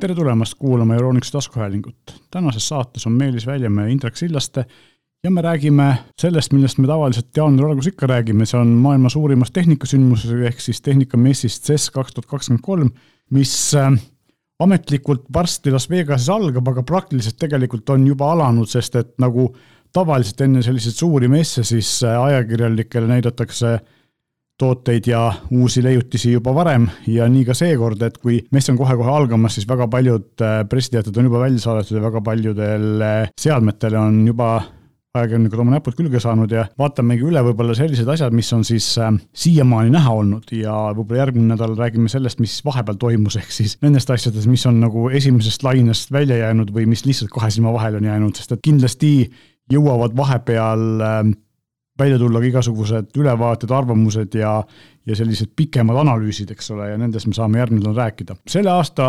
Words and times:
tere 0.00 0.14
tulemast 0.14 0.54
kuulama 0.58 0.94
Euroniksi 0.94 1.32
taskuhäälingut. 1.32 2.20
tänases 2.30 2.68
saates 2.68 3.06
on 3.06 3.12
Meelis 3.12 3.46
Väljamäe 3.46 3.84
ja 3.84 3.92
Indrek 3.92 4.16
Sillaste 4.16 4.64
ja 5.24 5.30
me 5.30 5.42
räägime 5.42 5.94
sellest, 6.18 6.52
millest 6.52 6.78
me 6.78 6.86
tavaliselt 6.86 7.36
jaanuari 7.36 7.70
alguses 7.70 7.92
ikka 7.92 8.06
räägime, 8.06 8.46
see 8.46 8.60
on 8.60 8.68
maailma 8.80 9.08
suurimast 9.12 9.52
tehnikasündmusest 9.52 10.46
ehk 10.48 10.60
siis 10.60 10.80
tehnikamessist 10.80 11.68
CES 11.68 11.90
kaks 11.90 12.16
tuhat 12.16 12.30
kakskümmend 12.30 12.64
kolm, 12.64 12.90
mis 13.30 13.52
äh, 13.76 13.92
ametlikult 14.58 15.26
varsti 15.34 15.72
Las 15.74 15.90
Vegases 15.90 16.32
algab, 16.32 16.72
aga 16.72 16.82
praktiliselt 16.82 17.36
tegelikult 17.36 17.92
on 17.92 18.06
juba 18.08 18.32
alanud, 18.32 18.68
sest 18.72 18.96
et 18.96 19.12
nagu 19.20 19.50
tavaliselt 19.92 20.40
enne 20.40 20.62
selliseid 20.64 20.96
suuri 20.96 21.28
messe, 21.28 21.64
siis 21.64 21.98
äh, 22.08 22.16
ajakirjanikele 22.22 23.10
näidatakse 23.10 23.76
tooteid 24.60 25.08
ja 25.10 25.26
uusi 25.56 25.82
leiutisi 25.84 26.34
juba 26.34 26.54
varem. 26.54 26.88
Ja 27.08 27.28
nii 27.30 27.46
ka 27.48 27.56
seekord, 27.56 28.02
et 28.06 28.18
kui 28.20 28.40
mess 28.52 28.72
on 28.72 28.78
kohe-kohe 28.80 29.14
algamas, 29.14 29.56
siis 29.58 29.68
väga 29.68 29.88
paljud 29.92 30.44
äh, 30.44 30.60
pressiteated 30.68 31.16
on 31.16 31.30
juba 31.30 31.46
välja 31.46 31.64
saadetud 31.64 31.98
ja 31.98 32.04
väga 32.04 32.22
paljudel 32.26 33.06
seadmetele 33.40 33.98
on 33.98 34.20
juba 34.28 34.52
ajakirjanikud 35.10 35.62
oma 35.64 35.74
näpud 35.74 35.96
külge 35.98 36.20
saanud 36.22 36.52
ja 36.54 36.64
vaatamegi 36.78 37.24
üle 37.26 37.42
võib-olla 37.42 37.74
sellised 37.74 38.08
asjad, 38.12 38.34
mis 38.36 38.50
on 38.54 38.62
siis 38.66 38.86
äh, 39.02 39.10
siiamaani 39.42 39.90
näha 39.94 40.12
olnud. 40.22 40.52
Ja 40.54 40.74
võib-olla 40.94 41.24
järgmine 41.24 41.54
nädal 41.54 41.74
räägime 41.78 42.10
sellest, 42.12 42.38
mis 42.42 42.60
vahepeal 42.66 42.98
toimus, 43.00 43.38
ehk 43.40 43.50
siis 43.54 43.76
nendest 43.82 44.10
asjadest, 44.14 44.46
mis 44.50 44.66
on 44.70 44.78
nagu 44.84 45.08
esimesest 45.10 45.66
lainest 45.66 46.14
välja 46.14 46.38
jäänud 46.44 46.70
või 46.74 46.86
mis 46.90 47.02
lihtsalt 47.08 47.32
kahe 47.34 47.50
silma 47.50 47.74
vahele 47.74 47.98
on 47.98 48.06
jäänud, 48.06 48.38
sest 48.38 48.54
et 48.54 48.62
kindlasti 48.66 49.12
jõuavad 49.70 50.14
vahepeal 50.18 50.86
äh, 51.06 51.22
välja 52.00 52.18
tulla 52.20 52.42
ka 52.42 52.50
igasugused 52.50 53.16
ülevaated, 53.20 53.70
arvamused 53.74 54.34
ja, 54.38 54.56
ja 55.06 55.16
sellised 55.18 55.54
pikemad 55.56 56.00
analüüsid, 56.02 56.52
eks 56.54 56.72
ole, 56.74 56.90
ja 56.92 57.00
nendest 57.00 57.30
me 57.30 57.36
saame 57.36 57.62
järgmine 57.62 57.84
nädal 57.84 58.04
rääkida. 58.04 58.38
selle 58.48 58.72
aasta 58.74 59.06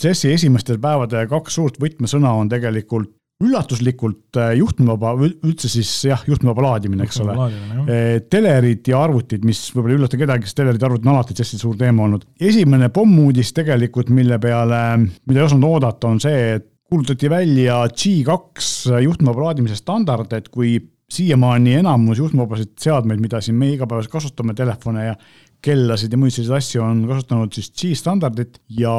CES-i 0.00 0.32
esimestel 0.32 0.78
päevade 0.80 1.26
kaks 1.28 1.58
suurt 1.58 1.80
võtmesõna 1.82 2.32
on 2.40 2.48
tegelikult 2.48 3.12
üllatuslikult 3.40 4.36
äh, 4.36 4.52
juhtmevaba, 4.58 5.14
üldse 5.24 5.68
siis 5.72 5.88
jah, 6.04 6.20
juhtmevaba 6.28 6.66
laadimine, 6.66 7.06
eks 7.08 7.22
ole. 7.24 7.36
Äh, 7.40 8.08
telerid 8.32 8.90
ja 8.90 9.00
arvutid, 9.06 9.46
mis 9.48 9.62
võib-olla 9.72 9.94
ei 9.94 10.00
üllata 10.00 10.20
kedagi, 10.20 10.48
sest 10.48 10.58
telerid 10.60 10.82
ja 10.82 10.90
arvutid 10.90 11.08
on 11.08 11.14
alati 11.14 11.36
hästi 11.38 11.60
suur 11.60 11.78
teema 11.80 12.04
olnud. 12.04 12.26
esimene 12.36 12.90
pommuudis 12.92 13.54
tegelikult, 13.56 14.12
mille 14.12 14.36
peale, 14.42 14.82
mida 15.00 15.40
ei 15.40 15.46
osanud 15.46 15.70
oodata, 15.70 16.12
on 16.12 16.20
see, 16.20 16.42
et 16.58 16.68
kuulutati 16.90 17.30
välja 17.30 17.80
G2 17.88 19.00
juhtmevaba 19.06 19.48
laadimise 19.48 19.78
standard, 19.78 20.32
et 20.36 20.50
kui 20.52 20.76
siiamaani 21.10 21.74
enamus 21.80 22.18
juhtmevabasid 22.18 22.74
seadmeid, 22.80 23.20
mida 23.22 23.40
siin 23.42 23.58
meie 23.58 23.76
igapäevaselt 23.76 24.12
kasutame, 24.12 24.54
telefone 24.54 25.06
ja 25.10 25.14
kellasid 25.62 26.12
ja 26.12 26.18
muid 26.18 26.34
selliseid 26.34 26.56
asju, 26.60 26.82
on 26.84 27.04
kasutanud 27.08 27.54
siis 27.56 27.72
G 27.74 27.94
standardit 27.98 28.60
ja 28.78 28.92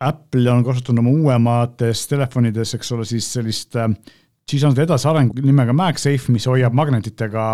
Apple 0.00 0.50
on 0.50 0.64
kasutanud 0.64 1.04
oma 1.04 1.12
uuemates 1.12 2.06
telefonides, 2.08 2.74
eks 2.76 2.92
ole, 2.96 3.04
siis 3.08 3.28
sellist 3.36 3.76
äh, 3.76 3.90
siis 4.48 4.64
on 4.66 4.74
seda 4.74 4.86
edasiareng 4.88 5.34
nimega 5.44 5.74
MagSafe, 5.76 6.32
mis 6.34 6.46
hoiab 6.50 6.74
magnetitega 6.76 7.44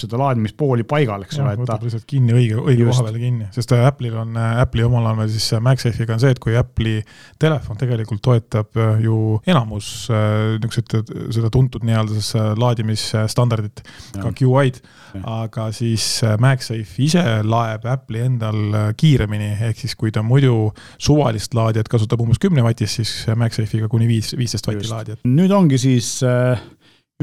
seda 0.00 0.20
laadimispooli 0.20 0.84
paigal, 0.88 1.24
eks 1.26 1.40
ole. 1.40 1.54
võtab 1.62 1.86
lihtsalt 1.86 2.04
kinni 2.08 2.34
õige, 2.36 2.58
õige 2.60 2.88
koha 2.88 3.06
peale 3.06 3.22
kinni, 3.22 3.48
sest 3.54 3.72
äh, 3.76 3.86
Apple'il 3.88 4.16
on, 4.20 4.36
äh, 4.36 4.58
Apple'i 4.64 4.86
omal 4.88 5.08
ajal 5.12 5.32
siis 5.32 5.48
MagSafe'iga 5.64 6.16
on 6.16 6.24
see, 6.24 6.34
et 6.36 6.42
kui 6.42 6.56
Apple'i 6.58 7.00
telefon 7.42 7.80
tegelikult 7.80 8.24
toetab 8.24 8.82
ju 9.02 9.38
enamus 9.48 9.92
niisugused, 10.12 11.14
seda 11.34 11.52
tuntud 11.52 11.86
nii-öelda 11.88 12.48
laadimisstandardit, 12.60 13.84
ka 14.18 14.34
QI-d 14.36 14.82
aga 15.20 15.68
siis 15.74 16.04
äh, 16.24 16.36
MagSafe 16.40 17.02
ise 17.04 17.22
laeb 17.44 17.84
Apple'i 17.88 18.24
endal 18.26 18.60
äh, 18.76 18.88
kiiremini, 18.98 19.52
ehk 19.68 19.82
siis 19.82 19.94
kui 19.98 20.12
ta 20.14 20.22
muidu 20.24 20.72
suvalist 21.02 21.54
laadijat 21.56 21.90
kasutab 21.92 22.22
umbes 22.24 22.40
kümne 22.42 22.64
vatist, 22.64 23.00
siis 23.00 23.12
äh, 23.28 23.36
MagSafe'iga 23.38 23.90
kuni 23.92 24.08
viis, 24.10 24.32
viisteist 24.38 24.68
vatti 24.68 24.90
laadijat. 24.90 25.24
nüüd 25.28 25.52
ongi 25.54 25.80
siis 25.82 26.14
äh, 26.26 26.31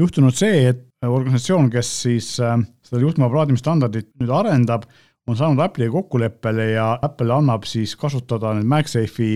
juhtunud 0.00 0.36
see, 0.36 0.66
et 0.72 0.86
organisatsioon, 1.06 1.70
kes 1.72 1.94
siis 2.04 2.34
äh, 2.44 2.58
seda 2.86 3.02
juhtmevaba 3.04 3.42
laadimisstandardit 3.42 4.12
nüüd 4.20 4.34
arendab, 4.34 4.84
on 5.28 5.36
saanud 5.38 5.62
Apple'iga 5.62 5.92
kokkuleppele 5.94 6.70
ja 6.72 6.92
Apple 7.02 7.34
annab 7.34 7.66
siis 7.68 7.94
kasutada 7.98 8.54
nüüd 8.56 8.68
MagSafe'i 8.70 9.34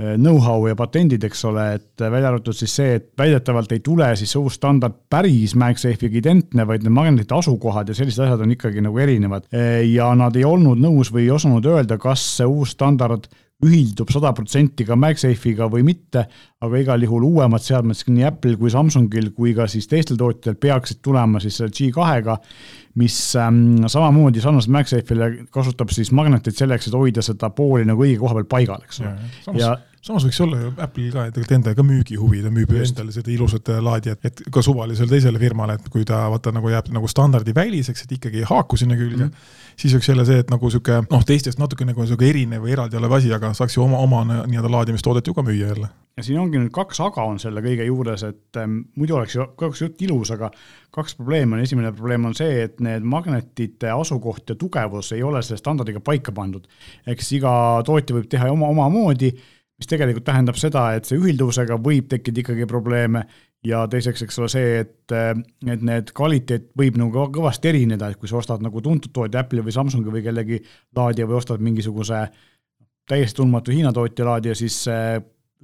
Äh, 0.00 0.16
know-how 0.16 0.64
ja 0.70 0.72
patendid, 0.72 1.20
eks 1.26 1.42
ole, 1.44 1.66
et 1.76 2.00
välja 2.00 2.30
arvatud 2.30 2.56
siis 2.56 2.72
see, 2.78 2.94
et 2.96 3.10
väidetavalt 3.20 3.74
ei 3.76 3.82
tule 3.84 4.06
siis 4.16 4.30
see 4.32 4.40
uus 4.40 4.56
standard 4.56 4.94
päris 5.12 5.52
MagSafe'iga 5.60 6.16
identne, 6.16 6.64
vaid 6.64 6.86
need 6.86 6.94
magnetite 6.96 7.36
asukohad 7.36 7.92
ja 7.92 7.96
sellised 7.98 8.24
asjad 8.24 8.40
on 8.40 8.54
ikkagi 8.54 8.80
nagu 8.80 9.02
erinevad. 9.04 9.44
Äh, 9.52 9.82
ja 9.92 10.08
nad 10.16 10.38
ei 10.40 10.46
olnud 10.48 10.80
nõus 10.80 11.12
või 11.12 11.26
ei 11.26 11.34
osanud 11.36 11.68
öelda, 11.68 12.00
kas 12.00 12.24
see 12.38 12.48
uus 12.48 12.72
standard 12.72 13.28
ühildub 13.62 14.10
sada 14.10 14.32
protsenti 14.34 14.86
ka 14.86 14.96
MagSafe'iga 14.98 15.68
või 15.70 15.84
mitte, 15.86 16.24
aga 16.62 16.80
igal 16.82 17.04
juhul 17.06 17.28
uuemad 17.28 17.62
seadmed 17.62 17.98
nii 18.08 18.26
Apple'il 18.26 18.58
kui 18.58 18.72
Samsungil 18.74 19.30
kui 19.36 19.54
ka 19.54 19.68
siis 19.70 19.86
teistel 19.90 20.18
tootjatel 20.18 20.58
peaksid 20.62 21.02
tulema 21.04 21.40
siis 21.42 21.60
selle 21.60 21.74
G2-ga, 21.76 22.36
mis 22.98 23.20
ähm, 23.38 23.86
samamoodi 23.86 24.42
sarnaselt 24.42 24.74
MagSafe'ile 24.74 25.30
kasutab 25.54 25.94
siis 25.94 26.10
magnetit 26.16 26.58
selleks, 26.58 26.90
et 26.90 26.98
hoida 26.98 27.24
seda 27.24 27.52
pooli 27.54 27.86
nagu 27.88 28.02
õige 28.02 28.18
koha 28.22 28.40
peal 28.40 28.50
paigal, 28.50 28.84
eks 28.88 29.02
ole. 29.04 29.14
ja, 29.54 29.62
ja 29.62 29.72
samas 30.02 30.26
võiks 30.26 30.40
olla 30.42 30.58
ju 30.58 30.72
Apple'il 30.82 31.12
ka 31.14 31.26
tegelikult 31.30 31.56
endal 31.56 31.76
ka 31.78 31.86
müügihuvi, 31.86 32.42
ta 32.42 32.50
müüb 32.54 32.74
ju 32.74 32.82
endale 32.82 33.14
seda 33.14 33.30
ilusat 33.30 33.70
laadijat, 33.86 34.26
et 34.26 34.42
ka 34.52 34.62
suvalisele 34.64 35.14
teisele 35.14 35.42
firmale, 35.42 35.78
et 35.78 35.90
kui 35.92 36.06
ta 36.08 36.24
vaata 36.32 36.54
nagu 36.54 36.72
jääb 36.72 36.90
nagu 36.94 37.10
standardiväliseks, 37.10 38.06
et 38.06 38.16
ikkagi 38.18 38.42
ei 38.42 38.48
haaku 38.48 38.80
sinna 38.80 38.98
külge 38.98 39.22
mm, 39.22 39.30
-hmm. 39.30 39.61
Siis 39.82 39.96
võiks 39.96 40.08
jälle 40.12 40.24
see, 40.28 40.42
et 40.42 40.50
nagu 40.52 40.70
sihuke 40.70 41.00
noh, 41.08 41.24
teistest 41.26 41.60
natuke 41.60 41.86
nagu 41.88 42.06
sihuke 42.06 42.28
erinev 42.28 42.62
või 42.64 42.74
eraldi 42.76 42.98
olev 42.98 43.16
asi, 43.18 43.32
aga 43.34 43.52
saaks 43.56 43.76
ju 43.76 43.84
oma, 43.84 44.00
oma 44.04 44.22
nii-öelda 44.28 44.70
laadimistoodet 44.70 45.26
ju 45.26 45.34
ka 45.34 45.44
müüa 45.46 45.72
jälle. 45.72 45.88
ja 46.16 46.24
siin 46.26 46.38
ongi 46.42 46.60
nüüd 46.60 46.72
kaks 46.74 47.00
aga 47.04 47.24
on 47.28 47.40
selle 47.42 47.62
kõige 47.64 47.86
juures, 47.88 48.24
et 48.28 48.60
ähm, 48.60 48.82
muidu 49.00 49.16
oleks 49.18 49.36
ju 49.36 49.46
kogu 49.58 49.78
jutt 49.80 50.02
ilus, 50.06 50.30
aga 50.34 50.52
kaks 50.94 51.16
probleemi 51.18 51.56
on, 51.56 51.64
esimene 51.64 51.92
probleem 51.96 52.28
on 52.30 52.36
see, 52.38 52.66
et 52.66 52.80
need 52.84 53.06
magnetite 53.14 53.90
asukoht 53.94 54.54
ja 54.54 54.58
tugevus 54.60 55.12
ei 55.16 55.24
ole 55.26 55.42
selle 55.42 55.60
standardiga 55.62 56.04
paika 56.04 56.34
pandud. 56.36 56.68
eks 57.06 57.32
iga 57.38 57.54
tootja 57.86 58.16
võib 58.16 58.30
teha 58.30 58.52
oma, 58.52 58.70
omamoodi 58.70 59.32
mis 59.82 59.88
tegelikult 59.90 60.28
tähendab 60.28 60.58
seda, 60.60 60.92
et 60.94 61.08
see 61.08 61.18
ühilduvusega 61.18 61.74
võib 61.82 62.06
tekkida 62.12 62.44
ikkagi 62.44 62.68
probleeme 62.70 63.24
ja 63.66 63.82
teiseks, 63.88 64.24
eks 64.24 64.38
ole, 64.40 64.48
see, 64.50 64.70
et, 64.82 65.14
et 65.70 65.84
need 65.86 66.10
kvaliteet 66.16 66.70
võib 66.78 66.98
nagu 67.00 67.26
kõvasti 67.34 67.70
erineda, 67.70 68.10
et 68.10 68.18
kui 68.20 68.30
sa 68.30 68.40
ostad 68.40 68.64
nagu 68.64 68.82
tuntud 68.82 69.12
tootja 69.14 69.44
Apple'i 69.44 69.64
või 69.64 69.74
Samsungi 69.74 70.14
või 70.14 70.24
kellegi 70.24 70.58
laadija 70.96 71.28
või 71.30 71.38
ostad 71.38 71.62
mingisuguse 71.62 72.24
täiesti 73.08 73.38
tundmatu 73.38 73.74
Hiina 73.74 73.92
tootja 73.94 74.26
laadija, 74.26 74.56
siis 74.58 74.82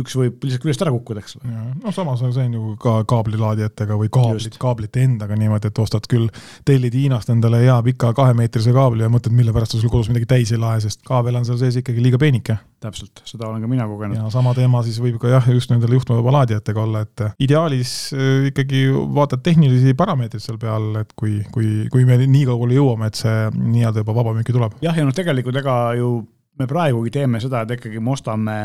üks 0.03 0.15
võib 0.19 0.45
lihtsalt 0.45 0.63
küljest 0.63 0.83
ära 0.85 0.93
kukkuda, 0.95 1.23
eks 1.23 1.37
ole. 1.39 1.53
noh, 1.83 1.95
samas 1.95 2.23
on 2.27 2.33
see 2.35 2.47
on 2.49 2.57
ju 2.57 2.75
ka 2.83 2.95
kaablilaadijatega 3.11 3.99
või 3.99 4.11
kaablit, 4.15 4.59
kaablite 4.61 5.03
endaga 5.05 5.37
niimoodi, 5.39 5.71
et 5.71 5.81
ostad 5.83 6.07
küll, 6.11 6.29
tellid 6.69 6.95
Hiinast 6.95 7.33
endale 7.35 7.63
hea 7.65 7.77
pika 7.87 8.13
kahemeetrise 8.17 8.75
kaabli 8.77 9.07
ja 9.07 9.11
mõtled, 9.13 9.35
mille 9.37 9.55
pärast 9.57 9.75
sa 9.75 9.83
sul 9.83 9.93
kodus 9.93 10.11
midagi 10.13 10.31
täis 10.31 10.53
ei 10.55 10.63
lae, 10.63 10.81
sest 10.85 11.03
kaabel 11.09 11.41
on 11.41 11.49
seal 11.49 11.59
sees 11.61 11.81
ikkagi 11.83 12.05
liiga 12.05 12.21
peenike. 12.21 12.59
täpselt, 12.79 13.25
seda 13.27 13.49
olen 13.49 13.63
ka 13.65 13.71
mina 13.71 13.89
kogenud. 13.91 14.21
ja 14.21 14.31
sama 14.31 14.55
teema 14.55 14.85
siis 14.87 15.01
võib 15.03 15.19
ka 15.23 15.33
jah, 15.33 15.51
just 15.51 15.73
nendele 15.73 15.99
juhtmevaba 15.99 16.37
laadijatega 16.39 16.83
olla, 16.85 17.03
et 17.07 17.27
ideaalis 17.43 17.95
äh, 18.15 18.49
ikkagi 18.53 18.87
vaatad 19.19 19.43
tehnilisi 19.43 19.97
parameetreid 19.99 20.45
seal 20.45 20.61
peal, 20.63 20.93
et 21.03 21.15
kui, 21.19 21.41
kui, 21.55 21.89
kui 21.91 22.07
me 22.07 22.21
nii 22.23 22.47
kaugele 22.47 22.79
jõuame, 22.79 23.11
et 23.11 23.19
see 23.19 23.37
nii-öelda 23.59 24.07
juba 24.07 24.19
vabamüüki 24.23 24.55
tuleb. 24.55 24.79
jah, 24.85 24.95
ja 24.95 25.07
noh, 25.07 25.17
tegelikult 25.17 25.59
ega 25.59 25.79
ju 25.99 26.13
me 26.59 26.67
praegugi 26.71 27.13
teeme 27.15 27.41
seda, 27.43 27.63
et 27.63 27.77
ikkagi 27.79 28.01
me 28.03 28.15
ostame 28.15 28.57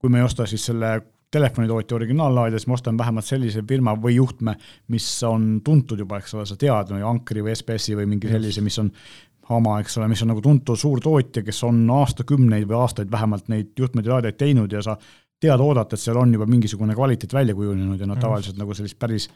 kui 0.00 0.10
me 0.10 0.20
ei 0.20 0.24
osta 0.24 0.46
siis 0.48 0.64
selle 0.70 0.94
telefonitootja 1.30 1.94
originaallaadija, 1.94 2.58
siis 2.58 2.68
ma 2.70 2.74
ostan 2.74 2.98
vähemalt 2.98 3.26
sellise 3.26 3.62
firma 3.68 3.94
või 3.94 4.16
juhtme, 4.16 4.56
mis 4.90 5.06
on 5.26 5.60
tuntud 5.64 6.00
juba, 6.02 6.18
eks 6.18 6.34
ole, 6.34 6.46
sa 6.48 6.56
tead, 6.58 6.90
Ankri 7.06 7.44
või 7.46 7.54
SBS-i 7.54 7.94
või 7.98 8.08
mingi 8.10 8.30
sellise, 8.32 8.64
mis 8.66 8.78
on 8.82 8.90
Hama, 9.50 9.80
eks 9.82 9.96
ole, 9.98 10.06
mis 10.10 10.20
on 10.22 10.30
nagu 10.30 10.42
tuntud 10.42 10.78
suur 10.78 11.00
tootja, 11.02 11.42
kes 11.42 11.64
on 11.66 11.82
aastakümneid 11.90 12.68
või 12.70 12.76
aastaid 12.78 13.10
vähemalt 13.10 13.48
neid 13.50 13.72
juhtmeid 13.78 14.06
ja 14.06 14.12
laadijaid 14.14 14.38
teinud 14.38 14.74
ja 14.74 14.82
sa 14.86 14.94
tead 15.40 15.62
oodata, 15.64 15.96
et 15.96 16.02
seal 16.02 16.20
on 16.20 16.34
juba 16.36 16.46
mingisugune 16.46 16.94
kvaliteet 16.94 17.34
välja 17.34 17.56
kujunenud 17.58 18.00
ja 18.00 18.06
nad 18.06 18.20
tavaliselt 18.22 18.60
nagu 18.60 18.76
sellist 18.78 18.98
päris 19.00 19.26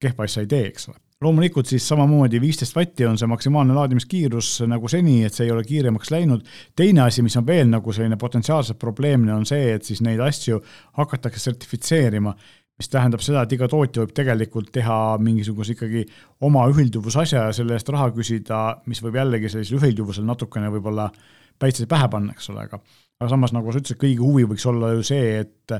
kehva 0.00 0.24
asja 0.28 0.44
ei 0.44 0.50
tee, 0.50 0.68
eks 0.70 0.88
ole. 0.88 0.96
loomulikult 1.22 1.68
siis 1.70 1.84
samamoodi 1.88 2.40
viisteist 2.42 2.74
vatti 2.76 3.06
on 3.06 3.18
see 3.18 3.28
maksimaalne 3.30 3.74
laadimiskiirus 3.76 4.64
nagu 4.70 4.88
seni, 4.90 5.20
et 5.26 5.34
see 5.34 5.46
ei 5.46 5.52
ole 5.54 5.64
kiiremaks 5.64 6.10
läinud. 6.10 6.48
teine 6.76 7.04
asi, 7.06 7.22
mis 7.22 7.36
on 7.36 7.46
veel 7.46 7.68
nagu 7.70 7.92
selline 7.92 8.16
potentsiaalselt 8.16 8.78
probleemne, 8.78 9.34
on 9.34 9.46
see, 9.46 9.74
et 9.74 9.84
siis 9.84 10.02
neid 10.02 10.20
asju 10.20 10.62
hakatakse 10.98 11.40
sertifitseerima 11.50 12.34
mis 12.80 12.88
tähendab 12.90 13.22
seda, 13.22 13.44
et 13.44 13.52
iga 13.54 13.68
tootja 13.70 14.02
võib 14.02 14.14
tegelikult 14.16 14.72
teha 14.74 14.96
mingisuguse 15.22 15.76
ikkagi 15.76 16.06
oma 16.42 16.64
ühilduvusasja 16.72 17.46
ja 17.46 17.54
selle 17.54 17.76
eest 17.76 17.90
raha 17.92 18.08
küsida, 18.16 18.62
mis 18.90 19.02
võib 19.04 19.20
jällegi 19.20 19.52
sellisel 19.52 19.78
ühilduvusel 19.78 20.26
natukene 20.26 20.72
võib-olla 20.72 21.10
päitsed 21.62 21.86
pähe 21.90 22.08
panna, 22.10 22.34
eks 22.34 22.50
ole, 22.50 22.66
aga 22.66 22.80
aga 23.22 23.28
samas, 23.30 23.52
nagu 23.54 23.70
sa 23.70 23.78
ütlesid, 23.78 24.00
kõigi 24.00 24.18
huvi 24.18 24.48
võiks 24.50 24.64
olla 24.66 24.96
ju 24.96 25.04
see, 25.06 25.44
et 25.44 25.76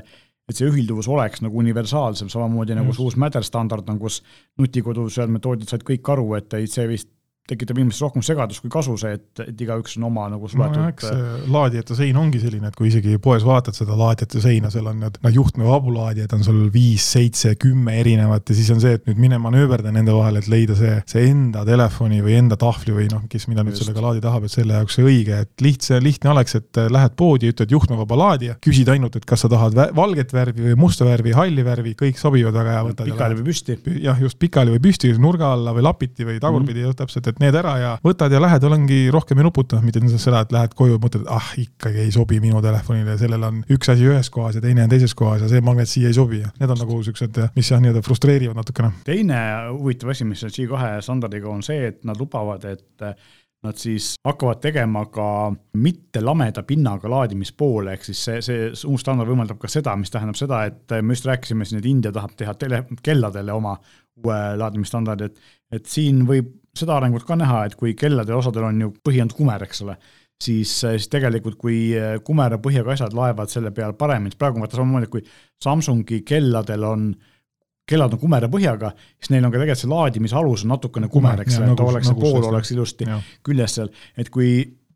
et 0.49 0.57
see 0.57 0.67
ühilduvus 0.67 1.07
oleks 1.11 1.43
nagu 1.43 1.59
universaalsem, 1.61 2.29
samamoodi 2.31 2.75
nagu 2.75 2.93
see 2.95 3.05
uus 3.05 3.17
Matter 3.19 3.45
standard 3.47 3.87
on, 3.89 3.99
kus 4.01 4.21
nutikoduseadme 4.59 5.39
tootjad 5.43 5.75
said 5.75 5.85
kõik 5.87 6.09
aru, 6.15 6.33
et 6.39 6.57
ei, 6.59 6.67
see 6.71 6.87
vist 6.89 7.09
tekitab 7.43 7.79
inimestes 7.79 8.03
rohkem 8.05 8.23
segadust 8.23 8.63
kui 8.63 8.71
kasu 8.71 8.93
see, 8.99 9.17
et, 9.17 9.41
et 9.43 9.61
igaüks 9.65 9.97
on 9.99 10.05
oma 10.07 10.29
nagu 10.31 10.47
suletud 10.47 10.79
no,. 10.79 10.87
eks 10.93 11.09
see 11.09 11.49
laadijate 11.51 11.97
sein 11.97 12.19
ongi 12.19 12.39
selline, 12.39 12.69
et 12.71 12.77
kui 12.79 12.87
isegi 12.87 13.17
poes 13.23 13.43
vaatad 13.43 13.75
seda 13.75 13.97
laadijate 13.99 14.39
seina, 14.43 14.71
seal 14.71 14.87
on 14.87 15.01
need 15.03 15.17
noh, 15.19 15.33
juhtme 15.35 15.67
vabulaadijad 15.67 16.37
on 16.37 16.45
sul 16.47 16.61
viis, 16.71 17.03
seitse, 17.17 17.51
kümme 17.59 17.97
erinevat 17.99 18.47
ja 18.47 18.55
siis 18.55 18.69
on 18.71 18.79
see, 18.83 18.95
et 18.95 19.09
nüüd 19.09 19.19
mine 19.25 19.39
manööverda 19.43 19.91
nende 19.91 20.15
vahel, 20.15 20.39
et 20.39 20.47
leida 20.51 20.77
see, 20.79 20.95
see 21.09 21.25
enda 21.33 21.65
telefoni 21.67 22.21
või 22.23 22.37
enda 22.39 22.57
tahvli 22.59 22.95
või 22.95 23.09
noh, 23.11 23.25
kes 23.27 23.49
mida 23.51 23.67
nüüd 23.67 23.75
Just. 23.75 23.83
sellega 23.83 24.05
laadi 24.07 24.23
tahab, 24.23 24.47
et 24.47 24.55
selle 24.55 24.79
jaoks 24.79 24.97
see 24.99 25.07
õige, 25.09 25.41
et 25.43 25.65
lihtne, 25.65 25.99
lihtne 26.07 26.31
oleks, 26.31 26.55
et 26.61 26.79
äh, 26.79 26.87
lähed 26.95 27.17
poodi, 27.19 27.51
ütled 27.51 27.75
juhtmevaba 27.75 28.19
laadija, 28.23 28.55
küsid 28.63 28.93
ainult, 28.93 29.19
et 29.19 29.27
kas 29.27 29.43
sa 29.43 29.51
tahad 29.51 29.75
valget 29.99 30.31
värvi 30.31 30.69
või 30.69 30.79
musta 30.85 31.07
värvi, 31.07 31.35
halli 31.35 31.67
värvi, 31.67 31.95
kõik 31.99 32.23
sobivad 32.23 32.55
väga 32.55 32.77
hea, 32.77 32.87
võtad. 32.87 33.11
pikali 33.11 33.39
või 33.41 33.49
püsti. 33.51 33.77
jah, 34.07 34.23
just 34.23 34.39
pikali 34.39 34.77
või 34.77 34.83
püsti, 34.87 35.11
nurga 35.19 35.51
alla 35.57 35.75
või 35.75 35.83
lapiti 35.83 36.23
või 36.27 36.39
tagurpidi 36.39 36.85
mm., 36.85 36.99
täpselt, 37.03 37.32
et 37.33 37.41
need 37.43 37.57
ära 37.57 37.73
ja 37.81 37.91
võtad 38.05 38.33
ja 38.33 38.41
lähed, 38.43 38.63
olengi 38.69 39.01
rohkem 39.13 39.41
ei 39.41 39.47
nuputa, 39.47 39.81
mitte 39.83 40.01
seda, 40.13 40.43
et 40.43 40.53
lähed 40.55 40.75
koju 40.77 40.97
ja 40.97 41.03
mõtled, 41.03 41.27
ah 41.31 41.51
ikkagi 41.59 42.05
ei 42.05 42.13
sobi 42.13 42.39
minu 42.43 42.61
telefonile, 42.63 43.17
sellel 43.19 43.47
on 43.49 43.61
üks 43.73 43.91
asi 43.93 44.07
ühes 44.09 44.29
kohas 44.33 44.57
ja 44.59 44.63
teine 44.63 44.85
on 44.85 44.93
teises 44.93 45.15
kohas 45.17 45.43
ja 45.43 45.51
see 45.51 45.63
magnet 45.65 45.89
siia 45.89 46.11
ei 46.11 46.17
sobi 46.17 46.43
ja 46.43 46.51
need 46.59 46.73
on 46.73 46.83
nagu 46.83 46.99
siuksed, 47.05 47.39
mis 47.57 47.71
jah, 47.71 47.81
nii-öelda 47.83 48.03
frustreerivad 48.05 48.59
natukene. 48.59 48.93
teine 49.07 49.39
huvitav 49.71 50.13
asi, 50.13 50.27
mis 50.29 50.43
G2 50.45 50.97
standardiga 51.05 51.49
on 51.51 51.63
see, 51.65 51.89
et 51.91 52.03
nad 52.07 52.19
lubavad, 52.19 52.65
et 52.69 53.07
nad 53.63 53.79
siis 53.79 54.13
hakkavad 54.27 54.59
tegema 54.63 55.05
ka 55.11 55.25
mitte 55.79 56.21
lameda 56.21 56.63
pinnaga 56.67 57.09
laadimispoole, 57.09 57.93
ehk 57.95 58.07
siis 58.09 58.23
see, 58.27 58.41
see 58.43 58.65
uus 58.91 59.03
standard 59.05 59.29
võimaldab 59.31 59.59
ka 59.61 59.71
seda, 59.71 59.95
mis 59.99 60.11
tähendab 60.11 60.39
seda, 60.39 60.65
et 60.67 60.95
me 61.01 61.15
just 61.15 61.27
rääkisime 61.29 61.67
siin, 61.67 61.79
et 61.79 61.87
India 61.87 62.11
tahab 62.15 62.35
teha 62.39 62.55
tele, 62.59 62.83
kelladele 63.03 63.55
oma 63.55 63.77
uue 64.23 64.41
laadimisstandardi, 64.59 65.31
et, 65.31 65.55
et 65.79 65.87
siin 65.89 66.25
võib 66.27 66.51
seda 66.77 66.97
arengut 66.97 67.25
ka 67.27 67.37
näha, 67.39 67.65
et 67.67 67.77
kui 67.79 67.93
kelladel 67.97 68.39
osadel 68.39 68.67
on 68.69 68.81
ju 68.81 68.93
põhi 69.05 69.21
on 69.23 69.31
kumer, 69.33 69.65
eks 69.67 69.83
ole, 69.85 69.97
siis, 70.41 70.71
siis 70.81 71.09
tegelikult 71.11 71.59
kui 71.61 71.93
kumera 72.25 72.59
põhjaga 72.61 72.95
asjad 72.95 73.13
laevad 73.17 73.51
selle 73.53 73.71
peal 73.75 73.93
paremini, 73.99 74.35
praegu 74.39 74.59
on 74.59 74.65
vaata 74.65 74.79
samamoodi, 74.79 75.11
kui 75.11 75.23
Samsungi 75.63 76.23
kelladel 76.27 76.83
on 76.87 77.13
kellad 77.89 78.15
on 78.15 78.19
kumera 78.21 78.47
põhjaga, 78.51 78.93
siis 79.19 79.33
neil 79.33 79.43
on 79.43 79.51
ka 79.51 79.59
tegelikult 79.59 79.81
see 79.81 79.91
laadimise 79.91 80.37
alus 80.39 80.63
on 80.63 80.71
natukene 80.73 81.09
kumer, 81.11 81.41
eks 81.43 81.59
ole, 81.59 81.71
et 81.73 81.79
ta 81.79 81.87
oleks, 81.87 82.09
see 82.09 82.19
pool 82.19 82.47
oleks 82.47 82.71
ilusti 82.71 83.07
ja. 83.09 83.19
küljes 83.43 83.77
seal, 83.79 83.91
et 84.19 84.31
kui 84.33 84.53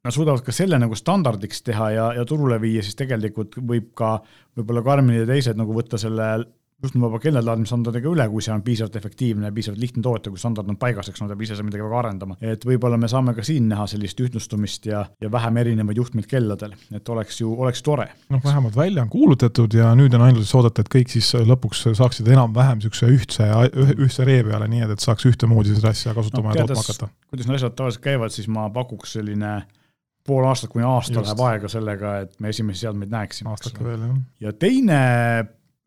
nad 0.08 0.16
suudavad 0.16 0.44
ka 0.46 0.56
selle 0.56 0.80
nagu 0.80 0.96
standardiks 0.96 1.66
teha 1.68 1.90
ja, 1.92 2.06
ja 2.16 2.24
turule 2.28 2.60
viia, 2.64 2.84
siis 2.86 2.96
tegelikult 2.96 3.58
võib 3.60 3.92
ka 3.98 4.18
võib-olla 4.56 4.86
Karmen 4.86 5.20
ja 5.20 5.28
teised 5.28 5.60
nagu 5.60 5.76
võtta 5.76 6.00
selle 6.00 6.30
juhtmevaba 6.84 7.18
kellaelaadimisstandardega 7.22 8.10
üle, 8.12 8.26
kui 8.30 8.44
see 8.46 8.54
on 8.54 8.62
piisavalt 8.66 8.96
efektiivne 9.00 9.50
ja 9.50 9.54
piisavalt 9.54 9.82
lihtne 9.82 10.04
toota, 10.06 10.30
kui 10.30 10.42
standard 10.42 10.70
on 10.70 10.78
paigas, 10.78 11.10
eks 11.10 11.24
nad 11.24 11.32
peab 11.32 11.42
ise 11.42 11.56
seal 11.58 11.66
midagi 11.66 11.86
väga 11.86 11.98
arendama. 12.04 12.38
et 12.42 12.66
võib-olla 12.70 13.00
me 13.02 13.10
saame 13.10 13.34
ka 13.38 13.46
siin 13.46 13.66
näha 13.72 13.88
sellist 13.90 14.22
ühtlustumist 14.22 14.86
ja, 14.86 15.02
ja 15.22 15.32
vähem 15.34 15.58
erinevaid 15.64 15.98
juhtmeid 15.98 16.30
kelladel, 16.30 16.76
et 16.94 17.10
oleks 17.10 17.42
ju, 17.42 17.54
oleks 17.66 17.82
tore. 17.86 18.06
noh, 18.30 18.44
vähemalt 18.44 18.78
välja 18.78 19.02
on 19.02 19.10
kuulutatud 19.10 19.74
ja 19.74 19.96
nüüd 19.98 20.14
on 20.14 20.28
ainult 20.28 20.46
siis 20.46 20.54
oodata, 20.60 20.86
et 20.86 20.94
kõik 20.94 21.16
siis 21.16 21.32
lõpuks 21.50 21.88
saaksid 21.98 22.30
enam-vähem 22.36 22.78
niisuguse 22.78 23.10
ühtse, 23.16 23.50
ühtse 23.98 24.30
ree 24.30 24.46
peale, 24.46 24.70
nii 24.70 24.86
et, 24.86 24.94
et 24.94 25.08
saaks 25.08 25.26
ühtemoodi 25.32 25.74
seda 25.80 25.96
asja 25.96 26.14
kasutama 26.18 26.54
no, 26.54 26.62
ja 26.62 26.68
tootma 26.68 26.86
hakata. 26.86 27.10
kuidas 27.32 27.50
need 27.50 27.58
asjad 27.58 27.78
tavaliselt 27.82 28.06
käivad, 28.06 28.38
siis 28.38 28.52
ma 28.54 28.70
pakuks 28.74 29.18
selline 29.18 29.58
pool 30.28 30.46
aastat 30.46 30.70
kuni 30.70 30.86
aasta 30.86 31.16
Just. 31.16 31.26
läheb 31.26 31.46
aega 31.50 31.70
sellega, 31.72 32.18
et 32.26 32.40
me 32.44 32.52
esimesi 32.54 32.86
seadmeid 32.86 33.10
näeksime. 33.10 33.50
aastake 33.50 33.82
veel, 33.82 34.10
jah. 34.12 34.18
ja 34.46 34.54
teine 34.54 35.00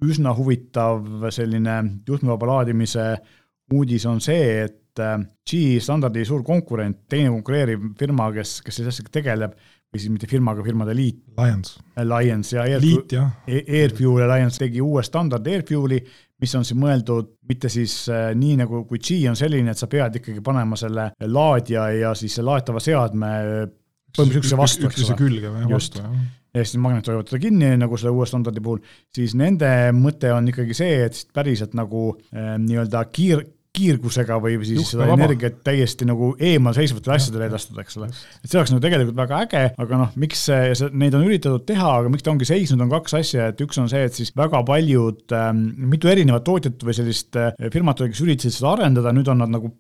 üsna 0.06 0.32
huvitav 0.37 1.29
selline 1.35 1.76
juhtmevaba 2.08 2.55
laadimise 2.55 3.12
uudis 3.75 4.06
on 4.08 4.20
see, 4.23 4.64
et 4.67 5.02
äh, 5.02 5.19
G-standardi 5.47 6.25
suur 6.26 6.43
konkurent, 6.47 7.05
teine 7.11 7.31
konkureeriv 7.35 7.93
firma, 7.99 8.31
kes, 8.35 8.58
kes 8.67 8.81
selle 8.81 8.94
asjaga 8.94 9.14
tegeleb, 9.20 9.55
või 9.91 10.02
siis 10.02 10.12
mitte 10.14 10.29
firma, 10.31 10.55
aga 10.55 10.64
firmade 10.67 10.94
liit. 10.94 11.20
Alliance. 11.37 11.81
Alliance 11.99 12.56
ja 12.56 12.67
Airfuel, 12.67 13.31
Airfuel 13.81 14.26
Alliance 14.26 14.62
tegi 14.62 14.82
uue 14.82 15.02
standardi 15.06 15.56
Airfueli, 15.58 16.00
mis 16.41 16.55
on 16.56 16.67
siis 16.67 16.79
mõeldud 16.79 17.35
mitte 17.50 17.70
siis 17.73 17.94
äh, 18.11 18.31
nii 18.38 18.61
nagu, 18.62 18.85
kui 18.88 19.03
G 19.03 19.20
on 19.31 19.38
selline, 19.38 19.75
et 19.75 19.81
sa 19.81 19.91
pead 19.91 20.20
ikkagi 20.23 20.43
panema 20.46 20.79
selle 20.79 21.11
laadija 21.26 21.91
ja 21.99 22.14
siis 22.19 22.38
laetava 22.43 22.82
seadme 22.82 23.32
põhimõtteliselt 24.11 24.41
üksteise 24.41 24.58
vastu, 24.58 24.91
eks 24.91 25.08
ole. 25.08 25.19
külge 25.19 25.50
või 25.55 25.73
vastu, 25.75 26.03
jah 26.03 26.29
ja 26.55 26.64
siis 26.64 26.81
magnetid 26.82 27.12
hoiavad 27.12 27.31
teda 27.31 27.43
kinni, 27.44 27.70
nagu 27.81 28.00
selle 28.00 28.14
uue 28.17 28.26
standardi 28.29 28.62
puhul, 28.64 28.82
siis 29.14 29.37
nende 29.38 29.70
mõte 29.97 30.32
on 30.35 30.50
ikkagi 30.50 30.76
see, 30.76 31.00
et 31.06 31.25
päriselt 31.37 31.76
nagu 31.79 32.12
äh, 32.35 32.55
nii-öelda 32.61 33.05
kiir, 33.14 33.44
kiirgusega 33.76 34.38
või 34.43 34.56
siis 34.64 34.81
Juhka 34.81 34.91
seda 34.91 35.06
vaba. 35.06 35.17
energiat 35.20 35.61
täiesti 35.67 36.06
nagu 36.08 36.32
eemalseisvatele 36.43 37.14
asjadele 37.14 37.47
edastada, 37.47 37.85
eks 37.85 37.99
ole. 38.00 38.08
et 38.11 38.50
see 38.50 38.58
oleks 38.58 38.73
nagu 38.75 38.82
tegelikult 38.82 39.19
väga 39.20 39.43
äge, 39.47 39.62
aga 39.85 40.00
noh, 40.00 40.17
miks 40.20 40.43
see, 40.49 40.73
see, 40.79 40.91
neid 41.02 41.14
on 41.14 41.26
üritatud 41.29 41.67
teha, 41.69 41.93
aga 42.00 42.11
miks 42.11 42.26
ta 42.26 42.32
ongi 42.35 42.49
seisnud, 42.49 42.82
on 42.82 42.91
kaks 42.91 43.14
asja, 43.20 43.50
et 43.53 43.62
üks 43.62 43.79
on 43.82 43.87
see, 43.93 44.03
et 44.08 44.19
siis 44.19 44.35
väga 44.38 44.64
paljud 44.67 45.37
ähm,, 45.38 45.62
mitu 45.93 46.11
erinevat 46.11 46.46
tootjat 46.49 46.82
või 46.87 46.99
sellist 46.99 47.38
äh, 47.38 47.55
firmat 47.70 48.03
kes 48.03 48.25
üritasid 48.26 48.58
seda 48.58 48.75
arendada, 48.75 49.14
nüüd 49.14 49.31
on 49.31 49.44
nad 49.44 49.55
nagu 49.55 49.70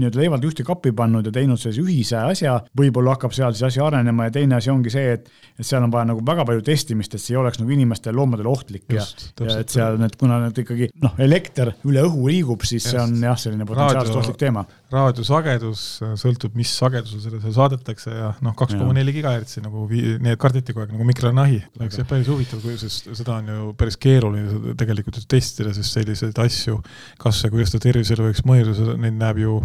nii-öelda 0.00 0.22
leivalt 0.22 0.46
ühte 0.48 0.66
kappi 0.66 0.92
pannud 0.96 1.26
ja 1.26 1.34
teinud 1.34 1.60
sellise 1.60 1.84
ühise 1.84 2.18
asja, 2.20 2.58
võib-olla 2.78 3.16
hakkab 3.16 3.34
seal 3.36 3.54
siis 3.54 3.66
asi 3.70 3.82
arenema 3.84 4.28
ja 4.28 4.34
teine 4.38 4.58
asi 4.58 4.72
ongi 4.72 4.92
see, 4.94 5.18
et 5.18 5.28
et 5.58 5.66
seal 5.66 5.82
on 5.82 5.90
vaja 5.90 6.06
nagu 6.12 6.22
väga 6.24 6.44
palju 6.46 6.62
testimist, 6.66 7.14
et 7.16 7.22
see 7.22 7.34
ei 7.34 7.40
oleks 7.40 7.58
nagu 7.58 7.72
inimestele, 7.74 8.14
loomadele 8.14 8.50
ohtlik 8.50 8.84
Just, 8.94 9.24
ja, 9.40 9.48
ja 9.50 9.56
et 9.64 9.72
seal 9.74 9.98
need, 9.98 10.14
kuna 10.20 10.38
need 10.44 10.60
ikkagi 10.62 10.90
noh, 11.02 11.16
elekter 11.24 11.72
üle 11.88 12.04
õhu 12.06 12.28
liigub, 12.30 12.62
siis 12.62 12.84
Just. 12.84 12.92
see 12.92 13.00
on 13.02 13.16
jah, 13.26 13.38
selline 13.40 13.66
potentsiaalselt 13.68 14.20
ohtlik 14.20 14.38
teema. 14.40 14.64
raadiosagedus 14.94 15.82
sõltub, 16.20 16.54
mis 16.58 16.70
sagedusel 16.78 17.24
seda 17.24 17.54
saadetakse 17.56 18.14
ja 18.14 18.30
noh, 18.44 18.54
kaks 18.58 18.76
koma 18.78 18.94
neli 18.96 19.16
gigahertsi 19.16 19.64
nagu 19.64 19.88
need 19.90 20.38
karditi 20.40 20.74
kogu 20.74 20.86
aeg 20.86 20.94
nagu 20.94 21.08
mikronahi. 21.08 21.60
oleks 21.80 21.98
jah 21.98 22.08
päris 22.08 22.30
huvitav, 22.30 22.62
sest 22.84 23.10
seda 23.18 23.40
on 23.40 23.50
ju 23.52 23.72
päris 23.78 23.98
keeruline 24.00 24.76
tegelikult 24.78 25.18
testida, 25.28 25.74
sest 25.74 25.98
selliseid 25.98 26.38
asju, 26.44 26.78
kas 27.18 27.42
ja 27.42 27.50
kuidas 27.52 27.74
ta 27.74 27.82
tervisele 27.82 28.30
võiks 28.30 28.46
mõjuda, 28.46 28.94
neid 29.02 29.18
näeb 29.18 29.42
ju 29.42 29.58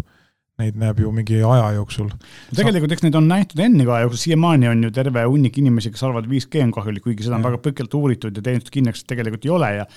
neid 0.62 0.76
näeb 0.78 1.00
ju 1.02 1.10
mingi 1.10 1.40
aja 1.42 1.72
jooksul. 1.74 2.12
tegelikult 2.54 2.92
eks 2.94 3.02
neid 3.02 3.16
on 3.18 3.26
nähtud 3.26 3.58
enne 3.64 3.86
ka 3.88 3.96
siiamaani 4.22 4.68
on 4.70 4.84
ju 4.86 4.90
terve 4.94 5.24
hunnik 5.26 5.58
inimesi, 5.58 5.90
kes 5.90 6.04
arvavad, 6.06 6.28
5G 6.30 6.62
on 6.62 6.74
kahjulik, 6.76 7.02
kuigi 7.02 7.26
seda 7.26 7.40
on 7.40 7.42
ja. 7.42 7.48
väga 7.48 7.58
pikalt 7.64 7.96
uuritud 7.98 8.38
ja 8.38 8.44
teinud 8.46 8.70
kindlaks, 8.76 9.02
et 9.02 9.10
tegelikult 9.10 9.48
ei 9.48 9.54
ole 9.56 9.72
ja 9.80 9.88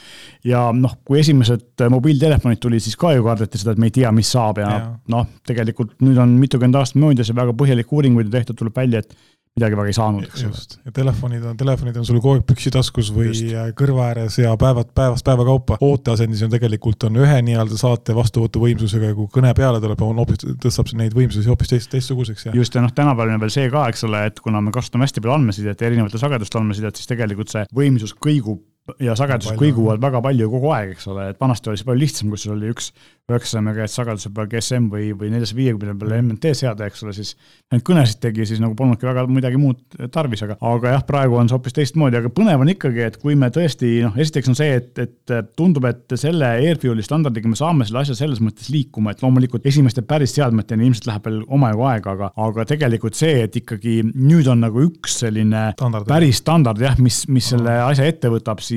ja 0.50 0.64
noh, 0.74 0.98
kui 1.06 1.22
esimesed 1.22 1.86
mobiiltelefonid 1.94 2.62
tulid, 2.64 2.82
siis 2.82 2.98
ka 2.98 3.14
ju 3.14 3.26
kardeti 3.28 3.62
seda, 3.62 3.76
et 3.76 3.84
me 3.84 3.92
ei 3.92 3.96
tea, 4.00 4.12
mis 4.16 4.34
saab 4.34 4.64
ja, 4.64 4.72
ja. 4.74 4.92
noh, 5.14 5.30
tegelikult 5.46 5.94
nüüd 6.02 6.18
on 6.24 6.34
mitukümmend 6.42 6.82
aastat 6.82 7.04
möödas 7.06 7.30
ja 7.30 7.38
väga 7.38 7.54
põhjalikke 7.58 7.94
uuringuid 7.94 8.34
tehtud, 8.34 8.58
tuleb 8.58 8.82
välja, 8.82 9.06
et 9.06 9.14
midagi 9.58 9.78
väga 9.80 9.92
ei 9.92 9.98
saanud, 9.98 10.28
eks 10.28 10.44
ole. 10.46 10.62
ja 10.86 10.94
telefonid 10.94 11.46
on, 11.50 11.58
telefonid 11.58 11.98
on 11.98 12.06
sul 12.08 12.20
kogu 12.22 12.38
aeg 12.38 12.46
püksitaskus 12.50 13.10
või 13.16 13.32
just. 13.32 13.50
kõrva 13.80 14.12
ääres 14.12 14.38
ja 14.40 14.54
päevad, 14.60 14.92
päevast 14.98 15.26
päeva 15.26 15.48
kaupa. 15.48 15.80
ooteasendis 15.82 16.44
on 16.46 16.54
tegelikult 16.54 17.08
on 17.10 17.18
ühe 17.24 17.42
nii-öelda 17.50 17.80
saate 17.80 18.16
vastuvõtuvõimsusega 18.18 19.12
ja 19.12 19.18
kui 19.18 19.30
kõne 19.34 19.54
peale 19.58 19.82
tuleb, 19.84 20.02
on 20.06 20.22
hoopis, 20.22 20.46
tõstab 20.64 20.94
neid 21.00 21.18
võimsusi 21.18 21.50
hoopis 21.50 21.74
teist, 21.74 21.92
teistsuguseks 21.94 22.50
ja. 22.50 22.56
just, 22.58 22.78
ja 22.78 22.86
noh, 22.86 22.94
tänapäeval 22.94 23.36
on 23.36 23.46
veel 23.46 23.54
see 23.54 23.70
ka, 23.74 23.88
eks 23.92 24.06
ole, 24.08 24.26
et 24.30 24.42
kuna 24.44 24.62
me 24.62 24.74
kasutame 24.76 25.08
hästi 25.08 25.24
palju 25.24 25.40
andmesidet, 25.40 25.86
erinevatel 25.90 26.22
sagedustel 26.22 26.62
andmesidet, 26.62 27.00
siis 27.00 27.10
tegelikult 27.10 27.54
see 27.54 27.66
võimsus 27.76 28.14
kõigub 28.14 28.62
ja 29.04 29.16
sagedused 29.20 29.60
kõiguvad 29.60 30.02
väga 30.04 30.22
palju 30.24 30.50
kogu 30.52 30.72
aeg, 30.76 30.96
eks 30.96 31.08
ole, 31.12 31.30
et 31.34 31.40
vanasti 31.42 31.72
oli 31.72 31.80
see 31.80 31.88
palju 31.88 32.04
lihtsam, 32.04 32.34
kus 32.34 32.46
sul 32.48 32.56
oli 32.56 32.72
üks 32.74 32.92
üheksasada 33.28 33.60
megahertsi 33.66 34.00
sageduse 34.00 34.30
peal 34.32 34.48
GSM 34.48 34.86
või, 34.92 35.10
või 35.18 35.28
neljasaja 35.34 35.58
viiekümne 35.58 35.96
peal 36.00 36.14
MNT 36.22 36.54
seade, 36.56 36.86
eks 36.88 37.02
ole, 37.04 37.12
siis 37.16 37.34
neid 37.74 37.84
kõnesid 37.88 38.22
tegi, 38.24 38.46
siis 38.48 38.62
nagu 38.64 38.72
polnudki 38.80 39.04
väga 39.04 39.26
midagi 39.28 39.60
muud 39.60 39.82
tarvis, 40.14 40.46
aga, 40.46 40.56
aga 40.64 40.94
jah, 40.94 41.04
praegu 41.08 41.36
on 41.36 41.50
see 41.50 41.58
hoopis 41.58 41.76
teistmoodi, 41.76 42.22
aga 42.22 42.32
põnev 42.32 42.64
on 42.64 42.72
ikkagi, 42.72 43.04
et 43.04 43.18
kui 43.20 43.36
me 43.36 43.50
tõesti 43.52 43.90
noh, 44.06 44.16
esiteks 44.16 44.52
on 44.54 44.56
see, 44.56 44.78
et, 44.80 45.04
et 45.04 45.34
tundub, 45.60 45.90
et 45.90 46.16
selle 46.16 46.54
Airfueli 46.62 47.04
standardiga 47.04 47.52
me 47.52 47.60
saame 47.60 47.88
selle 47.90 48.06
asja 48.06 48.16
selles 48.16 48.40
mõttes 48.44 48.70
liikuma, 48.72 49.12
et 49.12 49.26
loomulikult 49.26 49.68
esimeste 49.68 50.06
päris 50.08 50.32
seadmeteni 50.38 50.88
ilmselt 50.88 51.12
läheb 51.12 51.28
veel 51.28 51.42
omajagu 51.52 51.84
aega, 51.92 52.16
aga, 52.16 52.32
aga 52.48 52.68
tegelikult 52.72 53.20
see, 53.20 53.44
et 53.44 53.60
ikkagi 53.60 53.98
nüüd 54.16 54.48
on 54.48 54.64
nagu 54.64 54.88
üks 54.88 55.20
selline 55.26 55.66
standard, 55.76 56.08
päris 56.08 56.40
standard 56.46 56.80
jah, 56.80 56.96
mis, 57.04 57.26
mis 57.28 57.52
selle 57.52 57.76
asja 57.90 58.08
ette 58.08 58.32
võtab, 58.32 58.64
siis 58.64 58.77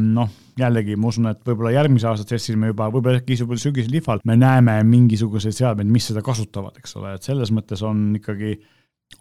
noh 0.00 0.32
jällegi 0.56 0.96
ma 0.96 1.10
usun, 1.10 1.28
et 1.30 1.42
võib-olla 1.44 1.74
järgmise 1.74 2.08
aasta 2.10 2.28
testis 2.28 2.56
me 2.58 2.70
juba, 2.72 2.88
võib-olla 2.92 3.20
äkki 3.20 3.36
juba 3.38 3.58
sügisel 3.60 3.92
lihval, 3.92 4.22
me 4.24 4.38
näeme 4.40 4.78
mingisuguseid 4.88 5.56
seadmeid, 5.56 5.90
mis 5.92 6.08
seda 6.10 6.24
kasutavad, 6.24 6.78
eks 6.80 6.96
ole, 7.00 7.16
et 7.16 7.28
selles 7.28 7.52
mõttes 7.54 7.84
on 7.84 8.08
ikkagi 8.16 8.56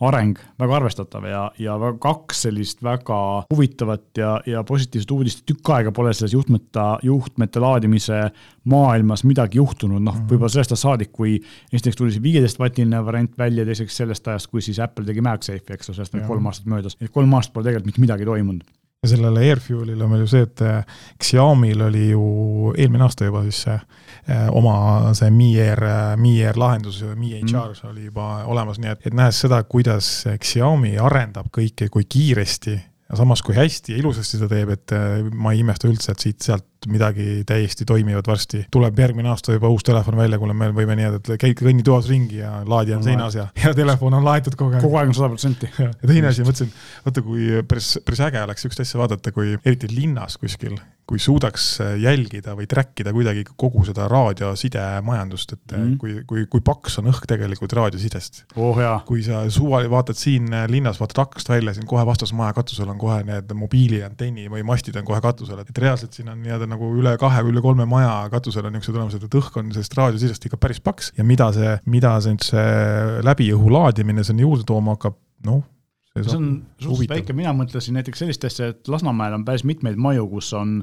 areng 0.01 0.39
väga 0.59 0.75
arvestatav 0.79 1.25
ja, 1.29 1.41
ja 1.61 1.75
kaks 2.01 2.45
sellist 2.47 2.79
väga 2.83 3.17
huvitavat 3.51 4.17
ja, 4.17 4.31
ja 4.49 4.63
positiivset 4.65 5.11
uudist, 5.13 5.43
tükk 5.47 5.69
aega 5.75 5.91
pole 5.95 6.13
selles 6.15 6.33
juhtmete, 6.33 6.85
juhtmete 7.05 7.61
laadimise 7.61 8.21
maailmas 8.71 9.23
midagi 9.27 9.59
juhtunud, 9.61 10.01
noh 10.01 10.15
-hmm., 10.15 10.31
võib-olla 10.31 10.51
sellest 10.55 10.73
ajast 10.73 10.87
saadik, 10.87 11.11
kui 11.13 11.35
esiteks 11.71 11.99
tuli 11.99 12.15
see 12.15 12.23
viieteist 12.23 12.59
vatiline 12.59 13.03
variant 13.05 13.37
välja, 13.37 13.67
teiseks 13.67 14.01
sellest 14.01 14.27
ajast, 14.27 14.49
kui 14.51 14.63
siis 14.65 14.81
Apple 14.83 15.05
tegi 15.05 15.21
MagSafe'i, 15.21 15.77
eks 15.77 15.91
ole, 15.91 15.99
sellest 15.99 16.17
on 16.17 16.25
kolm 16.27 16.49
aastat 16.49 16.71
möödas, 16.71 16.97
et 16.99 17.13
kolm 17.13 17.37
aastat 17.37 17.53
pole 17.53 17.69
tegelikult 17.69 17.93
mitte 17.93 18.07
midagi 18.07 18.25
toimunud 18.31 18.65
ja 19.05 19.11
sellele 19.11 19.43
Airfuelile 19.45 20.05
on 20.05 20.15
veel 20.15 20.25
ju 20.25 20.31
see, 20.33 20.47
et 20.47 20.63
äh, 20.65 20.97
Xiaomi'l 21.21 21.85
oli 21.87 22.09
ju 22.09 22.25
eelmine 22.73 23.05
aasta 23.05 23.29
juba 23.29 23.43
siis 23.45 23.61
see 23.67 23.77
äh, 23.77 24.47
oma 24.51 25.13
see 25.17 25.29
Mi 25.33 25.51
Air, 25.61 25.83
Mi 26.21 26.35
Air 26.43 26.59
lahendus, 26.59 27.03
Mi 27.15 27.35
HR 27.37 27.71
mm. 27.71 27.87
oli 27.91 28.09
juba 28.09 28.29
olemas, 28.51 28.81
nii 28.81 28.91
et, 28.95 29.07
et 29.09 29.17
nähes 29.17 29.39
seda, 29.45 29.61
kuidas 29.69 30.09
Xiaomi 30.41 30.95
arendab 31.01 31.51
kõike, 31.53 31.89
kui 31.93 32.07
kiiresti 32.09 32.75
ja 32.75 33.19
samas, 33.19 33.43
kui 33.45 33.55
hästi 33.57 33.93
ja 33.93 34.01
ilusasti 34.01 34.41
ta 34.41 34.49
teeb, 34.49 34.73
et 34.73 34.95
ma 35.33 35.53
ei 35.53 35.61
imesta 35.61 35.89
üldse, 35.89 36.15
et 36.15 36.25
siit-sealt 36.25 36.65
midagi 36.91 37.43
täiesti 37.47 37.85
toimivat 37.85 38.27
varsti. 38.27 38.65
tuleb 38.71 38.99
järgmine 38.99 39.29
aasta 39.29 39.55
juba 39.55 39.69
uus 39.69 39.83
telefon 39.83 40.17
välja, 40.17 40.39
kuule, 40.41 40.53
me 40.57 40.71
võime 40.75 40.97
nii 40.97 41.09
öelda, 41.09 41.21
et 41.21 41.41
käid 41.41 41.59
kõnni 41.61 41.85
toas 41.85 42.09
ringi 42.11 42.41
ja 42.41 42.57
laadija 42.65 42.99
on 42.99 43.05
seinas 43.07 43.37
ja, 43.37 43.47
ja 43.63 43.73
telefon 43.77 44.13
on 44.19 44.25
laetud 44.25 44.57
kogu 44.59 44.75
aeg. 44.75 44.85
kogu 44.85 44.99
aeg 45.01 45.13
on 45.13 45.17
sada 45.17 45.31
protsenti. 45.33 45.71
ja 45.79 45.91
teine 46.05 46.31
asi, 46.31 46.45
mõtlesin, 46.47 46.73
vaata 47.05 47.25
kui 47.25 47.63
päris, 47.67 47.95
päris 48.05 48.25
äge 48.27 48.43
oleks 48.43 48.65
sihukest 48.65 48.85
asja 48.85 49.01
vaadata, 49.01 49.33
kui 49.35 49.55
eriti 49.63 49.91
linnas 49.93 50.37
kuskil 50.41 50.77
kui 51.05 51.19
suudaks 51.21 51.65
jälgida 52.01 52.55
või 52.57 52.65
track 52.69 53.01
ida 53.03 53.11
kuidagi 53.13 53.43
kogu 53.55 53.83
seda 53.85 54.07
raadiosidemajandust, 54.09 55.53
et 55.53 55.75
mm 55.75 55.93
kui, 56.01 56.15
kui, 56.27 56.43
kui 56.49 56.61
paks 56.65 56.97
on 56.99 57.07
õhk 57.11 57.27
tegelikult 57.29 57.71
raadiosidest 57.77 58.41
oh,. 58.59 58.79
kui 59.07 59.21
sa 59.23 59.43
suva, 59.53 59.79
vaatad 59.89 60.17
siin 60.17 60.49
linnas, 60.69 60.97
vaatad 60.99 61.21
aknast 61.23 61.49
välja, 61.49 61.75
siin 61.75 61.85
kohe 61.87 62.03
vastas 62.05 62.33
maja 62.35 62.55
katusel 62.57 62.89
on 62.91 62.97
kohe 62.99 63.21
need 63.27 63.53
mobiiliantenni 63.55 64.49
või 64.51 64.65
mastid 64.67 64.97
on 64.99 65.05
kohe 65.07 65.21
katusel, 65.23 65.61
et 65.61 65.77
reaalselt 65.77 66.17
siin 66.17 66.31
on 66.33 66.41
nii-öelda 66.41 66.67
nagu 66.75 66.91
üle 66.99 67.15
kahe, 67.21 67.43
üle 67.49 67.63
kolme 67.63 67.87
maja 67.89 68.25
katusel 68.33 68.67
on 68.69 68.75
niisugused 68.75 68.99
olemas, 68.99 69.15
et 69.17 69.39
õhk 69.41 69.61
on 69.61 69.71
sellest 69.75 69.95
raadiosidest 69.97 70.49
ikka 70.49 70.59
päris 70.61 70.83
paks 70.83 71.13
ja 71.17 71.25
mida 71.27 71.49
see, 71.55 71.77
mida 71.89 72.17
see 72.21 72.35
nüüd 72.35 72.49
see 72.51 73.23
läbi 73.25 73.49
õhu 73.55 73.71
laadimine 73.73 74.25
sinna 74.27 74.45
juurde 74.45 74.67
tooma 74.67 74.97
hakkab, 74.97 75.17
noh 75.47 75.63
see 76.23 76.37
on 76.37 76.51
suhteliselt 76.79 77.11
väike, 77.11 77.35
mina 77.35 77.51
mõtlesin 77.55 77.97
näiteks 77.97 78.23
sellist 78.23 78.45
asja, 78.47 78.71
et 78.71 78.87
Lasnamäel 78.91 79.35
on 79.35 79.43
päris 79.47 79.65
mitmeid 79.67 79.99
maju, 79.99 80.29
kus 80.37 80.53
on 80.55 80.77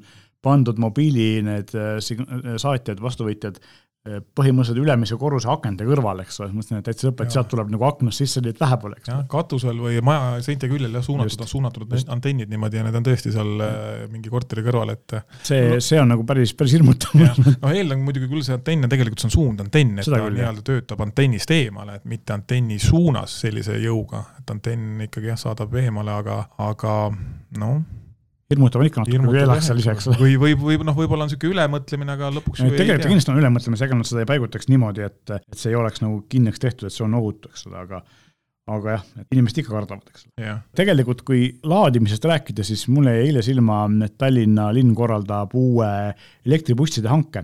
pandud 0.44 0.80
mobiili 0.82 1.40
need 1.46 1.72
äh, 1.78 1.96
äh, 1.96 2.56
saatjad, 2.60 3.00
vastuvõtjad 3.02 3.60
põhimõtteliselt 4.02 4.80
ülemise 4.82 5.14
korruse 5.14 5.46
akende 5.46 5.84
kõrval, 5.86 6.24
eks 6.24 6.40
ole, 6.40 6.48
mõtlesin, 6.56 6.80
et 6.80 6.88
täitsa 6.88 7.06
lõpp, 7.06 7.20
et 7.22 7.34
sealt 7.34 7.46
tuleb 7.52 7.68
nagu 7.70 7.84
aknast 7.86 8.18
sisse, 8.18 8.40
nii 8.42 8.50
et 8.50 8.58
vähe 8.58 8.78
pole, 8.82 8.96
eks. 8.98 9.12
katusel 9.30 9.78
või 9.78 10.00
maja 10.02 10.40
seinte 10.42 10.66
küljel 10.70 10.98
jah, 10.98 11.04
suunatud, 11.06 11.44
suunatud 11.46 11.86
just. 11.86 12.10
antennid 12.10 12.50
niimoodi 12.50 12.80
ja 12.80 12.86
need 12.88 12.98
on 12.98 13.06
tõesti 13.06 13.30
seal 13.34 13.62
äh, 13.62 14.02
mingi 14.10 14.32
korteri 14.32 14.66
kõrval, 14.66 14.90
et. 14.96 15.16
see 15.46 15.62
no,, 15.70 15.78
see 15.86 16.02
on 16.02 16.10
nagu 16.10 16.26
päris, 16.26 16.50
päris 16.58 16.74
hirmutav. 16.74 17.14
no 17.62 17.70
eeldan 17.70 18.02
muidugi 18.02 18.26
küll 18.32 18.42
see 18.42 18.58
antenn 18.58 18.88
on 18.88 18.90
tegelikult 18.90 19.22
see 19.22 19.30
on 19.30 19.36
suundantenn, 19.38 19.94
et 20.02 20.10
Seda 20.10 20.18
ta 20.18 20.34
nii-öelda 20.34 20.66
töötab 20.66 21.06
antennist 21.06 21.54
eemale, 21.54 22.00
et 22.00 22.10
mitte 22.10 22.34
antenni 22.34 22.82
suunas 22.82 23.38
sellise 23.46 23.78
jõuga, 23.84 24.26
et 24.42 24.50
antenn 24.50 25.06
ikkagi 25.06 25.30
jah, 25.30 25.42
saadab 25.46 25.78
eemale, 25.78 26.18
aga, 26.24 26.42
aga 26.70 26.96
noh 27.62 28.01
hirmutav 28.52 28.82
on 28.82 28.88
ikka 28.88 29.04
natuke, 29.04 29.20
kui 29.26 29.42
elaks 29.42 29.68
seal 29.70 29.82
ise, 29.82 29.94
eks 29.96 30.08
ole. 30.10 30.18
või, 30.22 30.34
või, 30.40 30.56
või 30.62 30.88
noh, 30.88 30.96
võib-olla 30.96 31.26
on 31.26 31.32
niisugune 31.32 31.56
ülemõtlemine, 31.56 32.16
aga 32.16 32.32
lõpuks 32.38 32.64
ju 32.64 32.72
tegelikult 32.72 33.08
kindlasti 33.10 33.34
on 33.34 33.40
ülemõtlemine, 33.42 33.84
ega 33.88 33.98
nad 33.98 34.10
seda 34.10 34.24
ei 34.24 34.30
paigutaks 34.32 34.68
niimoodi, 34.72 35.06
et, 35.08 35.36
et 35.38 35.60
see 35.60 35.72
ei 35.72 35.78
oleks 35.78 36.04
nagu 36.04 36.20
kindlaks 36.32 36.62
tehtud, 36.62 36.88
et 36.88 36.96
see 36.96 37.06
on 37.06 37.16
ohutu, 37.20 37.52
eks 37.52 37.66
ole, 37.70 37.80
aga 37.86 38.02
aga 38.72 38.92
jah, 38.94 39.06
inimesed 39.34 39.58
ikka 39.58 39.74
kardavad, 39.74 40.12
eks 40.12 40.28
ole. 40.28 40.52
tegelikult, 40.78 41.24
kui 41.26 41.48
laadimisest 41.66 42.28
rääkida, 42.30 42.64
siis 42.66 42.84
mulle 42.92 43.16
jäi 43.16 43.32
eile 43.32 43.42
silma, 43.42 43.82
et 44.06 44.14
Tallinna 44.20 44.68
linn 44.74 44.94
korraldab 44.98 45.56
uue 45.58 45.88
elektribusside 46.46 47.10
hanke 47.10 47.42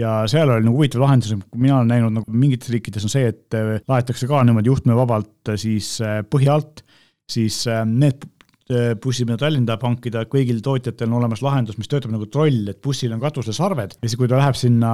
ja 0.00 0.22
seal 0.30 0.50
oli 0.50 0.66
nagu 0.66 0.80
huvitav 0.80 1.04
lahendus, 1.04 1.34
mina 1.54 1.78
olen 1.78 1.92
näinud 1.92 2.16
nagu 2.18 2.34
mingites 2.34 2.72
riikides 2.72 3.06
on 3.06 3.12
see, 3.12 3.28
et 3.30 3.56
laetakse 3.90 4.28
ka 4.30 4.42
niimoodi 4.46 4.72
juhtmevabalt 4.72 5.52
siis 5.60 5.94
põhja 6.32 6.56
alt, 6.58 6.82
siis 7.30 7.62
need 7.88 8.26
Äh, 8.72 8.94
bussid, 9.02 9.26
mida 9.28 9.36
Tallinn 9.40 9.66
tahab 9.68 9.82
hankida, 9.84 10.22
kõigil 10.30 10.60
tootjatel 10.64 11.10
on 11.10 11.18
olemas 11.18 11.42
lahendus, 11.44 11.76
mis 11.80 11.90
töötab 11.90 12.12
nagu 12.14 12.26
troll, 12.32 12.62
et 12.70 12.78
bussil 12.84 13.12
on 13.12 13.20
katusel 13.20 13.54
sarved 13.56 13.96
ja 13.98 14.08
siis, 14.08 14.16
kui 14.20 14.30
ta 14.30 14.38
läheb 14.38 14.56
sinna 14.56 14.92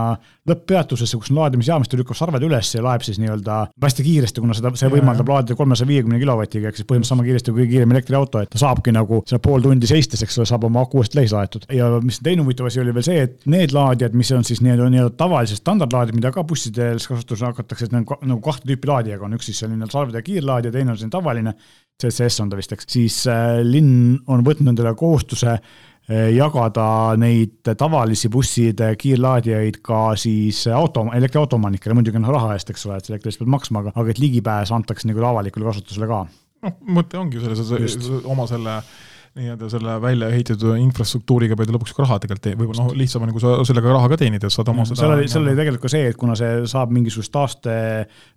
lõpppeatusesse, 0.49 1.19
kus 1.21 1.31
on 1.31 1.39
laadimisjaam, 1.43 1.85
siis 1.85 1.93
ta 1.93 2.01
lükkab 2.01 2.19
sarved 2.19 2.47
üles 2.49 2.73
ja 2.75 2.83
laeb 2.85 3.05
siis 3.07 3.21
nii-öelda 3.23 3.59
hästi 3.85 4.07
kiiresti, 4.07 4.43
kuna 4.43 4.57
seda, 4.57 4.73
see 4.79 4.91
võimaldab 4.93 5.31
laadida 5.31 5.57
kolmesaja 5.59 5.91
viiekümne 5.91 6.19
kilovatiga, 6.23 6.73
ehk 6.73 6.81
siis 6.81 6.89
põhimõtteliselt 6.89 7.15
sama 7.15 7.27
kiiresti 7.29 7.55
kui 7.55 7.63
kõige 7.63 7.75
kiirem 7.75 7.95
elektriauto, 7.95 8.43
et 8.43 8.53
ta 8.55 8.63
saabki 8.65 8.95
nagu 8.97 9.23
seal 9.29 9.43
pool 9.45 9.65
tundi 9.65 9.91
seistes, 9.91 10.25
eks 10.27 10.41
ole, 10.41 10.51
saab 10.51 10.67
oma 10.69 10.87
aku 10.87 11.03
uuesti 11.03 11.21
täis 11.21 11.35
laetud. 11.37 11.69
ja 11.75 11.91
mis 12.03 12.23
teine 12.25 12.47
huvitav 12.47 12.71
asi 12.71 12.83
oli 12.83 12.95
veel 12.97 13.07
see, 13.07 13.27
et 13.29 13.45
need 13.47 13.75
laadijad, 13.77 14.17
mis 14.19 14.33
on 14.35 14.47
siis 14.49 14.65
nii-öelda 14.65 14.89
nii 14.97 15.11
tavalised 15.21 15.63
standardlaadijad, 15.63 16.19
mida 16.19 16.33
ka 16.35 16.47
bussidel 16.49 16.99
kasutusele 16.99 17.53
hakatakse, 17.53 17.91
et 17.91 17.95
nagu, 17.95 18.19
nagu 18.25 18.41
kahte 18.43 18.67
tüüpi 18.67 18.91
laadijaga. 18.91 19.29
On, 19.29 19.37
üks 19.37 19.51
siis 19.51 19.61
selline 19.63 19.87
salvede 19.93 20.25
kiirlaadija, 20.25 20.75
teine 20.75 20.95
on 20.95 20.99
selline 20.99 21.15
tavaline 21.15 21.55
CCS 21.99 22.45
on 22.45 22.51
ta 22.53 22.55
vist, 22.55 22.71
eks, 22.71 22.87
siis 22.93 23.15
äh, 23.27 23.57
linn 23.69 24.17
on 24.27 24.45
võtnud 24.47 24.73
endale 24.73 24.95
kohustuse 24.99 25.51
äh, 25.55 26.29
jagada 26.35 27.17
neid 27.21 27.73
tavalisi 27.79 28.31
busside 28.33 28.95
kiirlaadijaid 29.01 29.81
ka 29.85 30.03
siis 30.21 30.65
auto, 30.73 31.07
elektriauto 31.15 31.61
omanikele, 31.61 31.97
muidugi 31.99 32.23
noh 32.23 32.35
raha 32.35 32.55
eest, 32.57 32.73
eks 32.73 32.89
ole, 32.89 32.99
et 32.99 33.13
elektri 33.13 33.33
eest 33.33 33.43
pead 33.43 33.53
maksma, 33.55 33.85
aga, 33.85 34.09
et 34.11 34.23
ligipääs 34.23 34.73
antakse 34.75 35.11
nagu 35.11 35.25
avalikule 35.31 35.71
kasutusele 35.71 36.11
ka. 36.11 36.25
noh, 36.67 36.81
mõte 36.99 37.21
ongi 37.21 37.45
selles, 37.45 38.11
oma 38.27 38.49
selle 38.51 38.81
äh, 38.81 38.97
nii-öelda 39.39 39.69
selle 39.73 39.95
välja 40.03 40.29
ehitatud 40.35 40.77
infrastruktuuriga 40.83 41.57
pead 41.59 41.71
lõpuks 41.75 41.95
ka 41.97 42.05
raha 42.05 42.19
tegelikult, 42.23 42.49
võib-olla 42.61 42.87
noh, 42.87 42.97
lihtsam 42.99 43.25
on, 43.25 43.33
kui 43.35 43.43
sa 43.43 43.55
sellega 43.69 43.93
raha 43.95 44.11
ka 44.13 44.19
teenid, 44.21 44.45
et 44.45 44.55
saad 44.55 44.71
oma 44.73 44.87
seda 44.89 45.01
seal 45.03 45.15
oli, 45.15 45.29
seal 45.31 45.45
oli 45.45 45.55
tegelikult 45.59 45.85
ka 45.87 45.93
see, 45.95 46.09
et 46.13 46.19
kuna 46.21 46.37
see 46.39 46.65
saab 46.71 46.93
mingisugust 46.95 47.33
taaste 47.35 47.77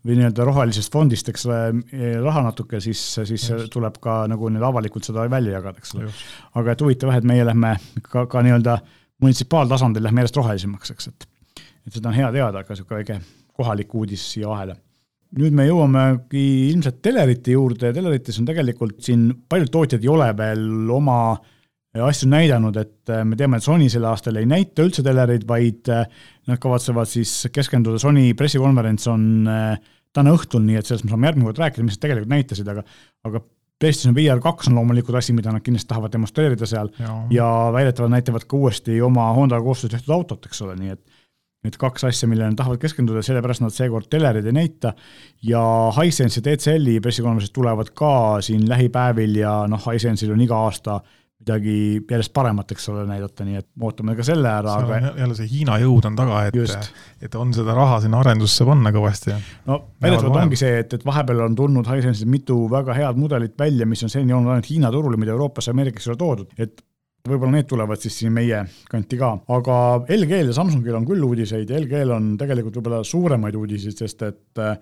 või 0.07 0.19
nii-öelda 0.19 0.47
rohelisest 0.47 0.93
fondist, 0.93 1.31
eks 1.33 1.47
ole, 1.49 1.59
raha 2.23 2.45
natuke, 2.49 2.81
siis, 2.83 3.01
siis 3.17 3.47
Just. 3.49 3.71
tuleb 3.73 3.97
ka 4.03 4.21
nagu 4.31 4.51
nüüd 4.53 4.65
avalikult 4.67 5.07
seda 5.07 5.25
välja 5.31 5.57
jagada, 5.57 5.81
eks 5.81 5.97
ole. 5.97 6.11
aga 6.61 6.75
et 6.75 6.85
huvitav 6.85 7.13
jah, 7.13 7.21
et 7.21 7.29
meie 7.33 7.47
lähme 7.47 7.75
ka, 8.07 8.27
ka 8.31 8.45
nii-öelda 8.45 8.77
munitsipaaltasandil 9.21 10.07
lähme 10.07 10.23
järjest 10.23 10.41
rohelisemaks, 10.41 10.95
eks, 10.95 11.11
et 11.11 11.27
et 11.87 11.97
seda 11.97 12.11
on 12.11 12.15
hea 12.15 12.29
teada, 12.29 12.61
aga 12.61 12.75
niisugune 12.75 13.01
väike 13.01 13.19
kohalik 13.57 13.93
uudis 13.97 14.23
siia 14.35 14.49
vahele 14.51 14.77
nüüd 15.39 15.55
me 15.55 15.67
jõuamegi 15.67 16.43
ilmselt 16.71 16.99
telerite 17.05 17.55
juurde. 17.55 17.89
Ja 17.89 17.95
telerites 17.95 18.39
on 18.41 18.47
tegelikult 18.49 18.99
siin 19.05 19.29
paljud 19.49 19.71
tootjad 19.71 20.03
ei 20.03 20.11
ole 20.11 20.27
veel 20.37 20.91
oma 20.91 21.21
asju 21.99 22.29
näidanud, 22.31 22.77
et 22.79 23.11
äh, 23.11 23.23
me 23.27 23.35
teame, 23.39 23.59
et 23.59 23.65
Sony 23.65 23.89
sel 23.91 24.05
aastal 24.07 24.37
ei 24.39 24.47
näita 24.47 24.83
üldse 24.85 25.03
telereid, 25.03 25.43
vaid 25.47 25.89
äh, 25.91 26.05
nad 26.47 26.59
kavatsevad 26.63 27.09
siis 27.11 27.33
keskenduda, 27.51 27.99
Sony 27.99 28.29
pressikonverents 28.39 29.09
on 29.11 29.25
äh, 29.51 29.73
täna 30.15 30.35
õhtul, 30.35 30.63
nii 30.63 30.79
et 30.79 30.87
sellest 30.87 31.07
me 31.07 31.11
saame 31.11 31.27
järgmine 31.27 31.49
kord 31.49 31.59
rääkida, 31.59 31.83
mis 31.87 31.97
nad 31.97 32.05
tegelikult 32.05 32.31
näitasid, 32.31 32.71
aga 32.71 32.85
aga 33.27 33.43
PlayStation 33.81 34.15
VR 34.15 34.39
kaks 34.43 34.69
on 34.69 34.77
loomulikult 34.77 35.17
asi, 35.17 35.33
mida 35.33 35.51
nad 35.51 35.63
kindlasti 35.65 35.89
tahavad 35.89 36.13
demonstreerida 36.13 36.67
seal 36.69 36.91
ja, 37.01 37.15
ja 37.33 37.47
väidetavalt 37.73 38.13
näitavad 38.13 38.45
ka 38.47 38.59
uuesti 38.59 38.99
oma 39.01 39.31
Hondaga 39.35 39.65
koostöös 39.65 39.95
tehtud 39.95 40.13
autot, 40.15 40.45
eks 40.45 40.61
ole, 40.63 40.75
nii 40.77 40.93
et 40.93 41.10
need 41.65 41.77
kaks 41.81 42.07
asja, 42.09 42.29
millele 42.29 42.49
nad 42.49 42.57
tahavad 42.57 42.81
keskenduda, 42.81 43.21
sellepärast 43.25 43.61
nad 43.61 43.73
seekord 43.75 44.09
telerid 44.09 44.47
ei 44.49 44.55
näita. 44.55 44.93
ja 45.45 45.63
Hisense 45.97 46.41
ja 46.41 46.47
TCL-i 46.49 46.99
pressikonverentsid 47.01 47.53
tulevad 47.53 47.93
ka 47.93 48.13
siin 48.41 48.67
lähipäevil 48.69 49.35
ja 49.43 49.61
noh, 49.69 49.81
Hisense'il 49.85 50.33
on 50.33 50.41
iga 50.41 50.57
aasta 50.65 51.01
midagi 51.41 51.75
järjest 52.05 52.33
paremat, 52.33 52.71
eks 52.73 52.83
ole, 52.91 53.03
näidata, 53.09 53.45
nii 53.45 53.57
et 53.57 53.67
ootame 53.81 54.13
ka 54.17 54.25
selle 54.25 54.49
ära. 54.49 54.75
aga... 54.83 54.99
jälle 55.17 55.37
see 55.37 55.49
Hiina 55.49 55.79
jõud 55.81 56.05
on 56.11 56.19
taga, 56.19 56.43
et, 56.49 56.91
et 57.25 57.37
on 57.39 57.53
seda 57.55 57.73
raha 57.77 57.97
sinna 58.03 58.19
arendusse 58.21 58.65
panna 58.67 58.91
kõvasti. 58.93 59.33
no 59.69 59.79
väidetavalt 60.03 60.43
ongi 60.43 60.59
see, 60.61 60.83
et, 60.83 60.93
et 60.99 61.05
vahepeal 61.05 61.41
on 61.47 61.57
tulnud 61.57 61.89
Hisense'il 61.89 62.29
mitu 62.29 62.59
väga 62.69 62.93
head 62.97 63.17
mudelit 63.17 63.57
välja, 63.57 63.89
mis 63.89 64.05
on 64.05 64.13
seni 64.13 64.33
olnud 64.37 64.53
ainult 64.53 64.69
Hiina 64.69 64.93
turul, 64.93 65.17
mida 65.21 65.33
Euroopasse 65.33 65.71
ja 65.71 65.77
Ameerikasse 65.77 66.11
ei 66.11 66.13
ole 66.13 66.21
toodud, 66.21 66.53
et 66.61 66.85
võib-olla 67.27 67.57
need 67.57 67.69
tulevad 67.69 68.01
siis 68.01 68.17
siin 68.21 68.33
meie 68.33 68.63
kanti 68.89 69.19
ka, 69.19 69.35
aga 69.53 69.77
LG-l 70.07 70.51
ja 70.51 70.57
Samsungil 70.57 70.97
on 70.97 71.05
küll 71.07 71.23
uudiseid. 71.25 71.69
Ja 71.69 71.79
LG-l 71.81 72.15
on 72.15 72.33
tegelikult 72.41 72.79
võib-olla 72.79 73.03
suuremaid 73.07 73.57
uudiseid, 73.59 73.97
sest 74.01 74.25
et 74.27 74.61
äh, 74.61 74.75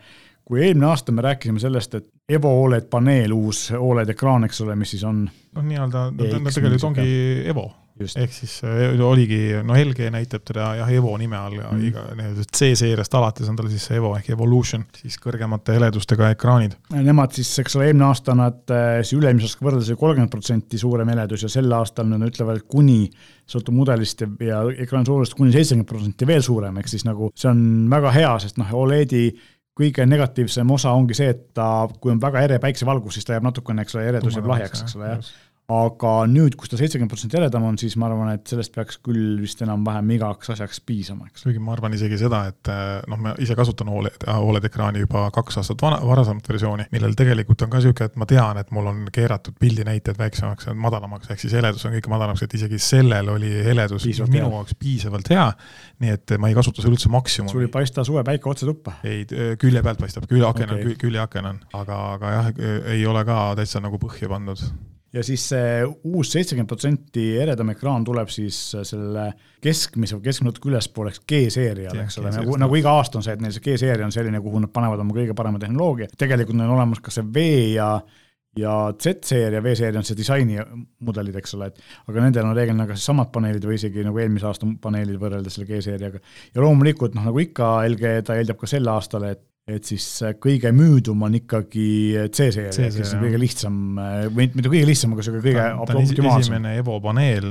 kui 0.49 0.63
eelmine 0.63 0.89
aasta 0.89 1.13
me 1.13 1.25
rääkisime 1.25 1.61
sellest, 1.61 1.99
et 1.99 2.07
Evo 2.39 2.51
Oled 2.63 2.87
paneel, 2.89 3.33
uus 3.35 3.67
Oled 3.77 4.09
ekraan, 4.15 4.47
eks 4.47 4.63
ole, 4.65 4.77
mis 4.79 4.95
siis 4.95 5.03
on 5.07 5.25
noh, 5.27 5.65
nii-öelda, 5.65 6.09
no 6.15 6.31
tegelikult 6.49 6.89
ongi 6.91 7.11
Evo 7.49 7.67
ehk 7.99 8.33
siis 8.33 8.55
äh, 8.63 9.01
oligi, 9.03 9.39
no 9.65 9.75
LG 9.77 10.09
näitab 10.13 10.45
teda 10.47 10.71
jah, 10.79 10.91
Evo 10.93 11.11
nime 11.19 11.37
all 11.37 11.57
ja 11.57 11.67
mm. 11.71 11.83
iga 11.89 12.03
nii-öelda 12.17 12.45
C-seeriast 12.55 13.15
alates 13.19 13.49
on 13.51 13.57
tal 13.59 13.69
siis 13.71 13.85
see 13.89 13.99
Evo 13.99 14.13
ehk 14.17 14.31
Evolution, 14.35 14.85
siis 14.95 15.19
kõrgemate 15.21 15.75
heledustega 15.75 16.31
ekraanid. 16.35 16.77
Nemad 16.95 17.35
siis, 17.35 17.51
eks 17.63 17.77
ole, 17.77 17.89
eelmine 17.89 18.07
aasta 18.07 18.35
nad 18.37 18.73
äh, 18.75 19.01
siis 19.03 19.17
üle-eelmise 19.19 19.49
aastaga 19.49 19.69
võrreldes 19.69 19.91
oli 19.91 20.01
kolmkümmend 20.05 20.33
protsenti 20.33 20.81
suurem 20.81 21.13
heledus 21.13 21.45
ja 21.45 21.51
sel 21.51 21.75
aastal 21.75 22.09
nad 22.09 22.25
ütlevad, 22.29 22.63
et 22.63 22.69
kuni, 22.71 23.03
sõltub 23.49 23.77
mudelist 23.77 24.25
ja, 24.25 24.31
ja 24.45 24.63
ekraani 24.85 25.09
suurusest 25.09 25.37
kuni 25.37 25.55
seitsekümmend 25.55 25.89
protsenti 25.89 26.29
veel 26.29 26.43
suurem, 26.45 26.81
ehk 26.81 26.91
siis 26.91 27.07
nagu 27.07 27.33
see 27.35 27.51
on 27.51 27.63
väga 27.91 28.15
hea, 28.15 28.33
sest 28.45 28.61
noh, 28.61 28.75
Oledi 28.79 29.27
kõige 29.79 30.03
negatiivsem 30.07 30.71
osa 30.75 30.91
ongi 30.91 31.15
see, 31.15 31.29
et 31.31 31.45
ta, 31.55 31.87
kui 32.03 32.11
on 32.11 32.19
väga 32.19 32.41
ere 32.43 32.57
päiksevalgus, 32.59 33.15
siis 33.15 33.27
ta 33.27 33.37
jääb 33.37 33.45
natukene, 33.47 33.85
eks 33.85 33.95
ole, 33.95 34.09
eredus 34.11 34.35
jääb 34.35 34.49
lahjaks, 34.51 34.83
eks 34.83 34.97
ole, 34.99 35.13
jah 35.13 35.29
aga 35.69 36.11
nüüd, 36.29 36.55
kus 36.57 36.71
ta 36.71 36.77
seitsekümmend 36.79 37.11
protsenti 37.11 37.37
eredam 37.37 37.65
on, 37.67 37.75
siis 37.77 37.93
ma 38.01 38.07
arvan, 38.09 38.31
et 38.33 38.49
sellest 38.49 38.73
peaks 38.73 38.97
küll 39.05 39.37
vist 39.37 39.61
enam-vähem 39.61 40.15
igaks 40.15 40.49
asjaks 40.55 40.81
piisama, 40.85 41.27
eks. 41.29 41.43
kuigi 41.45 41.61
ma 41.61 41.75
arvan 41.75 41.93
isegi 41.93 42.17
seda, 42.17 42.41
et 42.49 42.71
eh, 42.73 42.95
noh, 43.11 43.19
ma 43.21 43.35
ise 43.43 43.57
kasutan 43.57 43.91
Oled, 43.93 44.25
Oled 44.33 44.65
ekraani 44.65 45.03
juba 45.03 45.27
kaks 45.35 45.61
aastat 45.61 45.85
vana, 45.85 45.99
varasemat 46.09 46.49
versiooni, 46.49 46.87
millel 46.95 47.13
tegelikult 47.19 47.61
on 47.65 47.73
ka 47.73 47.81
niisugune, 47.83 48.09
et 48.09 48.17
ma 48.17 48.27
tean, 48.29 48.61
et 48.61 48.73
mul 48.73 48.89
on 48.89 49.05
keeratud 49.13 49.59
pildinäitajad 49.61 50.19
väiksemaks 50.23 50.71
ja 50.71 50.75
madalamaks, 50.87 51.29
ehk 51.29 51.45
siis 51.45 51.53
heledus 51.59 51.85
on 51.85 51.93
kõige 51.97 52.13
madalamaks, 52.15 52.47
et 52.47 52.57
isegi 52.57 52.81
sellel 52.81 53.33
oli 53.37 53.53
heledus 53.69 54.09
piisavalt 54.09 54.33
minu 54.33 54.49
jaoks 54.49 54.77
piisavalt 54.81 55.33
hea. 55.35 55.47
nii 56.01 56.17
et 56.17 56.37
ma 56.41 56.49
ei 56.49 56.57
kasuta 56.57 56.81
seda 56.81 56.95
üldse 56.95 57.13
maksimumi. 57.13 57.53
sul 57.53 57.67
ei 57.67 57.73
paista 57.73 58.05
suvepäike 58.07 58.49
otse 58.49 58.65
tuppa? 58.65 58.97
ei, 59.05 59.25
külje 59.61 59.85
pealt 59.85 60.01
paistab, 60.01 60.25
küljeaken 60.31 60.73
okay. 60.73 60.93
on, 60.93 61.01
küljeaken 61.05 61.53
on, 61.53 61.65
aga, 61.77 62.03
aga 62.15 62.37
jah, 62.37 62.53
ei 62.95 63.05
ole 63.05 63.25
ka 63.27 63.41
täitsa 63.59 63.83
nagu 63.83 64.01
põhja 64.01 64.31
pandud 64.31 64.63
ja 65.15 65.23
siis 65.25 65.47
see 65.51 65.81
uus 65.85 66.31
seitsekümmend 66.35 66.69
protsenti 66.69 67.25
eredam 67.41 67.73
ekraan 67.73 68.05
tuleb 68.05 68.29
siis 68.33 68.57
selle 68.87 69.29
keskmise 69.63 70.17
või 70.17 70.27
keskmise 70.27 70.49
natuke 70.51 70.71
ülespooleks 70.71 71.23
G-seeriale, 71.29 72.05
eks 72.05 72.21
ole, 72.21 72.33
nagu, 72.37 72.57
nagu 72.61 72.79
iga 72.79 72.93
aasta 72.99 73.19
on 73.19 73.25
see, 73.25 73.35
et 73.37 73.43
neil 73.43 73.55
see 73.55 73.65
G-seeria 73.65 74.07
on 74.07 74.15
selline, 74.15 74.41
kuhu 74.43 74.61
nad 74.63 74.73
panevad 74.73 75.01
oma 75.03 75.17
kõige 75.17 75.35
parema 75.37 75.61
tehnoloogia, 75.61 76.11
tegelikult 76.17 76.59
neil 76.59 76.69
on 76.69 76.77
olemas 76.77 77.01
ka 77.03 77.13
see 77.13 77.25
V 77.25 77.45
ja 77.75 77.93
ja 78.57 78.93
Z-seeria, 78.97 79.61
V-seeria 79.63 80.01
on 80.01 80.05
see 80.07 80.17
disaini 80.17 80.57
mudelid, 81.05 81.35
eks 81.37 81.53
ole, 81.57 81.69
et 81.69 82.09
aga 82.09 82.23
nendel 82.23 82.47
on 82.49 82.55
reeglina 82.57 82.87
kas 82.89 83.03
samad 83.05 83.29
paneelid 83.33 83.65
või 83.65 83.77
isegi 83.77 84.03
nagu 84.05 84.19
eelmise 84.19 84.49
aasta 84.49 84.67
paneelid 84.81 85.19
võrreldes 85.21 85.57
selle 85.57 85.69
G-seeriaga. 85.69 86.21
ja 86.55 86.63
loomulikult 86.63 87.17
noh, 87.17 87.27
nagu 87.29 87.41
ikka, 87.43 87.69
LG 87.89 88.15
ta 88.25 88.39
eeldab 88.39 88.59
ka 88.59 88.69
sel 88.69 88.89
aastal, 88.89 89.27
et 89.29 89.43
et 89.75 89.89
siis 89.89 90.05
kõige 90.41 90.71
müüdum 90.75 91.21
on 91.27 91.35
ikkagi 91.37 91.87
C-seeria, 92.29 92.71
kes 92.73 93.13
on 93.15 93.23
kõige 93.25 93.39
lihtsam, 93.41 93.79
või 94.33 94.47
mitte 94.47 94.69
kõige 94.69 94.87
lihtsam, 94.89 95.13
aga 95.15 95.25
sihuke 95.25 95.43
kõige 95.45 95.65
optimaalsem. 95.85 96.39
esimene 96.39 96.75
Evo 96.79 96.97
paneel, 97.03 97.47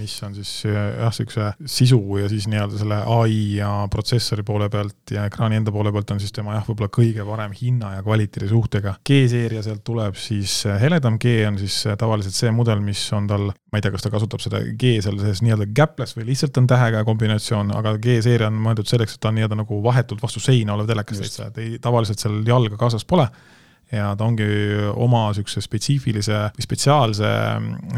mis 0.00 0.16
on 0.26 0.36
siis 0.38 0.52
jah, 0.66 1.10
niisuguse 1.10 1.50
sisu 1.70 2.00
ja 2.20 2.30
siis 2.32 2.48
nii-öelda 2.50 2.80
selle 2.80 3.00
ai 3.16 3.38
ja 3.58 3.70
protsessori 3.92 4.44
poole 4.46 4.70
pealt 4.72 5.14
ja 5.14 5.26
ekraani 5.28 5.60
enda 5.60 5.72
poole 5.74 5.92
pealt 5.94 6.14
on 6.14 6.20
siis 6.22 6.34
tema 6.36 6.56
jah, 6.56 6.66
võib-olla 6.68 6.90
kõige 6.94 7.26
parem 7.28 7.54
hinna 7.56 7.94
ja 7.96 8.04
kvaliteedi 8.06 8.50
suhtega. 8.50 8.96
G-seeria 9.06 9.62
sealt 9.66 9.84
tuleb 9.86 10.18
siis, 10.20 10.62
heledam 10.80 11.18
G 11.20 11.40
on 11.48 11.58
siis 11.60 11.82
tavaliselt 12.00 12.36
see 12.36 12.52
mudel, 12.54 12.82
mis 12.84 13.02
on 13.16 13.28
tal, 13.30 13.50
ma 13.50 13.80
ei 13.80 13.84
tea, 13.84 13.94
kas 13.94 14.06
ta 14.06 14.12
kasutab 14.12 14.42
seda 14.42 14.62
G 14.80 14.96
seal 15.04 15.20
sees 15.22 15.42
nii-öelda 15.44 15.68
gapless 15.76 16.16
või 16.18 16.30
lihtsalt 16.32 16.58
on 16.60 16.68
tähega 16.70 17.04
kombinatsioon, 17.08 17.74
aga 17.76 17.96
G-seeria 18.02 18.50
on 18.50 18.58
mõeldud 18.64 18.88
selleks, 18.90 19.16
et 19.16 19.22
ta 19.22 19.30
on 19.32 19.38
nii-öelda 19.38 19.60
nagu 19.62 19.80
vahetult 19.84 20.22
vastu 20.22 20.42
seina 20.42 20.74
olev 20.76 20.90
telekas 20.90 21.22
täitsa, 21.22 21.50
et 21.50 21.59
ei, 21.60 21.78
tavaliselt 21.82 22.22
seal 22.22 22.40
jalga 22.46 22.78
kaasas 22.80 23.04
pole 23.04 23.28
ja 23.92 24.12
ta 24.16 24.26
ongi 24.26 24.46
oma 24.94 25.26
niisuguse 25.30 25.62
spetsiifilise 25.64 26.38
või 26.54 26.64
spetsiaalse 26.64 27.30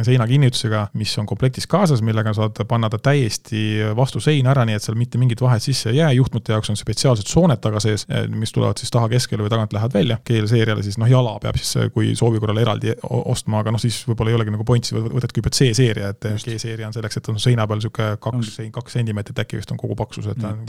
seinakinnitusega, 0.07 0.87
mis 0.99 1.13
on 1.21 1.29
komplektis 1.29 1.69
kaasas, 1.71 2.03
millega 2.05 2.33
saad 2.37 2.63
panna 2.69 2.89
ta 2.93 3.01
täiesti 3.03 3.83
vastu 3.97 4.21
seina 4.25 4.53
ära, 4.55 4.65
nii 4.69 4.79
et 4.79 4.87
seal 4.87 4.99
mitte 4.99 5.21
mingit 5.21 5.43
vahet 5.45 5.65
sisse 5.65 5.91
ei 5.93 6.01
jää, 6.01 6.13
juhtmete 6.17 6.55
jaoks 6.57 6.73
on 6.73 6.81
spetsiaalsed 6.81 7.29
sooned 7.29 7.61
taga 7.63 7.81
sees, 7.85 8.07
mis 8.33 8.55
tulevad 8.57 8.81
siis 8.81 8.93
taha 8.95 9.11
keskele 9.13 9.45
või 9.45 9.53
tagant 9.53 9.77
lähevad 9.77 9.97
välja, 9.97 10.19
keelseeriale 10.25 10.85
siis 10.87 10.99
noh, 11.01 11.11
jala 11.11 11.37
peab 11.43 11.61
siis, 11.61 11.91
kui 11.95 12.15
soovi 12.19 12.41
korral 12.43 12.63
eraldi 12.63 12.97
ostma, 13.03 13.61
aga 13.63 13.75
noh, 13.75 13.83
siis 13.83 14.03
võib-olla 14.09 14.33
ei 14.33 14.41
olegi 14.41 14.57
nagu 14.57 14.67
point, 14.69 14.89
siis 14.89 14.97
võtadki 14.97 15.45
juba 15.45 15.53
C-seeria, 15.53 16.13
et 16.17 16.29
G-seeria 16.41 16.89
on 16.89 16.97
selleks, 16.97 17.21
et 17.21 17.33
on 17.33 17.41
seina 17.43 17.69
peal 17.69 17.83
niisugune 17.83 18.17
kaks, 18.23 18.59
kaks 18.73 18.99
sentimeetrit 18.99 19.45
äkki 19.45 19.61
vist 19.61 19.73
on 19.75 19.81
kogu 19.81 19.97
paksus, 19.99 20.31
et 20.33 20.41
ta 20.41 20.55
on 20.55 20.65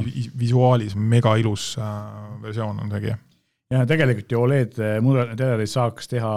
ole. 0.00 0.30
visuaalis 0.38 0.96
mega 0.96 1.36
ilus 1.40 1.74
äh, 1.80 1.90
versioon 2.42 2.80
on 2.80 2.94
seegi 2.94 3.14
ja 3.70 3.84
tegelikult 3.88 4.32
ju 4.32 4.42
Oled 4.42 4.80
mudeleid 5.04 5.70
saaks 5.70 6.10
teha 6.10 6.34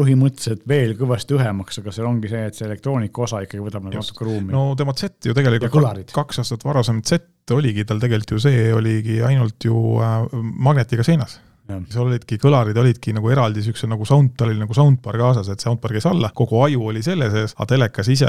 põhimõtteliselt 0.00 0.64
veel 0.66 0.96
kõvasti 0.98 1.36
õhemaks, 1.36 1.78
aga 1.80 1.92
seal 1.94 2.08
ongi 2.08 2.30
see, 2.30 2.42
et 2.48 2.56
see 2.58 2.66
elektroonika 2.66 3.22
osa 3.26 3.44
ikkagi 3.44 3.62
võtab 3.62 3.84
nagu 3.86 4.00
natuke 4.00 4.26
ruumi. 4.26 4.50
no 4.54 4.66
tema 4.78 4.94
Z 4.98 5.28
ju 5.28 5.34
tegelikult 5.36 6.14
kaks 6.14 6.42
aastat 6.42 6.66
varasem 6.66 7.02
Z 7.06 7.54
oligi 7.54 7.84
tal 7.86 8.02
tegelikult 8.02 8.34
ju 8.34 8.42
see 8.42 8.72
oligi 8.74 9.20
ainult 9.22 9.68
ju 9.68 9.98
äh, 10.02 10.24
magnetiga 10.34 11.06
seinas 11.06 11.38
seal 11.64 12.04
olidki, 12.04 12.36
kõlarid 12.40 12.76
olidki 12.76 13.14
nagu 13.16 13.30
eraldi 13.32 13.62
niisuguse 13.62 13.88
nagu 13.88 14.04
sound, 14.08 14.34
tal 14.38 14.50
oli 14.50 14.60
nagu 14.60 14.74
soundbar 14.76 15.16
kaasas, 15.20 15.48
et 15.52 15.62
soundbar 15.64 15.94
käis 15.96 16.06
alla, 16.08 16.28
kogu 16.36 16.60
aju 16.66 16.90
oli 16.90 17.00
selle 17.04 17.30
sees, 17.32 17.54
aga 17.56 17.66
telekas 17.70 18.10
ise 18.12 18.28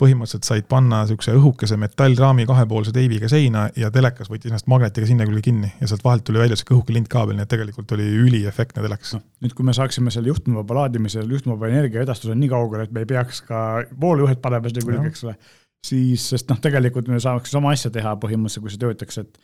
põhimõtteliselt 0.00 0.48
said 0.48 0.68
panna 0.70 1.02
niisuguse 1.02 1.34
õhukese 1.36 1.76
metallraami 1.80 2.46
kahepoolse 2.48 2.94
teibiga 2.96 3.28
seina 3.30 3.66
ja 3.76 3.90
telekas 3.94 4.32
võttis 4.32 4.52
ennast 4.52 4.70
magnetiga 4.72 5.08
sinna 5.10 5.26
külge 5.28 5.44
kinni 5.50 5.72
ja 5.80 5.90
sealt 5.90 6.04
vahelt 6.06 6.24
tuli 6.24 6.40
välja 6.40 6.56
niisugune 6.56 6.78
õhuke 6.78 6.96
lintkaabel, 6.96 7.36
nii 7.38 7.44
et 7.44 7.52
tegelikult 7.52 7.96
oli 7.96 8.08
üliefektne 8.22 8.84
telekas 8.86 9.16
no,. 9.18 9.20
nüüd, 9.44 9.56
kui 9.56 9.68
me 9.68 9.76
saaksime 9.76 10.14
selle 10.14 10.32
juhtmevaba 10.32 10.80
laadimise, 10.80 11.26
juhtmevaba 11.28 11.68
energiaedastuse 11.68 12.36
nii 12.38 12.52
kaugele, 12.54 12.88
et 12.88 12.96
me 12.96 13.04
ei 13.04 13.10
peaks 13.12 13.44
ka 13.44 13.58
voolujuhet 14.00 14.40
panema 14.44 14.72
sinna 14.72 14.88
külge, 14.88 15.12
eks 15.12 15.26
ole, 15.28 15.36
siis, 15.84 16.30
sest 16.32 16.48
noh, 16.48 16.60
tegelikult 16.64 17.12
me 17.12 17.20
saaks 17.20 17.52
sama 17.52 17.74
asja 17.76 17.92
teha 17.92 18.16
põhimõtteliselt, 18.22 18.64
kui 18.64 18.72
see 18.72 18.80
töötaks, 18.86 19.20
et 19.20 19.36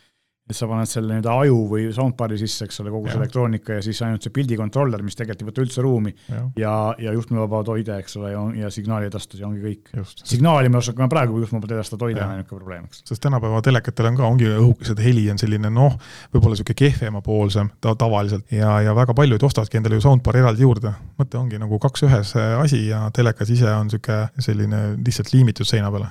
et 0.51 0.59
sa 0.59 0.67
paned 0.71 0.91
selle 0.91 1.15
nii-öelda 1.15 1.35
aju 1.45 1.59
või 1.71 1.87
soundbar'i 1.95 2.39
sisse, 2.41 2.67
eks 2.67 2.81
ole, 2.83 2.93
kogu 2.93 3.11
see 3.11 3.19
elektroonika 3.21 3.79
ja 3.79 3.85
siis 3.85 4.01
ainult 4.07 4.27
see 4.27 4.35
pildikontroller, 4.35 5.03
mis 5.07 5.19
tegelikult 5.19 5.47
ei 5.47 5.51
võta 5.51 5.65
üldse 5.65 5.85
ruumi 5.85 6.13
ja, 6.29 6.43
ja, 6.59 6.73
ja 7.07 7.15
juhtmevaba 7.15 7.63
hoide, 7.69 7.97
eks 8.03 8.19
ole, 8.21 8.33
ja, 8.35 8.43
ja 8.65 8.73
signaali 8.75 9.09
edastus 9.11 9.41
ja 9.41 9.47
ongi 9.49 9.63
kõik. 9.63 9.93
signaali 10.25 10.73
me 10.73 10.81
oskame 10.81 11.09
praegu 11.13 11.39
juhtmevabalt 11.43 11.77
edastada, 11.79 12.09
hoida 12.09 12.25
on 12.27 12.35
ainuke 12.37 12.57
probleem, 12.57 12.89
eks. 12.91 13.05
sest 13.13 13.23
tänapäeva 13.25 13.63
telekatel 13.65 14.11
on 14.11 14.21
ka, 14.21 14.27
ongi 14.35 14.51
õhukesed 14.51 15.03
heli 15.05 15.29
on 15.33 15.41
selline 15.41 15.73
noh, 15.75 15.97
võib-olla 16.35 16.59
niisugune 16.59 16.81
kehvemapoolsem 16.83 17.73
ta 17.81 17.95
tavaliselt 17.99 18.51
ja, 18.55 18.81
ja 18.85 18.95
väga 18.97 19.15
paljud 19.17 19.49
ostavadki 19.51 19.81
endale 19.81 20.01
ju 20.01 20.07
soundbar'i 20.09 20.43
eraldi 20.43 20.67
juurde. 20.67 20.95
mõte 21.21 21.39
ongi 21.41 21.61
nagu 21.63 21.79
kaks 21.83 22.07
ühes 22.09 22.35
asi 22.37 22.87
ja 22.89 23.07
telekas 23.15 23.51
ise 23.55 23.71
on 23.71 23.91
niisugune 23.91 24.43
selline 24.43 24.85
lihtsalt 24.99 25.35
liimitud 25.35 25.69
seina 25.69 25.91
peale. 25.95 26.11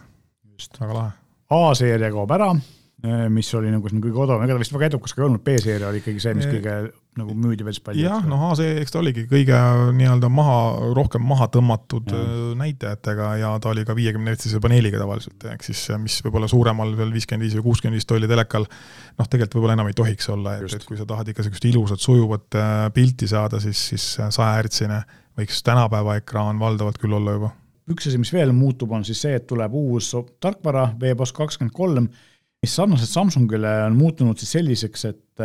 väga 0.79 0.93
lahe. 0.93 1.15
A-seeria 1.49 2.11
kaob 2.13 2.31
ära 2.31 2.53
mis 3.31 3.47
oli 3.55 3.69
nagu 3.71 3.87
siin 3.87 4.01
kõige 4.03 4.19
odavam, 4.25 4.43
ega 4.43 4.57
ta 4.57 4.59
vist 4.59 4.73
väga 4.75 4.89
edukas 4.89 5.13
ka 5.15 5.21
ei 5.21 5.27
olnud, 5.29 5.43
B-seeria 5.45 5.87
oli 5.87 6.01
ikkagi 6.01 6.19
see, 6.19 6.33
mis 6.35 6.49
kõige 6.49 6.73
nagu 7.19 7.35
müüdi 7.37 7.65
veel 7.67 7.77
palju. 7.83 8.03
jah, 8.03 8.25
noh, 8.27 8.41
A 8.49 8.55
see, 8.59 8.73
eks 8.81 8.93
ta 8.93 8.99
oligi 9.01 9.25
kõige 9.29 9.57
nii-öelda 9.95 10.29
maha, 10.31 10.57
rohkem 10.97 11.23
maha 11.27 11.47
tõmmatud 11.53 12.11
ja. 12.11 12.19
Äh, 12.19 12.41
näitajatega 12.59 13.29
ja 13.41 13.53
ta 13.63 13.71
oli 13.71 13.85
ka 13.87 13.95
viiekümne 13.97 14.33
hertsise 14.33 14.61
paneeliga 14.63 15.01
tavaliselt, 15.01 15.47
ehk 15.53 15.63
siis 15.67 15.85
mis 16.01 16.19
võib-olla 16.25 16.49
suuremal 16.51 16.91
veel 16.99 17.13
viiskümmend 17.15 17.47
viis 17.47 17.55
või 17.59 17.69
kuuskümmend 17.69 17.99
viis 17.99 18.09
tolli 18.09 18.29
telekal, 18.29 18.67
noh, 18.67 19.29
tegelikult 19.29 19.59
võib-olla 19.59 19.77
enam 19.79 19.91
ei 19.91 19.97
tohiks 19.97 20.29
olla, 20.35 20.57
et, 20.59 20.85
kui 20.87 20.99
sa 20.99 21.07
tahad 21.09 21.31
ikka 21.31 21.45
niisugust 21.45 21.69
ilusat 21.71 22.03
sujuvat 22.03 22.59
äh, 22.59 22.83
pilti 22.95 23.29
saada, 23.31 23.61
siis, 23.63 23.81
siis 23.93 24.09
sajahertsine 24.19 25.01
võiks 25.39 25.63
tänapäeva 25.65 26.19
ekraan 26.19 26.59
valdavalt 26.59 26.99
küll 27.01 27.15
olla 27.15 27.37
juba. 27.37 27.53
Üks 27.89 28.05
asi, 28.05 28.19
mis 28.21 28.31
veel 28.35 28.51
muutub, 28.53 28.91
on 28.93 29.05
siis 29.07 29.21
see, 29.23 29.39
et 29.39 29.47
tuleb 29.49 29.73
uus 29.73 30.11
tarkvara, 30.43 30.91
VBOS 30.99 31.33
kakskümmend 31.33 31.73
kolm 31.73 32.09
mis 32.63 32.75
sarnaselt 32.75 33.09
Samsungile 33.09 33.71
on 33.85 33.95
muutunud 33.95 34.39
siis 34.39 34.57
selliseks, 34.57 35.05
et 35.05 35.43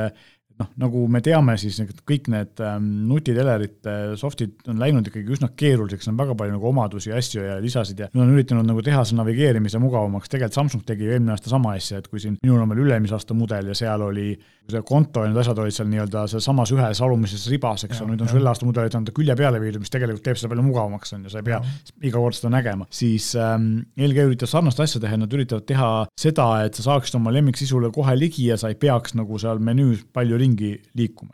noh, 0.61 0.69
nagu 0.79 1.05
me 1.11 1.21
teame, 1.25 1.57
siis 1.59 1.81
kõik 2.07 2.29
need 2.33 2.63
ähm, 2.63 2.87
nutitelerite 3.11 3.95
soft'id 4.21 4.69
on 4.71 4.79
läinud 4.83 5.09
ikkagi 5.11 5.35
üsna 5.37 5.51
keeruliseks, 5.59 6.09
on 6.11 6.19
väga 6.19 6.37
palju 6.39 6.55
nagu 6.55 6.69
omadusi 6.71 7.11
ja 7.11 7.19
asju 7.19 7.43
ja 7.43 7.57
lisasid 7.63 8.05
ja 8.05 8.11
nad 8.13 8.25
on 8.25 8.35
üritanud 8.37 8.69
nagu 8.69 8.85
teha 8.85 9.03
see 9.07 9.19
navigeerimise 9.19 9.81
mugavamaks, 9.83 10.31
tegelikult 10.31 10.61
Samsung 10.61 10.85
tegi 10.87 11.09
ju 11.09 11.15
eelmine 11.17 11.35
aasta 11.35 11.51
sama 11.51 11.75
asja, 11.75 11.99
et 11.99 12.11
kui 12.11 12.23
siin 12.23 12.39
minul 12.43 12.63
on 12.63 12.71
veel 12.71 12.85
üle-eelmise 12.85 13.17
aasta 13.19 13.35
mudel 13.37 13.73
ja 13.73 13.79
seal 13.79 14.07
oli 14.07 14.29
see 14.71 14.81
konto 14.87 15.25
ja 15.25 15.29
need 15.29 15.41
asjad 15.43 15.59
olid 15.61 15.75
seal 15.77 15.89
nii-öelda 15.91 16.23
sealsamas 16.33 16.71
ühes 16.73 17.01
alumises 17.05 17.43
ribas, 17.53 17.85
eks 17.85 18.01
ole, 18.01 18.15
nüüd 18.15 18.23
on 18.25 18.31
selle 18.31 18.49
aasta 18.49 18.65
mudelid 18.65 18.95
on 18.97 19.05
ta 19.05 19.13
külje 19.17 19.35
peale 19.37 19.61
viidud, 19.61 19.83
mis 19.83 19.93
tegelikult 19.93 20.25
teeb 20.25 20.39
seda 20.41 20.53
palju 20.55 20.65
mugavamaks, 20.65 21.13
on 21.17 21.27
ju, 21.27 21.33
sa 21.35 21.43
ei 21.43 21.49
pea 21.51 21.59
ja. 21.59 21.75
iga 22.09 22.23
kord 22.23 22.39
seda 22.39 22.53
nägema, 22.55 22.87
siis 22.95 23.33
ähm, 23.37 23.83
LG 23.99 24.25
üritab 24.31 24.49
sarnast 24.49 24.81
asja 24.81 25.03
teha, 25.03 25.19
nad 25.21 25.37
üritavad 25.37 25.67
teha 25.69 25.91
seda, 26.21 26.47
et 26.65 26.79
sa 26.79 26.87
saaksid 26.87 27.19
oma 27.19 27.35
lemmiksisule 27.35 27.93
kohe 27.93 28.17
ligi 28.17 28.49
ja 28.49 28.57
sa 28.61 28.73
ei 28.73 28.79
peaks 28.81 29.19
nagu 29.19 29.37
seal 29.43 29.61
menüüs 29.61 30.07
palju 30.17 30.41
ringi 30.45 30.77
liikuma 30.99 31.33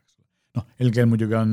noh, 0.59 0.67
LG-l 0.83 1.09
muidugi 1.11 1.37
on 1.39 1.53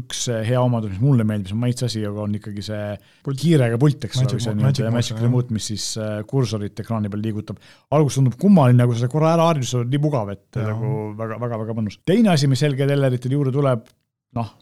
üks 0.00 0.26
hea 0.46 0.58
omadus, 0.62 0.92
mis 0.94 1.02
mulle 1.02 1.26
meeldib, 1.26 1.50
see 1.50 1.56
on 1.56 1.62
maitse-asi, 1.64 2.02
aga 2.06 2.22
on 2.26 2.36
ikkagi 2.38 2.64
see 2.64 2.82
pult. 3.26 3.40
kiirega 3.40 3.78
pult, 3.82 4.06
eks 4.06 4.20
ole, 4.22 4.38
see 4.42 4.54
nii-öelda 4.58 4.92
Magic 4.94 5.22
Remote, 5.22 5.54
mis 5.56 5.70
siis 5.72 5.86
äh, 6.02 6.20
kursorit 6.30 6.82
ekraani 6.82 7.10
peal 7.12 7.24
liigutab. 7.26 7.58
alguses 7.96 8.20
tundub 8.20 8.36
kummaline, 8.40 8.82
aga 8.82 8.92
kui 8.92 9.02
sa 9.02 9.10
korra 9.12 9.34
ära 9.34 9.48
harjud, 9.50 9.68
see 9.70 9.80
on 9.82 9.90
nii 9.90 10.02
mugav, 10.04 10.30
et 10.36 10.60
nagu 10.60 10.92
väga-väga-väga 11.18 11.76
mõnus. 11.80 11.98
teine 12.06 12.34
asi, 12.34 12.50
mis 12.50 12.62
LG 12.66 12.86
Telleritel 12.92 13.34
juurde 13.34 13.54
tuleb, 13.56 13.90
noh, 14.38 14.54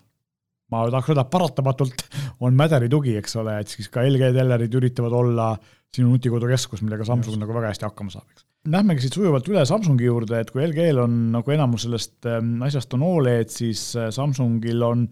ma 0.72 0.84
tahaks 0.90 1.12
öelda 1.12 1.26
paratamatult, 1.30 2.06
on 2.44 2.56
Mäderi 2.56 2.88
tugi, 2.92 3.16
eks 3.20 3.36
ole, 3.40 3.58
et 3.60 3.70
siis 3.70 3.90
ka 3.92 4.04
LG 4.06 4.32
Tellerid 4.36 4.74
üritavad 4.80 5.14
olla 5.16 5.52
sinu 5.94 6.14
nutikodukeskus, 6.14 6.82
millega 6.82 7.06
Samsung 7.06 7.36
Just. 7.36 7.42
nagu 7.42 7.54
väga 7.54 7.72
hästi 7.72 7.88
hakkama 7.88 8.14
saab, 8.14 8.26
eks. 8.32 8.46
Lähmegi 8.72 9.04
siit 9.04 9.18
sujuvalt 9.18 9.48
üle 9.52 9.60
Samsungi 9.68 10.06
juurde, 10.06 10.38
et 10.40 10.48
kui 10.50 10.62
LG-l 10.64 11.02
on 11.02 11.18
nagu 11.34 11.52
enamus 11.52 11.84
sellest 11.84 12.24
ähm, 12.30 12.56
asjast 12.64 12.94
on 12.96 13.04
Oled, 13.04 13.52
siis 13.52 13.90
äh, 14.00 14.08
Samsungil 14.14 14.80
on 14.86 15.04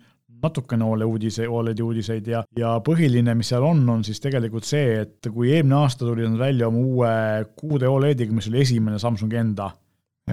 natukene 0.43 0.87
Ole 0.88 1.05
uudise, 1.05 1.45
Oledi 1.49 1.85
uudiseid 1.85 2.31
ja, 2.33 2.41
ja 2.59 2.73
põhiline, 2.85 3.35
mis 3.38 3.53
seal 3.53 3.67
on, 3.67 3.83
on 3.93 4.01
siis 4.07 4.19
tegelikult 4.25 4.67
see, 4.67 5.03
et 5.05 5.29
kui 5.29 5.53
eelmine 5.53 5.77
aasta 5.83 6.09
tulid 6.09 6.33
nad 6.33 6.41
välja 6.41 6.71
oma 6.73 6.81
uue 6.81 7.12
kuude 7.61 7.91
Olediga, 7.93 8.33
mis 8.35 8.49
oli 8.51 8.62
esimene 8.65 8.99
Samsungi 9.03 9.38
enda 9.43 9.69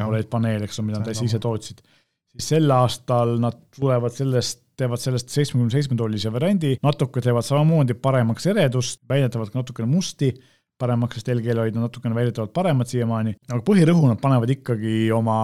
Oled 0.06 0.32
paneel, 0.32 0.64
eks 0.64 0.80
ole, 0.80 0.92
mida 0.92 1.04
nad 1.04 1.12
ise 1.12 1.42
tootsid, 1.44 1.84
siis 2.32 2.50
sel 2.54 2.72
aastal 2.72 3.36
nad 3.42 3.58
tulevad 3.76 4.16
sellest 4.16 4.64
teevad 4.80 5.02
sellest 5.02 5.34
seitsmekümne 5.34 5.74
seitsme 5.74 5.98
tollise 6.00 6.32
variandi, 6.34 6.78
natuke 6.84 7.24
teevad 7.26 7.46
samamoodi 7.48 7.98
paremaks 8.00 8.48
eredust, 8.52 9.04
väidetavalt 9.10 9.58
natukene 9.58 9.90
musti 9.90 10.34
paremaks, 10.80 11.20
sest 11.20 11.34
LG-l 11.36 11.66
olid 11.66 11.76
nad 11.76 11.90
natukene 11.90 12.16
väidetavalt 12.16 12.56
paremad 12.56 12.90
siiamaani, 12.90 13.36
aga 13.52 13.62
põhirõhu 13.68 14.10
nad 14.10 14.22
panevad 14.24 14.56
ikkagi 14.56 15.12
oma 15.16 15.38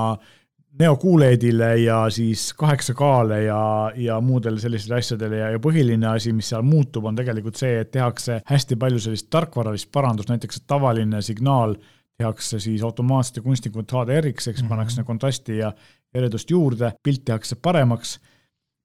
Neo 0.75 0.97
QLED-ile 0.99 1.69
ja 1.85 2.01
siis 2.11 2.49
8K-le 2.59 3.37
ja, 3.45 3.59
ja 3.95 4.17
muudele 4.19 4.59
sellistele 4.59 4.97
asjadele 4.99 5.37
ja, 5.39 5.53
ja 5.53 5.59
põhiline 5.63 6.09
asi, 6.09 6.33
mis 6.35 6.49
seal 6.51 6.65
muutub, 6.67 7.07
on 7.07 7.15
tegelikult 7.15 7.55
see, 7.55 7.77
et 7.79 7.93
tehakse 7.93 8.41
hästi 8.43 8.75
palju 8.81 8.99
sellist 9.05 9.29
tarkvaralist 9.31 9.87
parandust, 9.95 10.33
näiteks 10.33 10.65
tavaline 10.67 11.21
signaal 11.23 11.77
tehakse 12.19 12.59
siis 12.59 12.83
automaatselt 12.83 13.39
ja 13.39 13.45
kunstlikult 13.45 13.91
HDR-iks, 13.95 14.49
eks 14.49 14.61
mm 14.61 14.65
-hmm. 14.65 14.69
pannakse 14.69 15.03
kontrasti 15.07 15.57
ja 15.61 15.71
eredust 16.13 16.51
juurde, 16.51 16.91
pilt 17.03 17.23
tehakse 17.25 17.55
paremaks 17.55 18.19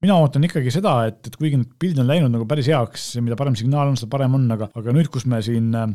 mina 0.04 0.16
ootan 0.20 0.44
ikkagi 0.48 0.72
seda, 0.74 0.94
et, 1.10 1.20
et 1.28 1.36
kuigi 1.36 1.58
need 1.60 1.74
pildid 1.80 2.02
on 2.02 2.08
läinud 2.08 2.32
nagu 2.32 2.46
päris 2.48 2.70
heaks, 2.72 3.12
mida 3.24 3.36
parem 3.38 3.56
signaal 3.58 3.90
on, 3.90 3.98
seda 4.00 4.10
parem 4.12 4.38
on, 4.38 4.46
aga, 4.56 4.70
aga 4.76 4.94
nüüd, 4.96 5.10
kus 5.12 5.26
me 5.28 5.42
siin 5.44 5.74
äh, 5.76 5.90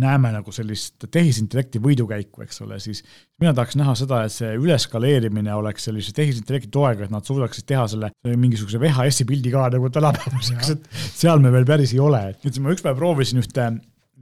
näeme 0.00 0.30
nagu 0.32 0.52
sellist 0.54 1.04
tehisintellekti 1.12 1.80
võidukäiku, 1.82 2.44
eks 2.46 2.62
ole, 2.64 2.78
siis 2.82 3.02
mina 3.42 3.52
tahaks 3.56 3.76
näha 3.80 3.94
seda, 3.98 4.22
et 4.24 4.34
see 4.34 4.52
üleskaleerimine 4.56 5.52
oleks 5.54 5.88
sellise 5.88 6.14
tehisintellekti 6.16 6.72
toega, 6.72 7.06
et 7.06 7.12
nad 7.12 7.26
suudaksid 7.28 7.68
teha 7.68 7.84
selle 7.92 8.12
mingisuguse 8.24 8.80
VHS-i 8.80 9.28
pildi 9.28 9.52
ka 9.52 9.68
nagu 9.76 9.92
tänapäevaseks, 9.92 10.74
et 10.76 10.88
seal 11.12 11.42
me 11.44 11.52
veel 11.52 11.68
päris 11.68 11.92
ei 11.96 12.00
ole, 12.02 12.24
et 12.32 12.60
ma 12.62 12.72
ükspäev 12.72 12.96
proovisin 13.00 13.42
ühte 13.42 13.68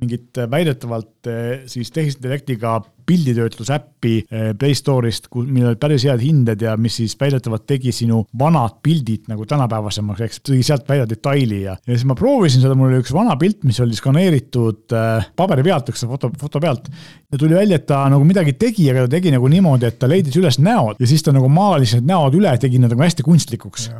mingit 0.00 0.38
väidetavalt 0.50 1.28
eh, 1.28 1.66
siis 1.70 1.90
tehisintellektiga 1.92 2.78
pilditöötlusäppi 3.10 4.14
eh, 4.30 4.50
Play 4.58 4.76
Store'ist, 4.78 5.26
millel 5.40 5.72
olid 5.72 5.80
päris 5.82 6.04
head 6.06 6.22
hinded 6.22 6.62
ja 6.62 6.76
mis 6.80 7.00
siis 7.00 7.16
väidetavalt 7.20 7.66
tegi 7.68 7.92
sinu 7.94 8.22
vanad 8.38 8.78
pildid 8.84 9.26
nagu 9.30 9.46
tänapäevasemaks, 9.48 10.22
eks 10.26 10.42
tõi 10.46 10.60
sealt 10.66 10.86
välja 10.88 11.08
detaili 11.10 11.62
ja, 11.64 11.74
ja 11.74 11.94
siis 11.96 12.06
ma 12.08 12.16
proovisin 12.18 12.62
seda, 12.62 12.76
mul 12.78 12.90
oli 12.90 13.00
üks 13.02 13.14
vana 13.14 13.36
pilt, 13.40 13.64
mis 13.68 13.80
oli 13.82 13.98
skaneeritud 13.98 14.94
äh, 14.96 15.30
paberi 15.36 15.64
pealt, 15.66 15.90
eks 15.92 16.06
foto, 16.10 16.30
foto 16.40 16.62
pealt. 16.62 16.90
ja 17.30 17.40
tuli 17.40 17.56
välja, 17.56 17.80
et 17.80 17.88
ta 17.88 18.02
nagu 18.12 18.26
midagi 18.26 18.54
tegi, 18.60 18.88
aga 18.92 19.06
ta 19.06 19.14
tegi 19.16 19.34
nagu 19.34 19.50
niimoodi, 19.50 19.88
et 19.90 19.98
ta 20.00 20.10
leidis 20.10 20.38
üles 20.40 20.60
näod 20.62 21.00
ja 21.00 21.10
siis 21.10 21.24
ta 21.26 21.34
nagu 21.34 21.50
maalis 21.50 21.96
need 21.98 22.08
näod 22.10 22.38
üle, 22.38 22.54
tegi 22.62 22.80
need 22.82 22.94
nagu 22.94 23.06
hästi 23.06 23.26
kunstlikuks. 23.26 23.90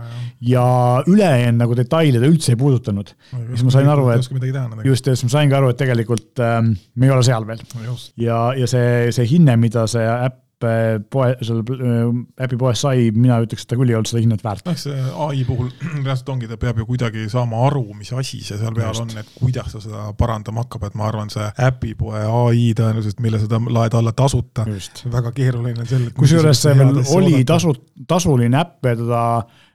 ja 0.41 0.65
ülejäänud 1.11 1.61
nagu 1.61 1.77
detaile 1.77 2.23
ta 2.23 2.31
üldse 2.31 2.55
ei 2.55 2.61
puudutanud. 2.61 3.15
siis 3.33 3.67
ma 3.67 3.75
sain 3.75 3.91
aru, 3.91 4.09
et 4.15 4.87
just, 4.87 5.07
ja 5.07 5.17
siis 5.17 5.27
ma 5.27 5.35
saingi 5.39 5.57
aru, 5.59 5.73
et 5.73 5.81
tegelikult 5.81 6.43
ähm, 6.45 6.75
me 6.95 7.09
ei 7.09 7.15
ole 7.15 7.27
seal 7.27 7.47
veel. 7.49 7.63
ja, 8.21 8.41
ja 8.57 8.71
see 8.71 9.00
see 9.15 9.27
hinne, 9.31 9.57
mida 9.61 9.87
see 9.91 10.07
äpp 10.07 10.67
äh, 10.67 10.99
poe, 11.11 11.31
seal 11.41 11.63
äh, 11.63 12.45
äpi 12.45 12.59
poes 12.61 12.83
sai, 12.85 13.09
mina 13.17 13.39
ütleks, 13.43 13.65
et 13.65 13.73
ta 13.73 13.79
küll 13.81 13.93
ei 13.93 13.97
olnud 13.99 14.11
seda 14.11 14.23
hinnet 14.25 14.45
väärt. 14.45 14.67
noh, 14.69 14.77
see 14.79 14.97
ai 15.27 15.45
puhul 15.49 15.71
reaalselt 16.05 16.33
ongi, 16.35 16.51
ta 16.51 16.59
peab 16.61 16.83
ju 16.83 16.89
kuidagi 16.89 17.27
saama 17.33 17.63
aru, 17.69 17.85
mis 17.99 18.13
asi 18.13 18.43
see 18.45 18.59
seal 18.61 18.77
peal 18.77 18.93
Just. 18.93 19.07
on, 19.07 19.23
et 19.23 19.33
kuidas 19.39 19.73
ta 19.75 19.83
seda 19.85 20.05
parandama 20.19 20.67
hakkab, 20.67 20.85
et 20.91 20.99
ma 21.01 21.09
arvan, 21.09 21.33
see 21.33 21.49
äpipoe 21.71 22.21
ai 22.27 22.69
tõenäoliselt, 22.79 23.25
mille 23.25 23.41
sa 23.43 23.63
laed 23.79 23.97
alla 24.01 24.15
tasuta, 24.17 24.69
väga 25.17 25.35
keeruline 25.37 25.85
on 25.85 25.91
sel-. 25.91 26.13
kusjuures 26.19 26.63
see 26.67 26.77
veel 26.79 27.03
oli 27.17 27.43
tasu, 27.49 27.75
tasuline 28.11 28.61
äpp 28.61 28.93
ja 28.93 28.97
teda 29.01 29.25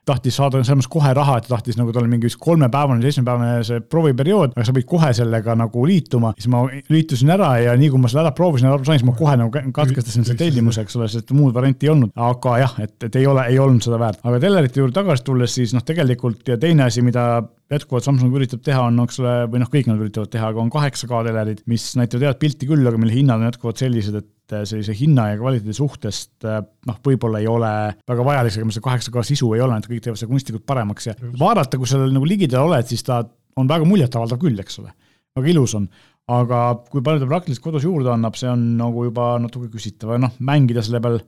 tahtis 0.05 0.37
saada 0.39 0.61
mõttes 0.61 0.89
kohe 0.91 1.13
raha, 1.17 1.39
et 1.39 1.47
ta 1.47 1.55
tahtis 1.55 1.79
nagu 1.79 1.93
tal 1.95 2.07
mingi 2.09 2.29
kolmepäevane, 2.41 3.01
seitsmepäevane 3.05 3.63
see 3.67 3.81
prooviperiood, 3.89 4.55
aga 4.55 4.65
sa 4.67 4.75
pidid 4.75 4.89
kohe 4.89 5.11
sellega 5.17 5.55
nagu 5.59 5.85
liituma, 5.89 6.33
siis 6.37 6.49
ma 6.53 6.63
liitusin 6.93 7.33
ära 7.35 7.51
ja 7.63 7.75
nii 7.79 7.91
kui 7.93 8.01
ma 8.01 8.11
selle 8.11 8.25
ära 8.25 8.35
proovisin 8.37 8.69
aru 8.69 8.85
sain, 8.85 9.01
siis 9.01 9.07
ma 9.07 9.15
kohe 9.17 9.35
nagu 9.41 9.65
katkestasin 9.75 10.27
selle 10.27 10.39
tellimuse, 10.41 10.85
eks 10.85 10.99
ole, 10.99 11.09
sest 11.11 11.33
muud 11.35 11.55
varianti 11.55 11.89
ei 11.89 11.93
olnud. 11.95 12.13
aga 12.15 12.57
jah, 12.61 12.77
et, 12.85 12.95
et 13.07 13.19
ei 13.19 13.27
ole, 13.29 13.47
ei 13.51 13.59
olnud 13.61 13.85
seda 13.85 13.99
väärt, 14.01 14.21
aga 14.25 14.41
tellerite 14.43 14.81
juurde 14.81 14.97
tagasi 14.99 15.25
tulles, 15.25 15.57
siis 15.57 15.75
noh, 15.75 15.83
tegelikult 15.85 16.53
ja 16.53 16.59
teine 16.61 16.87
asi, 16.87 17.03
mida 17.05 17.25
jätkuvalt 17.71 18.05
Samsung 18.05 18.35
üritab 18.37 18.61
teha, 18.65 18.85
on, 18.91 19.01
eks 19.05 19.19
ole, 19.23 19.35
või 19.49 19.61
noh, 19.63 19.69
kõik 19.71 19.89
nad 19.89 20.01
üritavad 20.01 20.29
teha, 20.33 20.51
aga 20.53 20.61
on 20.61 20.69
8K 20.69 21.21
telerid, 21.25 21.63
mis 21.71 21.87
näitavad 21.97 22.29
head 22.29 22.41
pilti 22.41 22.69
küll, 22.69 22.85
aga 22.85 22.99
mille 23.01 23.15
hinnad 23.15 23.41
on 23.41 23.49
jätkuvalt 23.49 23.81
sellised, 23.81 24.19
et 24.21 24.29
et 24.45 24.53
äh, 24.53 24.65
sellise 24.69 24.93
hinna 24.97 25.31
ja 25.31 25.37
kvaliteedi 25.39 25.73
suhtest 25.73 26.45
äh, 26.45 26.59
noh, 26.85 26.97
võib-olla 27.05 27.41
ei 27.41 27.47
ole 27.49 27.71
väga 28.07 28.25
vajalik, 28.27 28.57
aga 28.61 28.75
see 28.75 28.85
kaheksa 28.85 29.13
K 29.13 29.23
sisu 29.25 29.51
ei 29.57 29.63
ole, 29.65 29.79
et 29.81 29.89
kõik 29.89 30.03
teevad 30.05 30.21
seda 30.21 30.31
kunstlikult 30.31 30.65
paremaks 30.69 31.09
ja 31.09 31.15
vaadata, 31.39 31.79
kui 31.81 31.89
sa 31.89 32.01
nagu 32.03 32.29
ligidal 32.29 32.69
oled, 32.69 32.85
siis 32.89 33.05
ta 33.05 33.23
on 33.57 33.69
väga 33.69 33.87
muljetavaldav 33.89 34.41
küll, 34.41 34.59
eks 34.61 34.81
ole. 34.83 34.93
väga 35.35 35.51
ilus 35.51 35.73
on, 35.79 35.87
aga 36.31 36.61
kui 36.91 37.01
palju 37.05 37.23
ta 37.23 37.31
praktiliselt 37.31 37.65
kodus 37.65 37.87
juurde 37.87 38.13
annab, 38.13 38.37
see 38.37 38.51
on 38.51 38.75
nagu 38.77 39.07
juba 39.07 39.33
natuke 39.41 39.71
küsitav 39.73 40.15
ja 40.15 40.21
noh, 40.27 40.37
mängida 40.45 40.85
selle 40.85 41.01
peal 41.01 41.19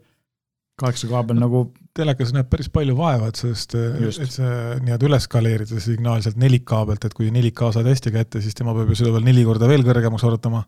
kaheksa 0.78 1.10
K 1.10 1.26
peal 1.26 1.42
nagu 1.42 1.68
telekas 1.98 2.34
näeb 2.36 2.50
päris 2.52 2.70
palju 2.74 2.96
vaeva, 2.98 3.30
et 3.32 3.40
sellest, 3.40 3.76
et 3.78 4.34
see 4.34 4.52
nii-öelda 4.86 5.08
üles 5.10 5.28
skaleerida 5.28 5.74
see 5.74 5.96
signaal 5.96 6.22
sealt 6.24 6.38
4K 6.42 6.82
pealt, 6.90 7.08
et 7.08 7.16
kui 7.18 7.30
4K 7.34 7.72
saad 7.76 7.90
hästi 7.90 8.14
kätte, 8.14 8.42
siis 8.44 8.58
tema 8.58 8.76
peab 8.78 8.92
ju 8.92 9.00
seda 9.00 9.14
veel 9.16 9.26
neli 9.28 9.44
korda 9.48 9.70
veel 9.70 9.86
kõrgemaks 9.88 10.26
arutama. 10.28 10.64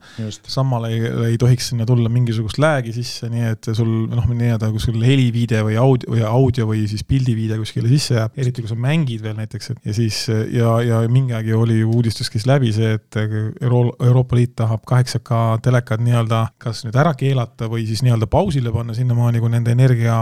samal 0.50 0.88
ei, 0.90 1.00
ei 1.30 1.38
tohiks 1.40 1.70
sinna 1.72 1.86
tulla 1.88 2.10
mingisugust 2.12 2.60
lag'i 2.62 2.94
sisse, 2.96 3.30
nii 3.32 3.46
et 3.52 3.70
sul 3.76 3.90
noh, 4.10 4.26
nii-öelda 4.30 4.70
kuskil 4.74 5.00
heliviide 5.04 5.62
või 5.66 5.78
audio 5.80 6.14
või 6.14 6.24
audio 6.26 6.68
või 6.70 6.84
siis 6.90 7.04
pildiviide 7.06 7.58
kuskile 7.60 7.90
sisse 7.92 8.16
jääb, 8.18 8.36
eriti 8.40 8.64
kui 8.64 8.72
sa 8.72 8.78
mängid 8.78 9.24
veel 9.24 9.38
näiteks, 9.38 9.72
et 9.74 9.90
ja 9.90 9.96
siis 9.96 10.22
ja, 10.28 10.76
ja 10.84 11.02
mingi 11.12 11.36
aeg 11.36 11.50
ju 11.52 11.62
oli 11.64 11.80
uudistes 11.84 12.30
käis 12.32 12.46
läbi 12.48 12.72
see, 12.76 12.94
et 12.98 13.20
Euro-, 13.20 13.94
Euroopa 13.98 14.38
Liit 14.38 14.56
tahab 14.58 14.84
8K 14.88 15.60
telekad 15.64 16.02
nii-öelda 16.04 16.44
kas 16.60 16.84
nüüd 16.86 16.96
ära 17.00 17.14
keelata 17.18 17.68
või 17.70 17.86
siis 17.88 18.04
nii-öelda 18.06 18.28
pausile 18.30 18.72
panna 18.74 18.96
sinnamaani, 18.96 19.42
kui 19.42 19.52
nende 19.52 19.74
energia 19.74 20.16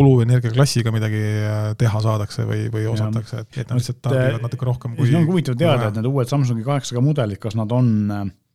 kuluenergiaklassiga 0.00 0.92
midagi 0.94 1.20
äh, 1.22 1.66
teha 1.78 2.00
saadakse 2.02 2.46
või, 2.48 2.64
või 2.72 2.86
osatakse, 2.90 3.44
et, 3.44 3.58
et 3.62 3.68
nad 3.70 3.78
lihtsalt 3.78 4.00
tarbivad 4.02 4.40
äh, 4.40 4.46
natuke 4.48 4.66
rohkem 4.66 4.96
kui. 4.96 5.10
on 5.14 5.28
huvitav 5.28 5.58
teada, 5.58 5.90
et 5.90 6.00
need 6.00 6.08
uued 6.10 6.30
Samsungi 6.30 6.66
kaheksa 6.66 6.96
K 6.96 7.04
mudelid, 7.04 7.38
kas 7.42 7.54
nad 7.58 7.74
on 7.74 7.92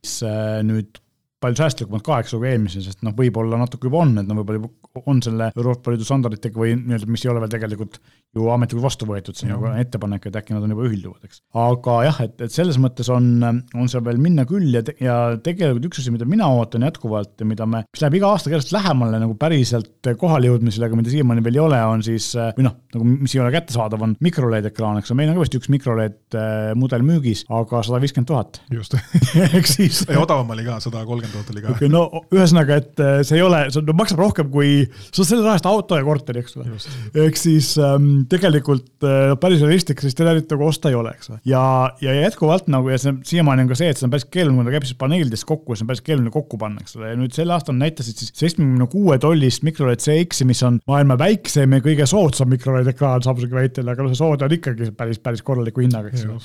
siis 0.04 0.26
äh, 0.28 0.60
nüüd 0.68 1.00
palju 1.40 1.56
säästlikumad 1.62 2.04
kaheksa 2.04 2.36
kui 2.36 2.50
eelmisel, 2.50 2.84
sest 2.84 3.04
noh, 3.08 3.14
võib-olla 3.16 3.60
natuke 3.62 3.88
juba 3.88 4.02
on, 4.04 4.18
et 4.20 4.28
no 4.28 4.36
võib-olla 4.42 4.68
on 5.08 5.22
selle 5.24 5.52
Euroopa 5.54 5.94
Liidu 5.94 6.08
standarditega 6.08 6.60
või 6.60 6.74
nii-öelda, 6.76 7.08
mis 7.08 7.24
ei 7.24 7.32
ole 7.32 7.44
veel 7.46 7.54
tegelikult 7.54 8.02
ju 8.38 8.50
ametlikult 8.54 8.86
vastu 8.86 9.08
võetud, 9.10 9.38
see 9.38 9.48
on 9.50 9.56
nagu 9.56 9.72
ettepanek, 9.82 10.28
et 10.30 10.36
äkki 10.38 10.54
nad 10.54 10.66
on 10.66 10.74
juba 10.76 10.86
ühilduvad, 10.86 11.24
eks. 11.26 11.42
aga 11.58 11.96
jah, 12.06 12.20
et, 12.28 12.36
et 12.46 12.54
selles 12.54 12.78
mõttes 12.82 13.10
on, 13.14 13.30
on 13.42 13.90
seal 13.90 14.04
veel 14.06 14.20
minna 14.22 14.46
küll 14.50 14.70
ja 14.76 14.84
te,, 14.86 14.94
ja 15.02 15.16
tegelikult 15.42 15.90
üks 15.90 16.04
asi, 16.04 16.14
mida 16.14 16.28
mina 16.30 16.50
ootan 16.54 16.86
jätkuvalt 16.86 17.42
ja 17.42 17.48
mida 17.50 17.66
me, 17.70 17.82
mis 17.90 18.04
läheb 18.04 18.20
iga 18.20 18.30
aasta 18.34 18.54
järjest 18.54 18.74
lähemale 18.76 19.22
nagu 19.22 19.34
päriselt 19.40 20.12
kohale 20.22 20.52
jõudmisele, 20.52 20.90
aga 20.90 21.00
mida 21.00 21.14
siiamaani 21.14 21.46
veel 21.46 21.58
ei 21.58 21.64
ole, 21.64 21.82
on 21.90 22.06
siis 22.06 22.32
või 22.38 22.68
noh, 22.68 22.78
nagu 22.94 23.08
mis 23.10 23.34
ei 23.36 23.42
ole 23.42 23.52
kättesaadav, 23.54 24.06
on 24.06 24.16
mikroLED 24.24 24.70
ekraan, 24.70 25.02
eks 25.02 25.10
ole, 25.10 25.20
meil 25.22 25.34
on 25.34 25.40
ka 25.40 25.46
vist 25.48 25.58
üks 25.58 25.72
mikroLED 25.74 26.38
äh, 26.38 26.70
mudel 26.80 27.06
müügis, 27.06 27.44
aga 27.50 27.82
sada 27.86 28.02
viiskümmend 28.04 28.30
tuhat. 28.30 28.62
just 28.78 28.94
ehk 29.50 29.70
siis 29.70 30.04
odavam 30.10 30.54
oli 30.54 30.68
ka, 30.68 30.80
sada 30.84 31.02
kolmkümmend 31.08 31.34
tuhat 31.34 31.54
oli 31.56 31.66
ka. 31.66 31.74
okay,, 31.76 31.92
no 31.92 32.06
ühesõnaga, 32.30 32.80
et 32.84 33.04
äh, 33.04 33.20
see 33.26 33.40
ei 33.40 33.46
ole, 33.46 33.66
see 33.74 33.98
maksab 33.98 34.22
rohkem 34.22 34.54
kui, 34.54 34.84
on 34.86 35.26
selle 35.26 35.42
raha 35.46 35.58
eest 35.58 35.70
auto 35.70 35.98
ja 35.98 36.06
korteri, 36.06 36.46
eks 36.46 36.58
ole. 36.60 36.80
ehk 37.26 37.40
siis 37.40 37.74
ähm, 37.82 38.19
tegelikult 38.30 39.06
äh, 39.06 39.34
päris 39.40 39.62
realistlik 39.64 40.02
sellist 40.02 40.18
telerit 40.20 40.52
nagu 40.52 40.66
osta 40.68 40.92
ei 40.92 40.98
ole, 40.98 41.14
eks 41.16 41.32
ole. 41.32 41.40
ja, 41.48 41.62
ja 42.04 42.14
jätkuvalt 42.16 42.70
nagu 42.72 42.90
ja 42.92 42.98
see 43.02 43.14
siiamaani 43.32 43.66
on 43.66 43.72
ka 43.72 43.78
see, 43.80 43.90
et 43.94 44.00
see 44.00 44.08
on 44.08 44.14
päris 44.14 44.26
keeruline, 44.30 44.58
kui 44.60 44.70
ta 44.70 44.76
käib 44.76 44.88
siis 44.88 45.00
paneelidest 45.00 45.48
kokku, 45.50 45.76
see 45.78 45.86
on 45.86 45.92
päris 45.92 46.04
keeruline 46.06 46.34
kokku 46.34 46.60
panna, 46.62 46.84
eks 46.84 46.98
ole, 46.98 47.12
ja 47.12 47.20
nüüd 47.20 47.36
sel 47.36 47.54
aastal 47.56 47.78
näitasid 47.80 48.22
siis 48.22 48.34
seitsmekümne 48.40 48.88
kuue 48.92 49.20
tollist 49.22 49.66
mikroLED 49.68 50.04
CX-i, 50.04 50.48
mis 50.50 50.64
on 50.68 50.80
maailma 50.90 51.20
väiksem 51.22 51.78
ja 51.78 51.84
kõige 51.86 52.08
soodsam 52.10 52.52
mikroLED 52.54 52.92
ekraan 52.94 53.26
Samsungi 53.26 53.60
väitel, 53.60 53.92
aga 53.92 54.06
noh, 54.06 54.14
see 54.14 54.22
sood 54.22 54.46
on 54.46 54.58
ikkagi 54.58 54.90
päris, 54.98 55.22
päris 55.24 55.46
korraliku 55.46 55.84
hinnaga, 55.86 56.14
eks 56.14 56.26
ole. 56.28 56.40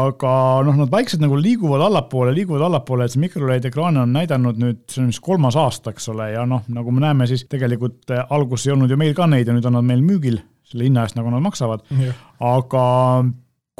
aga 0.00 0.34
noh, 0.68 0.78
nad 0.84 0.92
vaikselt 0.92 1.24
nagu 1.24 1.38
liiguvad 1.40 1.84
allapoole, 1.88 2.34
liiguvad 2.36 2.68
allapoole, 2.68 3.08
et 3.08 3.16
see 3.16 3.24
mikroLED 3.24 3.70
ekraan 3.72 4.00
on 4.04 4.14
näidanud 4.14 4.60
nüüd, 4.60 4.84
see 4.90 5.02
on 5.04 5.10
vist 5.10 5.24
kolmas 5.24 5.58
aasta, 5.60 5.94
eks 5.94 6.08
ole, 6.14 6.30
ja 6.36 6.46
noh, 6.48 6.64
nagu 6.70 6.94
me 6.94 7.04
näeme, 7.04 7.28
siis 7.30 7.46
tegelikult 7.50 8.14
äh, 8.14 8.24
alguses 8.30 8.68
ei 8.68 8.76
olnud 8.76 8.90
ju 8.90 9.00
meil 9.00 9.16
ka 9.16 9.28
neid 9.30 9.48
ja 9.48 9.56
nüüd 9.56 9.66
on 9.68 9.78
nad 9.80 9.86
meil 9.86 10.04
müügil 10.04 10.40
selle 10.70 10.88
hinna 10.88 11.04
eest, 11.06 11.18
nagu 11.18 11.32
nad 11.32 11.44
maksavad. 11.44 11.86
aga 12.40 12.84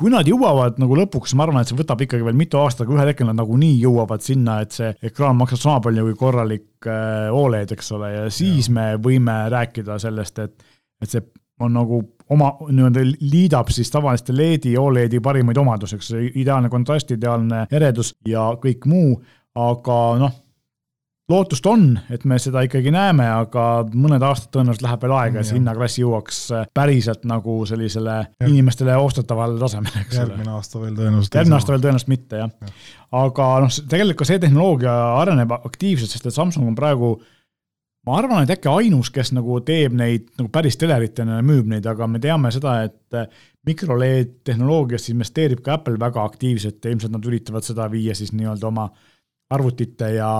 kui 0.00 0.08
nad 0.12 0.28
jõuavad 0.28 0.78
nagu 0.80 0.96
lõpuks, 0.96 1.34
ma 1.36 1.44
arvan, 1.44 1.60
et 1.60 1.68
see 1.68 1.76
võtab 1.76 2.00
ikkagi 2.00 2.24
veel 2.24 2.38
mitu 2.38 2.60
aastat, 2.60 2.86
aga 2.86 2.96
ühel 2.96 3.10
hetkel 3.10 3.28
nad 3.28 3.36
nagunii 3.36 3.74
jõuavad 3.82 4.24
sinna, 4.24 4.60
et 4.64 4.72
see 4.76 4.94
ekraan 5.10 5.36
maksab 5.36 5.60
sama 5.60 5.82
palju 5.84 6.06
kui 6.08 6.16
korralik 6.22 6.88
äh, 6.88 7.28
Oled, 7.36 7.74
eks 7.76 7.92
ole, 7.98 8.14
ja 8.14 8.24
siis 8.32 8.70
ja. 8.70 8.76
me 8.78 8.86
võime 9.02 9.42
rääkida 9.52 9.98
sellest, 10.00 10.40
et, 10.40 10.72
et 11.04 11.12
see 11.12 11.26
on 11.60 11.76
nagu 11.76 12.00
oma 12.32 12.54
nii-öelda 12.70 13.02
liidab 13.20 13.68
siis 13.74 13.90
tavaliste 13.92 14.32
LED-i, 14.32 14.76
Oledi 14.80 15.20
parimaid 15.20 15.60
omadusi, 15.60 15.98
eks, 15.98 16.12
ideaalne 16.40 16.70
kontrast, 16.72 17.12
ideaalne 17.12 17.66
eredus 17.68 18.14
ja 18.28 18.46
kõik 18.62 18.88
muu, 18.88 19.18
aga 19.60 19.98
noh 20.22 20.38
lootust 21.30 21.66
on, 21.70 21.84
et 22.12 22.24
me 22.28 22.38
seda 22.42 22.62
ikkagi 22.66 22.92
näeme, 22.94 23.26
aga 23.30 23.64
mõned 23.94 24.22
aastad 24.26 24.52
tõenäoliselt 24.56 24.84
läheb 24.86 25.06
veel 25.06 25.16
aega, 25.16 25.40
et 25.40 25.48
see 25.48 25.58
hinnaklass 25.58 26.00
jõuaks 26.00 26.38
äh, 26.56 26.68
päriselt 26.76 27.26
nagu 27.28 27.56
sellisele 27.68 28.16
ja. 28.20 28.48
inimestele 28.48 28.96
ostetatavale 29.00 29.58
tasemele, 29.60 30.04
eks 30.04 30.16
ole. 30.16 30.24
järgmine 30.26 30.54
aasta 30.56 30.82
veel 30.82 30.94
tõenäoliselt. 30.98 31.40
järgmine 31.40 31.58
aasta 31.58 31.74
veel 31.74 31.84
tõenäoliselt 31.86 32.14
mitte, 32.14 32.44
jah 32.44 32.54
ja.. 32.54 32.72
aga 33.24 33.50
noh, 33.64 33.76
tegelikult 33.92 34.22
ka 34.22 34.30
see 34.30 34.40
tehnoloogia 34.42 34.96
areneb 35.20 35.54
aktiivselt, 35.60 36.12
sest 36.12 36.30
et 36.30 36.36
Samsung 36.36 36.70
on 36.70 36.78
praegu 36.78 37.14
ma 38.08 38.16
arvan, 38.16 38.44
et 38.44 38.54
äkki 38.54 38.70
ainus, 38.72 39.10
kes 39.12 39.34
nagu 39.36 39.60
teeb 39.66 39.94
neid 39.96 40.30
nagu 40.38 40.48
päris 40.52 40.78
teleritena 40.80 41.38
ja 41.38 41.46
müüb 41.46 41.68
neid, 41.70 41.86
aga 41.88 42.08
me 42.08 42.20
teame 42.22 42.52
seda, 42.54 42.80
et 42.88 43.20
mikroLED 43.68 44.40
tehnoloogiasse 44.48 45.12
investeerib 45.12 45.60
ka 45.64 45.76
Apple 45.76 46.00
väga 46.00 46.24
aktiivselt 46.24 46.84
ja 46.84 46.94
ilmselt 46.94 47.12
nad 47.12 47.28
üritavad 47.28 47.66
seda 47.66 47.90
viia 47.92 48.16
siis 48.16 48.32
nii-öelda 48.32 48.70
oma 48.70 48.88
arvutite 49.52 50.14
ja 50.14 50.30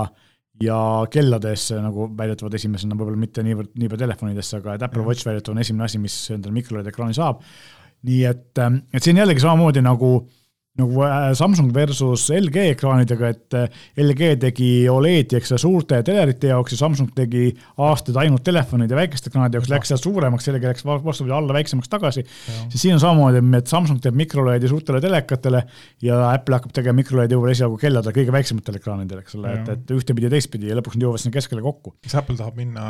ja 0.61 0.79
kelladesse 1.13 1.79
nagu 1.81 2.09
väidetavalt 2.17 2.57
esimesena, 2.59 2.97
võib-olla 2.99 3.21
mitte 3.21 3.45
niivõrd, 3.45 3.73
niivõrd 3.81 4.05
telefonidesse, 4.05 4.59
aga 4.61 4.77
et 4.77 4.85
Apple 4.85 5.05
Watch 5.07 5.27
väidetavalt 5.27 5.55
on 5.55 5.63
esimene 5.63 5.87
asi, 5.87 6.01
mis 6.03 6.17
endale 6.35 6.57
mikroLED 6.57 6.91
ekraani 6.93 7.17
saab. 7.17 7.41
nii 8.09 8.21
et, 8.25 8.61
et 8.97 9.05
siin 9.05 9.19
jällegi 9.21 9.43
samamoodi 9.43 9.83
nagu 9.85 10.13
nagu 10.81 11.05
äh, 11.07 11.31
Samsung 11.39 11.73
versus 11.75 12.27
LG 12.35 12.71
ekraanidega, 12.75 13.31
et 13.35 13.57
äh, 13.59 13.81
LG 14.03 14.35
tegi 14.47 14.71
Oledi, 14.91 15.39
eks 15.39 15.55
ole, 15.55 15.63
suurte 15.63 16.01
telerite 16.07 16.51
jaoks 16.53 16.75
ja 16.75 16.81
Samsung 16.83 17.13
tegi 17.17 17.51
aastaid 17.81 18.19
ainult 18.21 18.45
telefonide 18.47 18.97
ja 18.97 19.01
väikeste 19.01 19.31
ekraanide 19.31 19.61
jaoks, 19.61 19.71
läks 19.73 19.93
sealt 19.93 20.05
suuremaks, 20.05 20.49
LG 20.53 20.73
läks 20.73 20.87
vastupidi 20.87 21.35
alla 21.37 21.57
väiksemaks 21.57 21.91
tagasi. 21.93 22.25
siis 22.69 22.83
siin 22.83 22.97
on 22.97 23.03
samamoodi, 23.03 23.43
et 23.59 23.71
Samsung 23.71 24.01
teeb 24.03 24.19
mikroledi 24.19 24.71
suurtele 24.71 25.01
telekatele 25.05 25.63
ja 26.05 26.21
Apple 26.31 26.59
hakkab 26.59 26.75
tegema 26.77 27.01
mikroledi 27.01 27.37
võib-olla 27.37 27.57
esialgu 27.57 27.79
kelladele, 27.81 28.17
kõige 28.17 28.35
väiksematele 28.35 28.81
ekraanidele, 28.81 29.25
eks 29.25 29.39
ole, 29.39 29.55
et, 29.59 29.73
et 29.75 29.95
ühtepidi 29.97 30.29
ja 30.29 30.35
teistpidi 30.35 30.71
ja 30.71 30.79
lõpuks 30.79 30.99
nad 30.99 31.07
jõuavad 31.07 31.25
sinna 31.25 31.37
keskele 31.37 31.65
kokku. 31.65 31.95
kas 32.05 32.17
Apple 32.21 32.39
tahab 32.41 32.59
minna 32.59 32.87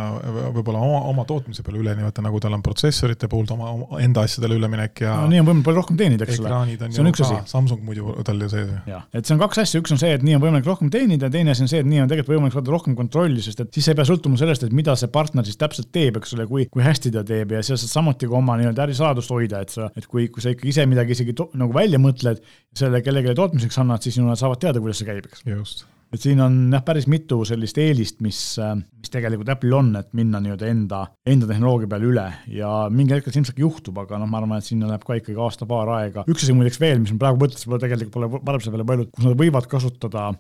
võib-olla 0.55 0.83
oma, 0.85 1.03
oma 1.11 1.27
tootmise 1.29 1.65
peale 1.67 1.83
üle, 1.83 1.95
nii-öelda 1.99 2.25
nagu 2.25 2.41
tal 2.43 2.57
on 2.57 2.65
protsessorite 2.65 3.29
puhul 3.31 3.49
oma, 3.55 3.73
oma 3.77 4.01
enda 4.05 4.25
asjadele 4.27 4.59
üleminek 4.61 5.05
ja 5.05 5.17
no 5.23 5.31
nii 5.31 5.43
on 5.43 5.49
võimalik 5.49 5.67
palju 5.69 5.81
rohkem 5.81 5.99
teenida, 6.01 6.27
eks 6.27 6.41
ole. 6.43 6.77
see 6.89 7.03
on 7.03 7.11
üks 7.11 7.25
asi. 7.25 7.39
Samsung 7.51 7.80
muidu 7.85 8.15
tal 8.27 8.41
ju 8.41 8.49
sees. 8.53 8.71
jah, 8.89 9.05
et 9.17 9.27
see 9.27 9.37
on 9.37 9.43
kaks 9.43 9.63
asja, 9.65 9.83
üks 9.83 9.95
on 9.95 10.01
see, 10.01 10.13
et 10.17 10.25
nii 10.27 10.39
on 10.39 10.45
võimalik 10.45 10.69
rohkem 10.69 10.91
teenida, 10.93 11.31
teine 11.33 11.55
asi 11.55 11.65
on 11.67 11.71
see, 11.73 11.83
et 11.85 11.89
nii 11.89 12.03
on 12.05 12.11
tegelikult 12.11 12.37
võimalik 12.37 12.57
saada 12.57 12.75
rohkem 12.75 12.97
kontrolli, 12.99 13.45
sest 13.45 13.63
et 13.65 13.73
siis 13.77 13.91
ei 13.93 13.99
pea 13.99 14.09
sõltuma 14.09 14.41
sellest, 14.41 14.67
et 14.67 14.75
mida 14.77 14.97
see 14.99 15.13
partner 15.13 15.47
siis 15.47 15.61
täpselt 15.61 15.93
teeb, 15.95 16.19
eks 16.21 16.35
ole, 16.39 16.49
kui, 16.51 16.67
kui 16.73 16.85
hästi 16.87 17.15
ta 17.15 17.25
teeb 17.27 17.55
ja 17.57 17.63
sa 17.67 17.79
saad 17.81 17.95
samuti 17.99 18.31
ka 18.31 18.39
oma 18.41 18.59
nii-öelda 18.61 18.87
ärisaladust 18.89 19.35
hoida, 19.35 19.63
et 19.65 19.75
sa, 19.75 19.91
et 19.97 20.09
kui, 20.11 20.29
kui 20.33 20.45
sa 20.45 20.55
ikka 20.55 20.69
ise 20.71 20.87
midagi 20.91 21.17
isegi 21.17 21.37
to, 21.39 21.51
nagu 21.61 21.77
välja 21.77 22.03
mõtled, 22.03 22.43
selle 22.77 23.03
kellelegi 23.05 23.37
tootmiseks 23.39 23.81
annad, 23.83 24.05
siis 24.05 24.21
nad 24.23 24.41
saavad 24.41 24.63
teada, 24.63 24.83
kuidas 24.83 25.03
see 25.03 25.11
käib, 25.11 25.31
eks. 25.31 25.47
just 25.51 25.89
et 26.11 26.23
siin 26.23 26.41
on 26.43 26.57
jah, 26.75 26.83
päris 26.87 27.07
mitu 27.11 27.41
sellist 27.49 27.79
eelist, 27.79 28.19
mis, 28.25 28.41
mis 28.59 29.13
tegelikult 29.13 29.53
Apple'il 29.55 29.77
on, 29.79 29.93
et 30.01 30.11
minna 30.19 30.41
nii-öelda 30.43 30.71
enda, 30.71 31.01
enda 31.31 31.49
tehnoloogia 31.51 31.91
peale 31.91 32.09
üle 32.11 32.27
ja 32.51 32.71
mingil 32.91 33.19
hetkel 33.19 33.35
see 33.35 33.43
ilmselt 33.43 33.63
juhtub, 33.63 34.01
aga 34.03 34.19
noh, 34.19 34.31
ma 34.31 34.41
arvan, 34.41 34.59
et 34.59 34.67
sinna 34.67 34.91
läheb 34.91 35.07
ka 35.07 35.19
ikkagi 35.21 35.39
aasta-paar 35.39 35.95
aega. 36.01 36.27
üks 36.31 36.47
asi 36.47 36.57
muideks 36.57 36.81
veel, 36.83 37.03
mis 37.03 37.15
ma 37.15 37.25
praegu 37.27 37.45
mõtlesin, 37.45 37.69
võib-olla 37.69 37.87
tegelikult 37.87 38.17
pole 38.17 38.31
varem 38.39 38.65
selle 38.65 38.77
peale 38.77 38.89
mõelnud, 38.91 39.13
kus 39.15 39.29
nad 39.29 39.39
võivad 39.39 39.71
kasutada 39.71 40.31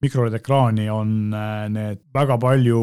mikroLED 0.00 0.38
ekraani, 0.40 0.88
on 0.92 1.34
äh, 1.36 1.66
need 1.72 2.00
väga 2.16 2.38
palju 2.40 2.80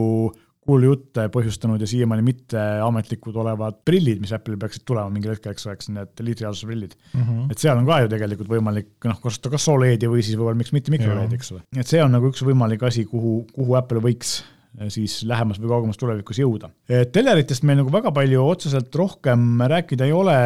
kuulujutte 0.68 1.28
põhjustanud 1.34 1.82
ja 1.82 1.88
siiamaani 1.90 2.26
mitteametlikud 2.28 3.38
olevad 3.40 3.80
prillid, 3.88 4.20
mis 4.24 4.34
Apple'il 4.36 4.60
peaksid 4.60 4.84
tulema 4.88 5.12
mingil 5.14 5.34
hetkel, 5.34 5.56
eks 5.56 5.68
oleks 5.70 5.92
need 5.94 6.24
liitreaalsuse 6.28 6.68
prillid 6.70 6.96
mm. 6.98 7.24
-hmm. 7.24 7.48
et 7.54 7.64
seal 7.64 7.80
on 7.80 7.88
ka 7.88 8.02
ju 8.04 8.12
tegelikult 8.12 8.52
võimalik 8.52 8.92
noh, 9.08 9.22
kasutada 9.24 9.56
kas 9.56 9.68
Soledi 9.70 10.10
või 10.12 10.26
siis 10.26 10.38
võib-olla 10.38 10.60
miks 10.60 10.74
mitte 10.76 10.94
mikroLED, 10.94 11.34
eks 11.38 11.54
ole. 11.56 11.64
et 11.78 11.90
see 11.90 12.04
on 12.04 12.14
nagu 12.16 12.32
üks 12.32 12.44
võimalik 12.48 12.84
asi, 12.88 13.06
kuhu, 13.08 13.40
kuhu 13.56 13.80
Apple 13.80 14.04
võiks 14.04 14.38
eh, 14.80 14.92
siis 14.94 15.22
lähemas 15.30 15.62
või 15.64 15.72
kaugemas 15.72 16.02
tulevikus 16.02 16.42
jõuda. 16.44 16.72
teleritest 16.88 17.68
meil 17.68 17.82
nagu 17.84 17.94
väga 17.94 18.12
palju 18.16 18.44
otseselt 18.44 18.96
rohkem 18.96 19.64
rääkida 19.74 20.10
ei 20.10 20.16
ole, 20.16 20.40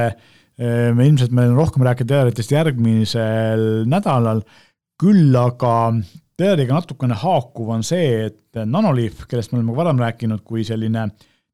eh, 0.57 0.89
me 0.93 1.09
ilmselt 1.09 1.33
meil 1.33 1.55
on 1.55 1.61
rohkem 1.63 1.87
rääkida 1.87 2.15
teleritest 2.15 2.53
järgmisel 2.53 3.87
nädalal, 3.89 4.45
küll 5.01 5.33
aga 5.33 5.75
Teeriga 6.41 6.73
natukene 6.79 7.17
haakuv 7.21 7.75
on 7.75 7.83
see, 7.85 8.29
et 8.31 8.63
Nanoliif, 8.65 9.27
kellest 9.29 9.53
me 9.53 9.59
oleme 9.59 9.75
varem 9.77 10.01
rääkinud 10.01 10.41
kui 10.47 10.65
selline 10.65 11.11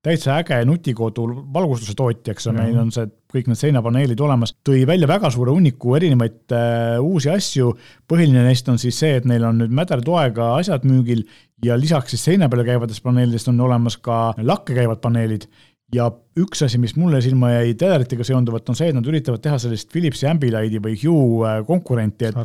täitsa 0.07 0.37
äge 0.39 0.59
nutikodu 0.67 1.25
valgustuse 1.53 1.95
tootja, 1.97 2.31
eks 2.31 2.47
ole 2.47 2.61
meil 2.61 2.77
on 2.79 2.91
see, 2.93 3.07
kõik 3.33 3.49
need 3.49 3.59
seinapaneelid 3.59 4.21
olemas, 4.23 4.53
tõi 4.65 4.85
välja 4.87 5.09
väga 5.09 5.31
suure 5.33 5.51
hunniku 5.51 5.97
erinevaid 5.97 6.55
äh, 6.55 6.95
uusi 7.03 7.31
asju. 7.33 7.73
põhiline 8.07 8.45
neist 8.45 8.69
on 8.71 8.79
siis 8.79 8.99
see, 9.01 9.17
et 9.19 9.27
neil 9.27 9.43
on 9.47 9.59
nüüd 9.61 9.73
mädertoega 9.75 10.53
asjad 10.61 10.85
müügil 10.87 11.25
ja 11.65 11.75
lisaks 11.79 12.13
siis 12.15 12.23
seina 12.29 12.47
peal 12.49 12.63
käivatest 12.67 13.03
paneelidest 13.03 13.51
on 13.51 13.59
olemas 13.67 13.97
ka 13.97 14.31
lakke 14.37 14.77
käivad 14.77 15.01
paneelid 15.03 15.49
ja 15.95 16.07
üks 16.37 16.59
asi, 16.65 16.77
mis 16.81 16.93
mulle 16.99 17.21
silma 17.23 17.53
jäi 17.53 17.71
teleritega 17.79 18.25
seonduvalt, 18.27 18.67
on 18.69 18.75
see, 18.77 18.89
et 18.91 18.95
nad 18.97 19.05
üritavad 19.07 19.39
teha 19.43 19.55
sellist 19.61 19.87
Philipsi 19.93 20.27
Ambilighti 20.27 20.81
või 20.83 20.97
Hue 20.99 21.47
äh, 21.47 21.61
konkurenti, 21.67 22.27
et 22.27 22.35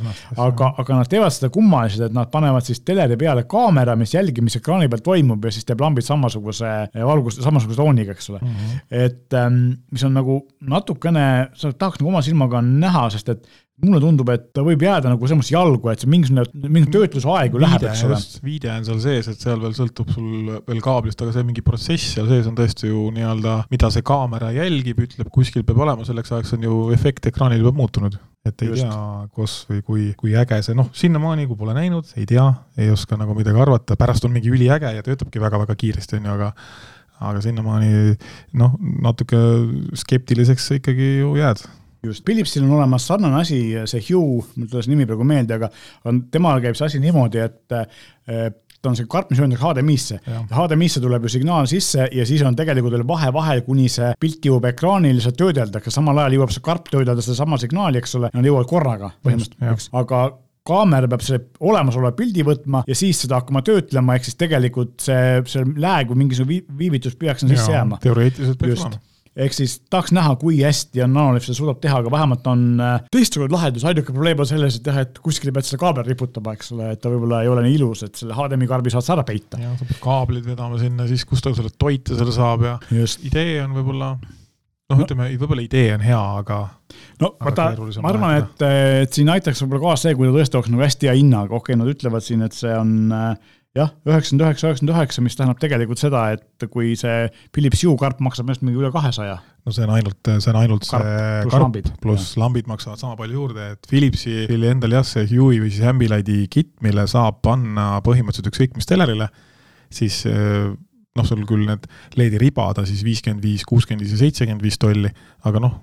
aga, 0.41 0.69
aga 0.79 0.99
nad 1.01 1.11
teevad 1.11 1.35
seda 1.35 1.51
kummaliselt, 1.53 2.07
et 2.07 2.17
nad 2.17 2.31
panevad 2.33 2.67
siis 2.67 2.81
teleri 2.87 3.19
peale 3.19 3.45
kaamera, 3.51 3.97
mis 3.99 4.15
jälgib, 4.15 4.47
mis 4.47 4.57
ekraani 4.61 4.89
peal 4.93 5.03
toimub 5.05 5.45
ja 5.45 5.53
siis 5.55 5.67
teeb 5.69 5.83
lambid 5.83 6.07
samasuguse 6.07 6.71
äh, 6.71 7.03
valguse, 7.09 7.43
samasuguse 7.43 7.83
tooniga, 7.83 8.15
eks 8.15 8.31
ole 8.31 8.41
mm. 8.45 8.55
-hmm. 8.55 8.87
et 9.09 9.39
ähm, 9.39 9.61
mis 9.91 10.07
on 10.07 10.15
nagu 10.15 10.39
natukene, 10.61 11.27
sa 11.59 11.73
tahaks 11.73 12.01
nagu 12.01 12.15
oma 12.15 12.23
silmaga 12.23 12.63
näha, 12.63 13.09
sest 13.11 13.35
et 13.35 13.51
mulle 13.83 14.01
tundub, 14.03 14.29
et 14.31 14.45
ta 14.55 14.63
võib 14.63 14.83
jääda 14.85 15.11
nagu 15.11 15.29
mõttes 15.33 15.51
jalgu, 15.51 15.91
et 15.91 16.03
see 16.03 16.11
mingisugune, 16.11 16.45
mingi 16.71 16.91
töötlusaeg 16.95 17.55
ju 17.55 17.63
läheb, 17.63 17.87
eks 17.91 18.05
ole. 18.07 18.19
viide 18.45 18.71
on 18.71 18.87
seal 18.87 19.01
sees, 19.03 19.31
et 19.33 19.43
seal 19.43 19.59
veel 19.63 19.75
sõltub 19.75 20.13
sul 20.15 20.53
veel 20.69 20.83
kaablist, 20.85 21.23
aga 21.25 21.35
see 21.35 21.47
mingi 21.49 21.65
protsess 21.67 22.13
seal 22.15 22.29
sees 22.31 22.47
on 22.51 22.59
tõesti 22.59 22.93
ju 22.93 23.09
nii-öelda, 23.17 23.57
mida 23.73 23.91
see 23.95 24.07
kaamera 24.07 24.53
jälgib, 24.55 25.03
ütleb, 25.07 25.33
kuskil 25.35 25.67
peab 25.67 25.83
olema, 25.83 26.07
selleks 26.07 26.31
ajaks 26.37 26.55
on 26.59 26.69
ju 26.69 26.79
efekt 26.95 27.27
ekraanil 27.33 27.65
juba 27.65 27.75
muutunud. 27.83 28.21
et 28.43 28.63
ei 28.63 28.73
Just. 28.73 28.83
tea, 28.83 29.27
kus 29.39 29.53
või 29.69 29.83
kui, 29.87 30.07
kui 30.19 30.33
äge 30.35 30.57
see, 30.67 30.75
noh, 30.75 30.89
sinnamaani, 30.99 31.45
kui 31.47 31.59
pole 31.59 31.77
näinud, 31.77 32.09
ei 32.19 32.27
tea, 32.27 32.49
ei 32.75 32.91
oska 32.91 33.15
nagu 33.15 33.37
midagi 33.39 33.61
arvata, 33.63 33.95
pärast 33.99 34.27
on 34.27 34.35
mingi 34.35 34.51
üliäge 34.51 34.91
ja 34.97 35.05
töötabki 35.07 35.39
väga-väga 35.43 35.77
kiiresti, 35.79 36.19
on 36.19 36.27
ju, 36.27 36.35
aga 36.41 36.51
aga 37.23 37.39
sinnamaani 37.45 38.17
noh, 38.59 38.75
natuke 39.05 39.39
skeptiliseks 40.03 40.73
ikkagi 40.81 41.13
ju 41.21 41.37
jääd 41.39 41.63
just, 42.07 42.25
Philipsil 42.25 42.65
on 42.67 42.75
olemas 42.79 43.07
sarnane 43.07 43.41
asi, 43.41 43.61
see 43.91 44.03
Hue, 44.09 44.43
mul 44.57 44.67
ei 44.67 44.73
tule 44.73 44.83
see 44.85 44.93
nimi 44.95 45.07
praegu 45.09 45.27
meelde, 45.29 45.59
aga 45.61 45.71
on, 46.09 46.25
temal 46.33 46.61
käib 46.65 46.79
see 46.79 46.89
asi 46.89 47.01
niimoodi, 47.03 47.43
et 47.43 47.77
eh, 47.79 48.51
ta 48.83 48.91
on 48.91 48.99
see 48.99 49.09
karp, 49.11 49.31
mis 49.31 49.39
ühendatakse 49.39 49.69
HDMI-sse 49.69 50.19
HDMI-sse 50.51 51.03
tuleb 51.05 51.27
ju 51.27 51.33
signaal 51.37 51.69
sisse 51.71 52.09
ja 52.11 52.25
siis 52.27 52.43
on 52.47 52.57
tegelikult 52.59 52.97
veel 52.97 53.07
vahe 53.07 53.31
vahel, 53.35 53.63
kuni 53.67 53.87
see 53.93 54.11
pilt 54.23 54.49
jõuab 54.49 54.67
ekraanile, 54.73 55.23
seda 55.23 55.39
töödeldakse, 55.45 55.95
samal 55.95 56.19
ajal 56.25 56.41
jõuab 56.41 56.55
see 56.55 56.65
karp 56.67 56.91
töödelda 56.91 57.23
sedasama 57.23 57.61
signaali, 57.63 58.03
eks 58.03 58.19
ole, 58.19 58.33
nad 58.35 58.49
jõuavad 58.51 58.71
korraga 58.73 59.13
põhimõtteliselt, 59.23 59.95
aga 60.03 60.25
kaamera 60.67 61.11
peab 61.11 61.23
selle 61.27 61.45
olemasoleva 61.71 62.15
pildi 62.19 62.45
võtma 62.47 62.83
ja 62.87 62.99
siis 62.99 63.23
seda 63.25 63.41
hakkama 63.41 63.63
töötlema, 63.67 64.19
ehk 64.19 64.27
siis 64.27 64.39
tegelikult 64.39 64.99
see, 65.03 65.41
see 65.51 65.65
lääg 65.83 66.11
või 66.11 66.25
mingisugune 66.25 66.79
viivitus 66.79 67.19
peaks 67.19 67.43
sinna 67.43 67.59
sisse 67.59 67.75
jääma. 67.75 68.03
teoreetiliselt 68.03 68.63
peaks 68.63 68.87
olema 68.87 69.12
ehk 69.37 69.55
siis 69.57 69.79
tahaks 69.91 70.13
näha, 70.13 70.35
kui 70.41 70.59
hästi 70.61 71.05
on 71.07 71.15
Nanolift 71.17 71.49
seda 71.49 71.57
suudab 71.57 71.81
teha, 71.83 72.03
aga 72.03 72.13
vähemalt 72.13 72.51
on 72.53 72.67
äh, 72.83 73.07
teistsugune 73.15 73.55
lahendus, 73.55 73.87
ainuke 73.89 74.13
probleem 74.13 74.43
on 74.45 74.49
selles, 74.49 74.77
et 74.79 74.91
jah, 74.91 75.01
et 75.07 75.23
kuskile 75.25 75.55
pead 75.57 75.69
selle 75.69 75.81
kaabel 75.81 76.07
riputama, 76.09 76.57
eks 76.59 76.75
ole, 76.77 76.91
et 76.93 77.01
ta 77.03 77.13
võib-olla 77.13 77.41
ei 77.45 77.51
ole 77.53 77.65
nii 77.67 77.79
ilus, 77.79 78.05
et 78.07 78.21
selle 78.21 78.37
HDMI 78.37 78.69
karbi 78.71 78.93
saad 78.93 79.07
sa 79.07 79.17
ära 79.17 79.25
peita. 79.29 79.61
jah, 79.63 79.73
sa 79.81 79.89
pead 79.89 80.03
kaablid 80.05 80.47
vedama 80.49 80.81
sinna, 80.81 81.09
siis 81.11 81.25
kust 81.29 81.47
ta 81.47 81.55
selle 81.57 81.73
toite 81.73 82.19
selle 82.19 82.37
saab 82.37 82.69
ja 82.69 82.77
Just. 82.93 83.25
idee 83.29 83.63
on 83.65 83.75
võib-olla 83.79 84.13
noh 84.93 85.01
no., 85.01 85.07
ütleme, 85.07 85.31
võib-olla 85.41 85.65
idee 85.65 85.95
on 85.97 86.05
hea, 86.05 86.21
aga 86.43 86.61
no 87.23 87.33
vaata, 87.41 87.71
ma 88.05 88.13
arvan, 88.13 88.37
et, 88.43 88.65
et 89.07 89.17
siin 89.17 89.33
aitaks 89.33 89.65
võib-olla 89.65 89.87
kaasa 89.89 90.09
see, 90.11 90.19
kui 90.19 90.29
ta 90.29 90.37
tõesti 90.37 90.61
oleks 90.61 90.73
nagu 90.75 90.85
hästi 90.85 91.09
hea 91.09 91.17
hinnaga, 91.19 91.57
okei 91.57 91.73
okay,, 91.73 91.81
nad 91.81 91.93
ütlevad 91.95 92.27
siin, 92.27 92.45
et 92.45 92.57
see 92.57 92.75
on 92.77 92.93
äh, 93.17 93.53
jah, 93.77 93.93
üheksakümmend 94.05 94.45
üheksa, 94.45 94.69
üheksakümmend 94.69 94.93
üheksa, 94.95 95.25
mis 95.25 95.39
tähendab 95.39 95.61
tegelikult 95.63 96.01
seda, 96.01 96.27
et 96.37 96.67
kui 96.73 96.93
see 96.99 97.27
Philips 97.57 97.83
Hue 97.87 97.95
karp 98.01 98.21
maksab 98.25 98.47
minu 98.47 98.55
arust 98.55 98.67
mingi 98.67 98.83
üle 98.83 98.93
kahesaja. 98.93 99.39
no 99.65 99.73
see 99.73 99.87
on 99.87 99.95
ainult, 99.97 100.21
see 100.29 100.53
on 100.53 100.61
ainult 100.61 100.89
karp, 100.91 101.09
see 101.09 101.41
pluss 101.47 101.63
lambid, 101.65 101.91
pluss 102.05 102.37
lambid 102.41 102.69
maksavad 102.71 103.01
sama 103.01 103.17
palju 103.21 103.41
juurde, 103.41 103.71
et 103.77 103.89
Philipsi 103.89 104.45
endal 104.53 104.99
jah, 104.99 105.07
see 105.09 105.25
Hue'i 105.33 105.63
või 105.63 105.73
siis 105.73 105.89
Ambilighti 105.89 106.45
kit, 106.53 106.75
mille 106.85 107.07
saab 107.11 107.41
panna 107.47 107.95
põhimõtteliselt 108.05 108.53
ükskõik 108.53 108.77
mis 108.77 108.89
telerile, 108.91 109.31
siis 109.93 110.23
noh, 110.29 111.29
sul 111.29 111.47
küll 111.49 111.65
need 111.69 111.89
LED-i 112.21 112.41
ribad 112.45 112.81
on 112.81 112.89
siis 112.89 113.01
viiskümmend 113.07 113.45
viis, 113.45 113.65
kuuskümmend 113.69 114.05
viis 114.05 114.17
ja 114.17 114.21
seitsekümmend 114.27 114.65
viis 114.65 114.81
tolli, 114.81 115.13
aga 115.49 115.65
noh, 115.65 115.79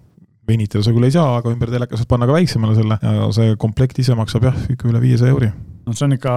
venitada 0.50 0.86
sa 0.86 0.94
küll 0.94 1.10
ei 1.10 1.14
saa, 1.14 1.38
aga 1.42 1.54
ümber 1.54 1.72
teleka 1.74 1.98
saad 1.98 2.10
panna 2.10 2.30
ka 2.30 2.38
väiksemale 2.38 2.78
selle 2.78 2.98
ja 3.02 3.30
see 3.34 3.56
komplekt 3.62 4.02
ise 4.02 4.18
maksab 4.18 4.50
jah, 4.50 4.66
ikka 4.74 4.90
üle 4.90 5.02
viiesaja 5.02 5.34
euri. 5.34 5.50
no 5.86 5.94
see 5.94 6.06
on 6.06 6.18
ikka 6.18 6.36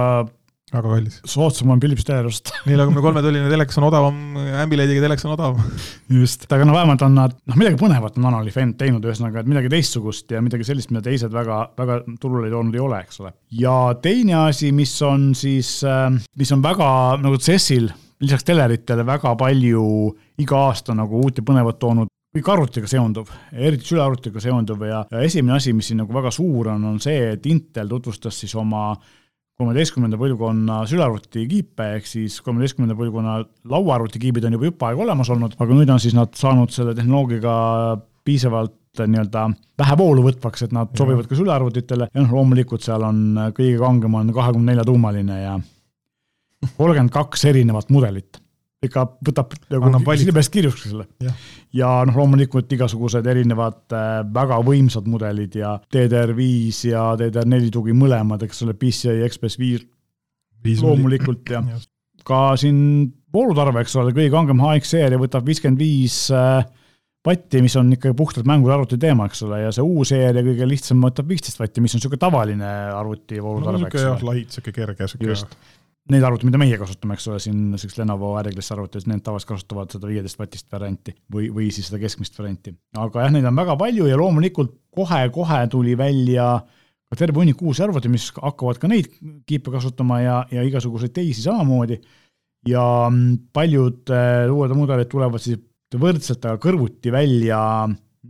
väga 0.73 0.91
kallis. 0.95 1.19
soodsam 1.29 1.73
on 1.73 1.81
Philips 1.83 2.05
telerust 2.07 2.51
neljakümne 2.69 3.03
kolme 3.05 3.23
tolline 3.25 3.49
telekas 3.51 3.79
on 3.81 3.87
odavam, 3.89 4.21
Ambilightiga 4.63 5.03
telekas 5.05 5.27
on 5.27 5.35
odavam. 5.35 5.73
just, 6.19 6.47
aga 6.51 6.67
no 6.67 6.75
vähemalt 6.75 7.05
on 7.05 7.17
nad, 7.17 7.35
noh 7.49 7.59
midagi 7.59 7.79
põnevat 7.81 8.17
on 8.19 8.27
Nanolife 8.27 8.63
end 8.63 8.77
teinud, 8.79 9.05
ühesõnaga, 9.07 9.43
et 9.43 9.51
midagi 9.51 9.71
teistsugust 9.73 10.33
ja 10.33 10.41
midagi 10.45 10.67
sellist, 10.67 10.93
mida 10.93 11.03
teised 11.05 11.33
väga, 11.33 11.59
väga 11.79 11.99
turule 12.21 12.51
toonud 12.53 12.77
ei 12.77 12.83
ole, 12.83 13.03
eks 13.05 13.21
ole. 13.23 13.33
ja 13.59 13.77
teine 14.03 14.39
asi, 14.47 14.71
mis 14.75 14.95
on 15.05 15.31
siis, 15.37 15.75
äh, 15.87 16.09
mis 16.39 16.55
on 16.55 16.63
väga 16.65 16.89
nagu 17.23 17.39
CES-il 17.41 17.91
lisaks 18.23 18.45
teleritele 18.47 19.05
väga 19.05 19.35
palju 19.39 19.85
iga 20.41 20.65
aasta 20.69 20.95
nagu 20.97 21.23
uut 21.23 21.39
ja 21.39 21.45
põnevat 21.45 21.79
toonud 21.81 22.11
kõik 22.33 22.47
arvutiga 22.49 22.89
seonduv, 22.89 23.29
eriti 23.53 23.91
sülearvutiga 23.91 24.41
seonduv 24.41 24.87
ja, 24.87 25.03
ja 25.11 25.19
esimene 25.21 25.59
asi, 25.59 25.73
mis 25.77 25.91
siin 25.91 25.99
nagu 26.01 26.15
väga 26.15 26.31
suur 26.33 26.71
on, 26.73 26.87
on 26.89 27.01
see, 27.03 27.35
et 27.35 27.45
Intel 27.49 27.91
tutvustas 27.91 28.39
siis 28.41 28.55
oma 28.57 28.87
kolmeteistkümnenda 29.63 30.19
põlvkonna 30.19 30.83
sülearvutikiipe, 30.91 31.89
ehk 31.97 32.07
siis 32.09 32.37
kolmeteistkümnenda 32.43 32.97
põlvkonna 32.99 33.39
lauaarvutikiibid 33.71 34.47
on 34.47 34.57
juba 34.57 34.69
jupp 34.69 34.85
aega 34.89 35.05
olemas 35.07 35.31
olnud, 35.33 35.55
aga 35.57 35.77
nüüd 35.79 35.93
on 35.93 36.01
siis 36.03 36.15
nad 36.17 36.35
saanud 36.37 36.73
selle 36.75 36.93
tehnoloogiaga 36.97 37.55
piisavalt 38.27 38.75
nii-öelda 39.01 39.47
vähe 39.79 39.97
voolu 39.97 40.27
võtvaks, 40.27 40.67
et 40.67 40.75
nad 40.75 40.91
ja. 40.91 40.99
sobivad 41.01 41.25
ka 41.29 41.37
sülearvutitele 41.39 42.09
ja 42.11 42.21
noh, 42.21 42.35
loomulikult 42.35 42.85
seal 42.85 43.07
on 43.07 43.23
kõige 43.55 43.79
kangem 43.81 44.19
on 44.19 44.29
kahekümne 44.35 44.73
nelja 44.73 44.85
tuumaline 44.87 45.39
ja 45.41 45.57
kolmkümmend 46.77 47.13
kaks 47.15 47.47
erinevat 47.49 47.89
mudelit 47.93 48.42
ikka 48.83 49.05
võtab 49.29 49.55
nagu 49.71 50.17
silmest 50.19 50.53
kirjuks 50.53 50.85
selle. 50.89 51.07
ja 51.75 51.89
noh, 52.07 52.17
loomulikult 52.19 52.71
igasugused 52.75 53.27
erinevad 53.29 53.95
äh, 53.95 54.19
väga 54.35 54.59
võimsad 54.65 55.07
mudelid 55.09 55.55
ja 55.59 55.77
DDR5 55.93 56.83
ja 56.91 57.07
DDR4 57.19 57.71
tugi 57.73 57.95
mõlemad, 57.97 58.43
eks 58.45 58.63
ole, 58.65 58.77
PCI 58.77 59.23
Express 59.27 59.59
viis. 59.61 59.87
Loomulikult 60.79 61.49
ja 61.51 61.59
ka 62.27 62.53
siin 62.59 62.77
voolutarve, 63.33 63.83
eks 63.83 63.97
ole, 63.99 64.13
kõige 64.15 64.31
kangem 64.33 64.61
HX-seeria 64.63 65.19
võtab 65.21 65.47
viiskümmend 65.47 65.81
viis 65.81 66.17
vatti, 66.31 67.59
äh, 67.59 67.65
mis 67.65 67.75
on 67.79 67.91
ikkagi 67.95 68.15
puhtalt 68.17 68.47
mängude 68.47 68.75
arvuti 68.75 68.99
teema, 69.01 69.27
eks 69.27 69.43
ole, 69.47 69.63
ja 69.65 69.73
see 69.75 69.85
uus 69.85 70.13
seeria 70.13 70.43
kõige 70.45 70.67
lihtsam 70.69 71.03
võtab 71.03 71.31
viisteist 71.31 71.59
vatti, 71.59 71.83
mis 71.83 71.95
on 71.95 72.01
niisugune 72.01 72.21
tavaline 72.21 72.73
arvuti 72.95 73.41
voolutarve 73.43 73.81
no,. 73.81 73.87
niisugune 73.89 74.09
jah, 74.09 74.27
light, 74.29 74.51
niisugune 74.53 74.77
kerge, 74.79 75.07
niisugune 75.07 75.81
Neid 76.11 76.25
arvuteid, 76.27 76.49
mida 76.49 76.59
meie 76.59 76.75
kasutame, 76.75 77.15
eks 77.15 77.29
ole, 77.31 77.37
siin 77.39 77.59
näiteks 77.71 77.95
Lenovo 77.95 78.33
Airglass 78.35 78.73
arvutis, 78.75 79.05
need 79.07 79.21
tavaliselt 79.23 79.53
kasutavad 79.53 79.93
seda 79.93 80.09
viieteist 80.09 80.39
vatist 80.39 80.67
varianti 80.73 81.13
või, 81.31 81.47
või 81.55 81.69
siis 81.71 81.87
seda 81.87 82.01
keskmist 82.01 82.35
varianti. 82.35 82.73
aga 82.99 83.23
jah, 83.23 83.31
neid 83.31 83.47
on 83.47 83.61
väga 83.61 83.77
palju 83.79 84.09
ja 84.09 84.17
loomulikult 84.19 84.73
kohe-kohe 84.91 85.61
tuli 85.71 85.95
välja 85.95 86.57
ka 87.07 87.19
terve 87.21 87.39
hunnik 87.39 87.61
uusi 87.63 87.85
arvuteid, 87.85 88.11
mis 88.11 88.27
hakkavad 88.35 88.81
ka 88.81 88.91
neid 88.91 89.07
kiipe 89.47 89.71
kasutama 89.71 90.19
ja, 90.19 90.37
ja 90.51 90.67
igasuguseid 90.67 91.15
teisi 91.15 91.45
samamoodi. 91.45 92.01
ja 92.67 92.83
paljud 93.55 94.11
äh, 94.11 94.51
uued 94.51 94.75
mudelid 94.75 95.09
tulevad 95.11 95.41
siis 95.43 95.59
võrdselt, 95.99 96.43
aga 96.43 96.59
kõrvuti 96.59 97.11
välja 97.13 97.59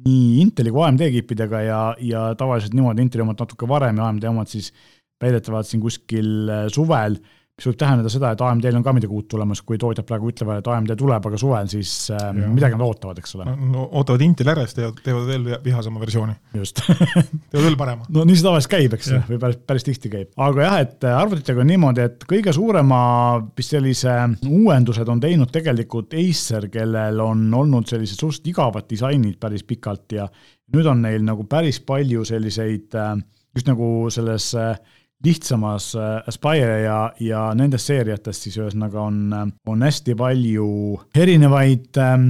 nii 0.03 0.41
Inteli 0.41 0.71
kui 0.73 0.83
AMD 0.83 1.05
kiipidega 1.13 1.61
ja, 1.61 1.83
ja 2.01 2.25
tavaliselt 2.37 2.73
niimoodi 2.73 3.05
Inteli 3.05 3.25
omad 3.25 3.39
natuke 3.39 3.69
varem 3.69 3.97
ja 3.97 4.09
AMD 4.09 4.25
omad 4.29 4.49
siis 4.51 4.73
väidetavalt 5.21 5.69
siin 5.69 5.81
kuskil 5.81 6.49
äh, 6.49 6.67
suvel 6.73 7.17
mis 7.53 7.67
võib 7.67 7.75
tähendada 7.77 8.09
seda, 8.09 8.31
et 8.33 8.41
AMD-l 8.41 8.77
on 8.79 8.83
ka 8.85 8.91
midagi 8.97 9.13
uut 9.13 9.27
tulemas, 9.29 9.59
kui 9.61 9.77
tootjad 9.77 10.07
praegu 10.09 10.31
ütlevad, 10.31 10.63
et 10.63 10.69
AMD 10.73 10.95
tuleb, 10.97 11.27
aga 11.29 11.37
suvel, 11.37 11.67
siis 11.69 11.91
äh, 12.09 12.23
midagi 12.33 12.73
nad 12.73 12.81
ootavad, 12.87 13.19
eks 13.21 13.35
ole. 13.37 13.45
no 13.69 13.83
ootavad 13.99 14.23
Intel 14.25 14.49
järjest 14.49 14.79
ja 14.81 14.89
teevad 15.05 15.27
veel 15.29 15.45
vihasema 15.61 16.01
versiooni. 16.01 16.33
just 16.57 16.81
teevad 17.51 17.67
veel 17.67 17.77
parema. 17.77 18.07
no 18.09 18.25
nii 18.25 18.39
see 18.39 18.47
tavaliselt 18.47 18.73
käib, 18.73 18.95
eks, 18.97 19.11
või 19.29 19.37
päris, 19.43 19.59
päris 19.69 19.85
tihti 19.85 20.11
käib. 20.15 20.31
aga 20.47 20.65
jah, 20.65 20.79
et 20.87 21.07
arvutitega 21.11 21.61
on 21.61 21.69
niimoodi, 21.69 22.07
et 22.09 22.25
kõige 22.33 22.55
suurema 22.57 23.03
vist 23.53 23.77
sellise 23.77 24.17
uuendused 24.49 25.13
on 25.13 25.21
teinud 25.21 25.53
tegelikult 25.53 26.17
Acer, 26.23 26.71
kellel 26.73 27.21
on 27.21 27.45
olnud 27.53 27.85
sellised 27.89 28.17
suhteliselt 28.17 28.49
igavad 28.49 28.89
disainid 28.89 29.37
päris 29.41 29.61
pikalt 29.69 30.17
ja 30.17 30.25
nüüd 30.73 30.89
on 30.89 31.05
neil 31.05 31.21
nagu 31.21 31.45
päris 31.45 31.83
palju 31.85 32.25
selliseid 32.25 32.97
äh, 32.97 33.13
just 33.53 33.69
nagu 33.69 33.93
selles 34.13 34.49
äh, 34.57 34.73
lihtsamas 35.23 35.93
äh, 35.95 36.15
Aspire 36.27 36.81
ja, 36.83 36.97
ja 37.19 37.45
nendest 37.57 37.89
seeriatest 37.91 38.47
siis 38.47 38.59
ühesõnaga 38.59 39.01
on, 39.03 39.19
on 39.69 39.85
hästi 39.87 40.15
palju 40.19 40.67
erinevaid 41.15 42.01
ähm, 42.03 42.29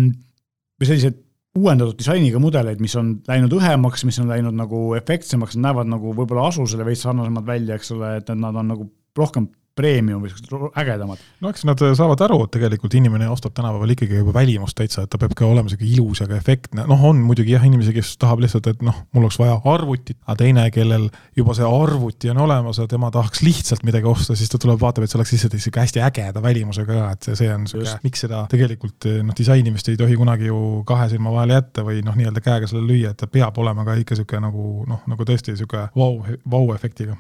või 0.80 0.90
selliseid 0.90 1.20
uuendatud 1.58 1.98
disainiga 2.00 2.40
mudeleid, 2.42 2.80
mis 2.82 2.96
on 2.98 3.16
läinud 3.30 3.54
õhemaks, 3.54 4.06
mis 4.10 4.18
on 4.22 4.32
läinud 4.32 4.56
nagu 4.58 4.86
efektsemaks, 4.98 5.58
näevad 5.62 5.90
nagu 5.90 6.14
võib-olla 6.18 6.48
asusele 6.50 6.86
veits 6.88 7.04
sarnasemad 7.06 7.46
välja, 7.46 7.78
eks 7.78 7.94
ole, 7.94 8.16
et 8.22 8.32
nad 8.34 8.58
on 8.58 8.72
nagu 8.74 8.88
rohkem 9.18 9.48
premium 9.76 10.22
või 10.22 10.30
siuksed 10.30 10.78
ägedamad. 10.78 11.22
no 11.42 11.50
eks 11.50 11.64
nad 11.66 11.82
saavad 11.98 12.22
aru, 12.28 12.44
et 12.46 12.52
tegelikult 12.54 12.94
inimene 12.98 13.28
ostab 13.34 13.56
tänapäeval 13.58 13.94
ikkagi 13.96 14.20
juba 14.20 14.36
välimust 14.36 14.78
täitsa, 14.78 15.06
et 15.06 15.12
ta 15.14 15.18
peab 15.22 15.34
ka 15.38 15.48
olema 15.50 15.72
sihuke 15.72 15.88
ilus 15.88 16.22
ja 16.22 16.28
ka 16.30 16.38
efektne, 16.38 16.86
noh, 16.90 17.06
on 17.10 17.22
muidugi 17.26 17.56
jah, 17.56 17.66
inimesi, 17.66 17.96
kes 17.96 18.14
tahab 18.22 18.44
lihtsalt, 18.44 18.70
et 18.70 18.84
noh, 18.86 19.00
mul 19.16 19.26
oleks 19.26 19.40
vaja 19.42 19.58
arvutit, 19.74 20.20
aga 20.28 20.38
teine, 20.44 20.68
kellel 20.76 21.10
juba 21.38 21.58
see 21.58 21.66
arvuti 21.66 22.30
on 22.34 22.44
olemas 22.46 22.84
ja 22.84 22.88
tema 22.92 23.10
tahaks 23.14 23.42
lihtsalt 23.46 23.86
midagi 23.88 24.10
osta, 24.10 24.38
siis 24.38 24.54
ta 24.54 24.62
tuleb, 24.62 24.78
vaatab, 24.82 25.08
et 25.08 25.14
see 25.14 25.20
oleks 25.22 25.34
lihtsalt 25.38 25.58
sihuke 25.58 25.82
hästi 25.82 26.06
ägeda 26.06 26.46
välimusega 26.46 26.94
ka, 26.94 27.10
et 27.18 27.30
see, 27.30 27.42
see 27.42 27.52
on 27.56 27.66
sihuke, 27.70 27.98
miks 28.06 28.26
seda 28.28 28.46
tegelikult 28.54 29.10
noh, 29.26 29.34
disainimist 29.38 29.90
ei 29.90 29.98
tohi 30.00 30.18
kunagi 30.20 30.52
ju 30.52 30.62
kahe 30.88 31.10
silma 31.10 31.34
vahele 31.34 31.58
jätta 31.58 31.86
või 31.88 32.06
noh, 32.06 32.18
nii-öelda 32.20 32.46
käega 32.46 32.70
sellele 32.70 32.94
lüüa, 32.94 33.14
et 33.14 33.24
ta 33.26 33.32
peab 33.32 33.58
olema 33.58 33.88
ka 33.90 33.98
ikka 33.98 34.22
sihuke 34.22 34.42
nagu 34.44 34.86
noh, 34.90 35.02
nagu 35.10 35.26
tõesti 35.28 35.58
sihuke 35.58 35.88
vau, 35.98 36.20
vau-efektiga 36.46 37.18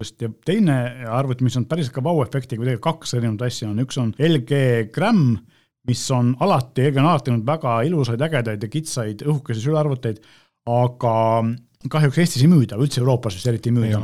just, 0.00 0.20
ja 0.22 0.30
teine 0.46 0.76
arvuti, 1.10 1.46
mis 1.46 1.56
on 1.60 1.66
päriselt 1.70 1.94
ka 1.96 2.04
vau-efektiga, 2.04 2.60
või 2.60 2.70
tegelikult 2.70 2.86
kaks 2.86 3.16
erinevat 3.18 3.46
asja 3.48 3.70
on, 3.70 3.82
üks 3.84 4.00
on 4.00 4.14
LG 4.18 4.62
Gram, 4.94 5.26
mis 5.88 6.06
on 6.14 6.32
alati, 6.44 6.88
LG 6.88 7.02
on 7.02 7.10
alati 7.10 7.34
olnud 7.34 7.46
väga 7.48 7.76
ilusaid, 7.88 8.24
ägedaid 8.28 8.64
ja 8.64 8.72
kitsaid 8.72 9.26
õhukesi 9.26 9.64
sülearvuteid, 9.66 10.22
aga 10.70 11.14
kahjuks 11.92 12.18
Eestis 12.22 12.44
ei 12.44 12.48
müüda, 12.48 12.78
üldse 12.80 13.02
Euroopas 13.02 13.36
vist 13.36 13.48
eriti 13.50 13.68
ei 13.68 13.76
müüda. 13.76 14.00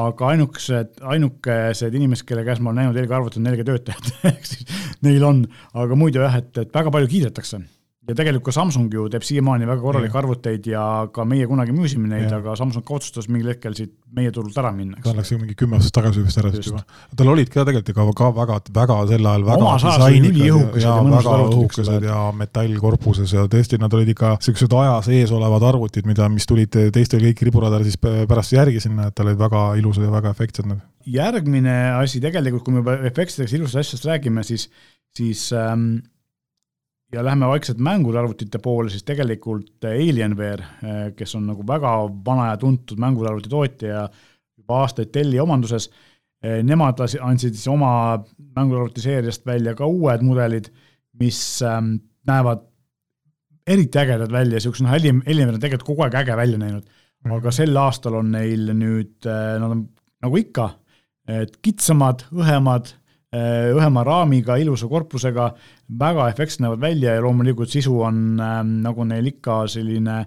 aga 0.00 0.32
ainukesed, 0.32 0.96
ainukesed 1.14 1.94
inimesed, 1.94 2.26
kelle 2.26 2.42
käes 2.46 2.58
ma 2.60 2.72
olen 2.72 2.82
näinud 2.82 2.98
LG 3.04 3.14
arvutit, 3.14 3.38
on 3.38 3.52
LG 3.52 3.66
töötajad. 3.68 4.10
Ehk 4.32 4.50
siis 4.50 4.82
neil 5.06 5.22
on, 5.26 5.44
aga 5.78 5.98
muidu 5.98 6.24
jah, 6.24 6.40
et, 6.42 6.50
et 6.58 6.74
väga 6.74 6.90
palju 6.94 7.10
kiidetakse 7.12 7.62
ja 8.04 8.14
tegelikult 8.16 8.50
ka 8.50 8.52
Samsung 8.52 8.92
ju 8.92 9.06
teeb 9.12 9.24
siiamaani 9.24 9.66
väga 9.68 9.80
korralikke 9.80 10.18
arvuteid 10.20 10.66
ja 10.68 10.84
ka 11.12 11.24
meie 11.28 11.46
kunagi 11.48 11.72
müüsime 11.72 12.10
neid, 12.10 12.28
aga 12.36 12.56
Samsung 12.58 12.84
ka 12.84 12.98
otsustas 12.98 13.30
mingil 13.32 13.54
hetkel 13.54 13.76
siit 13.78 13.94
meie 14.14 14.32
turult 14.34 14.56
ära 14.60 14.72
minna. 14.76 15.00
ta 15.04 15.14
läks 15.16 15.32
ju 15.32 15.38
mingi 15.40 15.56
kümme 15.58 15.78
aastat 15.78 15.96
tagasi 16.00 16.24
vist 16.24 16.40
ära 16.42 16.52
siis 16.52 16.68
juba. 16.68 16.84
tal 17.16 17.32
olid 17.32 17.50
ka 17.52 17.64
tegelikult 17.64 17.96
ka, 17.96 18.06
ka 18.20 18.30
väga, 18.36 18.60
väga 18.76 18.98
sel 19.08 19.30
ajal 19.32 19.48
väga 19.48 19.72
disainikad 19.86 20.78
ja, 20.84 20.94
väga 21.16 21.36
õhukesed 21.48 22.08
ja 22.10 22.20
metallkorpuses 22.44 23.36
ja 23.38 23.48
tõesti, 23.50 23.80
nad 23.80 23.96
olid 23.96 24.12
ikka 24.12 24.36
siuksed 24.44 24.78
ajas 24.84 25.10
ees 25.16 25.32
olevad 25.34 25.68
arvutid, 25.72 26.08
mida, 26.08 26.28
mis 26.32 26.48
tulid 26.50 26.76
teistel 26.94 27.24
kõik 27.24 27.44
riburadar 27.48 27.86
siis 27.88 27.96
pärast 28.00 28.52
järgi 28.56 28.84
sinna, 28.84 29.08
et 29.08 29.16
tal 29.16 29.32
olid 29.32 29.40
väga 29.40 29.68
ilusad 29.80 30.04
ja 30.04 30.12
väga 30.12 30.34
efektsed 30.36 30.68
nad. 30.68 30.84
järgmine 31.08 31.94
asi 31.96 32.20
tegelikult, 32.20 32.64
kui 32.66 32.74
me 32.74 32.84
juba 32.84 33.00
efektidest, 33.08 33.56
ilusast 33.56 33.80
asjast 33.80 34.12
räägime, 34.12 34.44
siis, 34.44 34.68
siis 35.16 35.52
ähm, 35.56 36.04
ja 37.14 37.22
lähme 37.24 37.48
vaikselt 37.48 37.80
mängude 37.82 38.18
arvutite 38.20 38.58
poole, 38.62 38.90
siis 38.90 39.04
tegelikult 39.06 39.86
Alienware, 39.88 40.66
eh, 40.82 41.04
kes 41.16 41.34
on 41.38 41.46
nagu 41.50 41.64
väga 41.66 41.92
vana 42.26 42.50
ja 42.52 42.58
tuntud 42.60 43.00
mängude 43.00 43.30
arvuti 43.30 43.52
tootja 43.52 43.88
ja 43.88 44.04
juba 44.58 44.80
aastaid 44.82 45.12
Delli 45.14 45.40
omanduses, 45.40 45.88
eh, 46.42 46.60
nemad 46.66 47.00
andsid 47.04 47.54
siis 47.54 47.68
oma 47.70 47.92
mänguarvuti 48.56 49.04
seeriast 49.04 49.46
välja 49.46 49.74
ka 49.78 49.86
uued 49.86 50.24
mudelid, 50.26 50.70
mis 51.20 51.40
ähm, 51.62 51.96
näevad 52.26 52.64
eriti 53.66 53.98
ägedad 53.98 54.32
välja, 54.32 54.58
niisugused 54.58 54.84
noh, 54.84 54.94
Alienware 54.94 55.56
on 55.56 55.62
tegelikult 55.62 55.92
kogu 55.92 56.06
aeg 56.06 56.18
äge 56.24 56.36
välja 56.36 56.60
näinud, 56.60 56.84
mhm. 57.24 57.36
aga 57.38 57.54
sel 57.54 57.76
aastal 57.80 58.18
on 58.20 58.32
neil 58.34 58.72
nüüd, 58.74 59.16
eh, 59.28 59.54
nad 59.62 59.70
on 59.70 59.86
nagu 60.24 60.40
ikka, 60.40 60.70
et 61.30 61.56
kitsamad, 61.64 62.26
õhemad 62.34 62.92
õhema 63.34 64.04
raamiga, 64.06 64.56
ilusa 64.60 64.88
korpusega, 64.90 65.48
väga 65.98 66.28
efektsed 66.32 66.62
näevad 66.64 66.82
välja 66.82 67.16
ja 67.16 67.22
loomulikult 67.24 67.72
sisu 67.72 68.00
on 68.06 68.40
äh, 68.40 68.60
nagu 68.64 69.06
neil 69.08 69.32
ikka 69.32 69.64
selline 69.74 70.22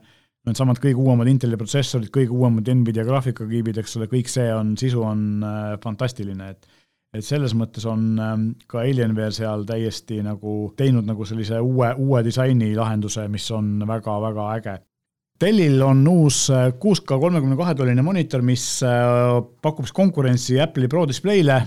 needsamad 0.48 0.80
kõige 0.84 1.02
uuemad 1.04 1.30
Inteli 1.32 1.60
protsessorid, 1.60 2.10
kõige 2.14 2.36
uuemad 2.36 2.68
Nvidia 2.72 3.06
graafikakiibid, 3.08 3.80
eks 3.82 3.98
ole, 4.00 4.08
kõik 4.12 4.32
see 4.32 4.48
on, 4.56 4.76
sisu 4.80 5.04
on 5.04 5.24
äh, 5.44 5.72
fantastiline, 5.84 6.52
et 6.56 6.70
et 7.16 7.24
selles 7.24 7.54
mõttes 7.58 7.86
on 7.88 8.02
ähm, 8.20 8.42
ka 8.70 8.82
Alienware 8.84 9.32
seal 9.34 9.64
täiesti 9.66 10.20
nagu 10.26 10.74
teinud 10.78 11.08
nagu 11.08 11.26
sellise 11.26 11.62
uue, 11.64 11.94
uue 12.04 12.22
disaini 12.26 12.74
lahenduse, 12.76 13.24
mis 13.32 13.48
on 13.56 13.80
väga-väga 13.88 14.48
äge. 14.58 14.76
Dellil 15.42 15.82
on 15.86 16.02
uus 16.12 16.48
6K 16.52 17.16
äh, 17.16 17.22
kolmekümne 17.24 17.58
kahe 17.58 17.74
tolline 17.80 18.04
monitor, 18.06 18.44
mis 18.46 18.66
äh, 18.86 19.40
pakub 19.64 19.88
siis 19.88 19.96
konkurentsi 19.98 20.60
Apple'i 20.62 20.92
Pro 20.92 21.06
Display'le 21.10 21.62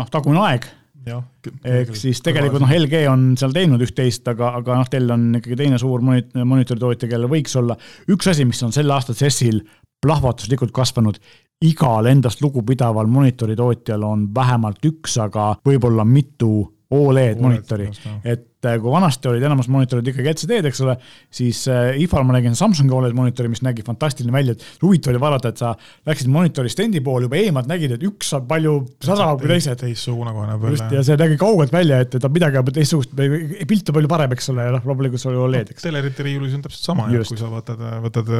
noh, 0.00 0.10
tagune 0.10 0.42
aeg. 0.48 0.66
ehk 1.04 1.94
siis 2.00 2.22
tegelikult 2.24 2.62
noh, 2.64 2.70
LG 2.72 3.04
on 3.10 3.24
seal 3.36 3.52
teinud 3.52 3.82
üht-teist, 3.84 4.24
aga, 4.32 4.54
aga 4.60 4.78
noh, 4.80 4.90
Dell 4.90 5.12
on 5.12 5.26
ikkagi 5.36 5.58
teine 5.60 5.80
suur 5.80 6.04
monit-, 6.04 6.32
monitoritootja, 6.32 7.10
kellel 7.10 7.28
võiks 7.28 7.56
olla 7.60 7.76
üks 8.08 8.30
asi, 8.32 8.46
mis 8.48 8.62
on 8.64 8.72
sel 8.72 8.90
aastal 8.94 9.18
CES-il 9.18 9.60
plahvatuslikult 10.04 10.72
kasvanud, 10.74 11.18
igal 11.64 12.08
endast 12.10 12.42
lugupidaval 12.44 13.08
monitoritootjal 13.08 14.02
on 14.04 14.26
vähemalt 14.34 14.84
üks, 14.84 15.18
aga 15.20 15.54
võib-olla 15.64 16.04
mitu 16.08 16.73
Oled 16.94 17.40
monitori, 17.42 17.88
et 18.22 18.68
äh, 18.68 18.76
kui 18.82 18.92
vanasti 18.92 19.30
olid 19.30 19.44
enamus 19.44 19.68
monitorid 19.72 20.10
ikkagi 20.12 20.32
LCD-d, 20.32 20.70
eks 20.70 20.82
ole, 20.84 20.96
siis 21.34 21.64
äh, 21.72 21.98
IFA-l 22.04 22.26
ma 22.28 22.36
nägin 22.36 22.56
Samsungi 22.58 22.94
Oled 22.96 23.16
monitori, 23.16 23.50
mis 23.52 23.62
nägi 23.66 23.84
fantastiline 23.86 24.34
välja, 24.34 24.56
et 24.56 24.84
huvitav 24.84 25.14
oli 25.14 25.22
vaadata, 25.22 25.54
et 25.54 25.62
sa 25.62 25.72
läksid 26.10 26.30
monitori 26.32 26.72
stendi 26.72 27.02
poole 27.04 27.28
juba 27.28 27.40
eemalt, 27.40 27.70
nägid, 27.70 27.96
et 27.96 28.06
üks 28.08 28.34
on 28.38 28.46
palju 28.50 28.76
sadavam 29.04 29.40
kui 29.40 29.52
teised. 29.54 29.80
teistsugune 29.84 30.34
kohe 30.36 30.50
näeb 30.50 30.68
välja. 30.68 30.90
ja 30.98 31.06
see 31.06 31.18
nägi 31.24 31.40
kaugelt 31.40 31.74
välja, 31.74 32.02
et 32.04 32.18
ta 32.20 32.32
midagi 32.32 32.62
teistsugust, 32.80 33.16
pilt 33.16 33.90
on 33.90 33.98
palju 33.98 34.12
parem, 34.14 34.36
eks 34.36 34.52
ole, 34.54 34.68
ja 34.68 34.76
noh, 34.76 34.86
loomulikult 34.92 35.22
see 35.22 35.32
oli 35.32 35.42
Oled, 35.48 35.74
eks. 35.74 35.88
telerite 35.88 36.26
riiulis 36.26 36.56
on 36.58 36.64
täpselt 36.64 36.92
sama, 36.92 37.10
kui 37.10 37.40
sa 37.40 37.50
võtad, 37.52 37.84
võtad 38.04 38.32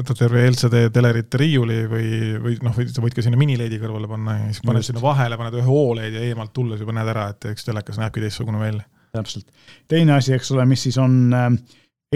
võtad 0.00 0.18
terve 0.18 0.44
LCD 0.48 0.86
telerite 0.94 1.40
riiuli 1.40 1.80
või, 1.90 2.06
või 2.42 2.56
noh, 2.64 2.74
või 2.76 2.86
sa 2.90 3.04
võid 3.04 3.16
ka 3.16 3.24
sinna 3.24 3.38
minileedi 3.40 3.80
kõrvale 3.82 4.08
panna 4.10 4.36
ja 4.38 4.48
siis 4.50 4.64
paned 4.66 4.86
sinna 4.86 5.02
vahele, 5.04 5.38
paned 5.40 5.58
ühe 5.60 5.76
Oled 5.80 6.16
ja 6.16 6.24
eemalt 6.30 6.54
tulles 6.56 6.82
juba 6.82 6.94
näed 6.96 7.12
ära, 7.12 7.28
et 7.34 7.50
eks 7.52 7.68
telekas 7.68 8.00
näebki 8.00 8.24
teistsugune 8.24 8.62
välja. 8.62 8.86
täpselt. 9.16 9.46
teine 9.88 10.16
asi, 10.16 10.34
eks 10.36 10.50
ole, 10.54 10.66
mis 10.70 10.86
siis 10.86 10.98
on 11.02 11.20
äh, 11.36 11.48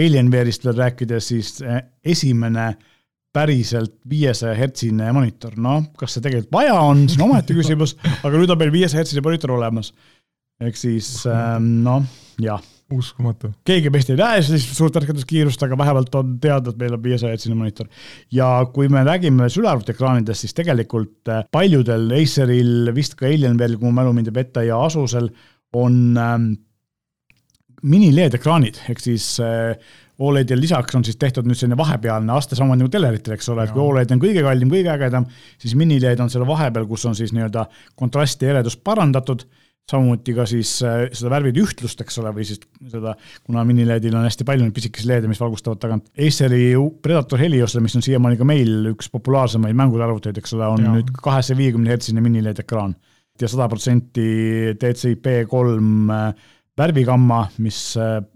Alienware'ist 0.01 0.67
veel 0.67 0.77
rääkida, 0.79 1.21
siis 1.23 1.57
äh, 1.63 1.81
esimene 2.03 2.73
päriselt 3.35 3.97
viiesaja 4.09 4.55
hertsine 4.55 5.11
monitor, 5.15 5.57
noh, 5.59 5.89
kas 5.99 6.15
see 6.15 6.23
tegelikult 6.23 6.53
vaja 6.55 6.77
on, 6.79 7.07
see 7.09 7.19
on 7.19 7.29
omaette 7.29 7.57
küsimus, 7.57 7.97
aga 8.21 8.37
nüüd 8.37 8.51
on 8.51 8.61
meil 8.61 8.71
viiesaja 8.75 9.03
hertsine 9.03 9.23
monitor 9.25 9.57
olemas. 9.57 9.93
ehk 10.63 10.79
siis 10.79 11.17
äh, 11.31 11.57
noh, 11.59 12.07
jah 12.39 12.63
uskumatu. 12.93 13.49
keegi 13.65 13.89
meist 13.93 14.11
ei 14.13 14.19
näe 14.19 14.41
sellist 14.45 14.75
suurt 14.77 14.97
ärkatuskiirust, 14.99 15.63
aga 15.65 15.77
vähemalt 15.77 16.15
on 16.19 16.35
teada, 16.41 16.69
et 16.69 16.77
meil 16.81 16.97
on 16.97 17.03
viiesaja 17.03 17.33
hertsine 17.33 17.57
monitor. 17.57 17.89
ja 18.31 18.49
kui 18.73 18.89
me 18.89 19.03
räägime 19.07 19.49
sülearvutiekraanidest, 19.49 20.45
siis 20.45 20.53
tegelikult 20.57 21.31
äh, 21.33 21.43
paljudel 21.51 22.11
Aceril, 22.19 22.93
vist 22.95 23.17
ka 23.17 23.25
Alienware'il, 23.29 23.79
kui 23.79 23.89
mu 23.89 23.95
mälu 23.97 24.13
mind 24.13 24.29
ei 24.29 24.37
peta, 24.37 24.63
ja 24.63 24.77
Asusel 24.85 25.31
on 25.75 26.17
ähm, 26.21 26.49
mini-LED 27.83 28.37
ekraanid, 28.37 28.81
ehk 28.89 29.01
siis 29.01 29.35
äh, 29.43 29.73
Oledil 30.25 30.61
lisaks 30.61 30.95
on 30.95 31.03
siis 31.03 31.17
tehtud 31.19 31.43
nüüd 31.43 31.57
selline 31.59 31.75
vahepealne 31.75 32.31
aste, 32.37 32.55
samamoodi 32.55 32.85
nagu 32.85 32.91
teleritel, 32.93 33.33
eks 33.35 33.49
ole, 33.51 33.65
et 33.65 33.73
kui 33.75 33.83
Oled 33.83 34.13
on 34.13 34.21
kõige 34.21 34.45
kallim, 34.45 34.69
kõige 34.71 34.93
ägedam, 34.93 35.25
siis 35.59 35.73
mini-LED 35.75 36.21
on 36.23 36.31
selle 36.31 36.47
vahepeal, 36.47 36.85
kus 36.87 37.03
on 37.09 37.17
siis 37.17 37.33
nii-öelda 37.35 37.65
kontrasti 37.99 38.47
ja 38.47 38.53
eredust 38.55 38.79
parandatud 38.85 39.43
samuti 39.91 40.33
ka 40.33 40.47
siis 40.49 40.71
äh, 40.85 41.05
seda 41.13 41.31
värvide 41.35 41.61
ühtlust, 41.61 41.99
eks 42.01 42.17
ole, 42.21 42.31
või 42.35 42.45
siis 42.47 42.61
seda, 42.89 43.13
kuna 43.45 43.63
minileedil 43.67 44.15
on 44.17 44.25
hästi 44.25 44.47
palju 44.47 44.65
neid 44.65 44.75
pisikesi 44.75 45.09
leede, 45.09 45.29
mis 45.29 45.41
valgustavad 45.41 45.81
tagant. 45.81 46.07
Aceri 46.17 46.71
Predator 47.05 47.41
Heliosel, 47.41 47.83
mis 47.85 47.97
on 47.97 48.05
siiamaani 48.05 48.39
ka 48.39 48.47
meil 48.49 48.91
üks 48.95 49.11
populaarsemaid 49.13 49.77
mänguarvuteid, 49.77 50.39
eks 50.41 50.55
ole, 50.57 50.71
on 50.77 50.87
ja. 50.87 50.95
nüüd 50.97 51.11
kahesaja 51.21 51.59
viiekümne 51.59 51.93
hertsine 51.93 52.23
minileed 52.25 52.63
ekraan 52.65 52.97
ja 53.41 53.49
sada 53.51 53.67
protsenti 53.69 54.27
DCI-P 54.79 55.43
kolm 55.51 56.09
äh, 56.13 56.29
värvigamma, 56.79 57.45
mis 57.63 57.81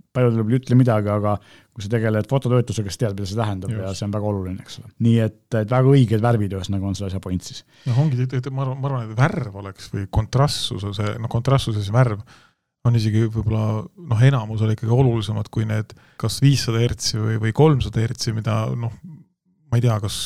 äh, 0.10 0.14
paljudele 0.16 0.46
ei 0.50 0.60
ütle 0.60 0.78
midagi, 0.80 1.12
aga 1.14 1.36
kui 1.74 1.86
sa 1.86 1.92
tegeled 1.94 2.28
fototöötlusega, 2.30 2.92
siis 2.92 3.02
tead, 3.02 3.16
mida 3.16 3.30
see 3.30 3.40
tähendab 3.40 3.72
Just. 3.74 3.84
ja 3.84 3.94
see 3.96 4.08
on 4.08 4.16
väga 4.18 4.30
oluline, 4.32 4.66
eks 4.66 4.82
ole. 4.82 4.92
nii 5.06 5.16
et, 5.26 5.40
et 5.62 5.72
väga 5.72 5.94
õiged 5.94 6.24
värvid 6.26 6.56
ühesõnaga 6.58 6.90
on 6.90 6.98
selle 6.98 7.12
asja 7.12 7.24
point 7.24 7.46
siis. 7.46 7.64
noh, 7.88 8.04
ongi, 8.04 8.28
ma 8.50 8.66
arvan, 8.66 8.78
ma 8.82 8.92
arvan, 8.92 9.08
et 9.08 9.20
värv 9.20 9.60
oleks 9.64 9.90
või 9.94 10.06
kontrastsus 10.20 10.86
on 10.88 10.96
see, 10.98 11.16
noh, 11.22 11.32
kontrastsuses 11.32 11.92
värv 11.94 12.24
on 12.88 12.96
isegi 12.96 13.26
võib-olla 13.28 13.64
noh, 13.84 14.22
enamus 14.24 14.64
oli 14.66 14.76
ikkagi 14.78 14.94
olulisemad 14.96 15.50
kui 15.54 15.68
need 15.70 15.94
kas 16.20 16.40
viissada 16.44 16.82
hertsi 16.82 17.20
või, 17.20 17.40
või 17.44 17.54
kolmsada 17.56 18.02
hertsi, 18.02 18.34
mida 18.36 18.62
noh, 18.80 18.94
ma 19.70 19.80
ei 19.80 19.86
tea, 19.86 20.00
kas 20.02 20.20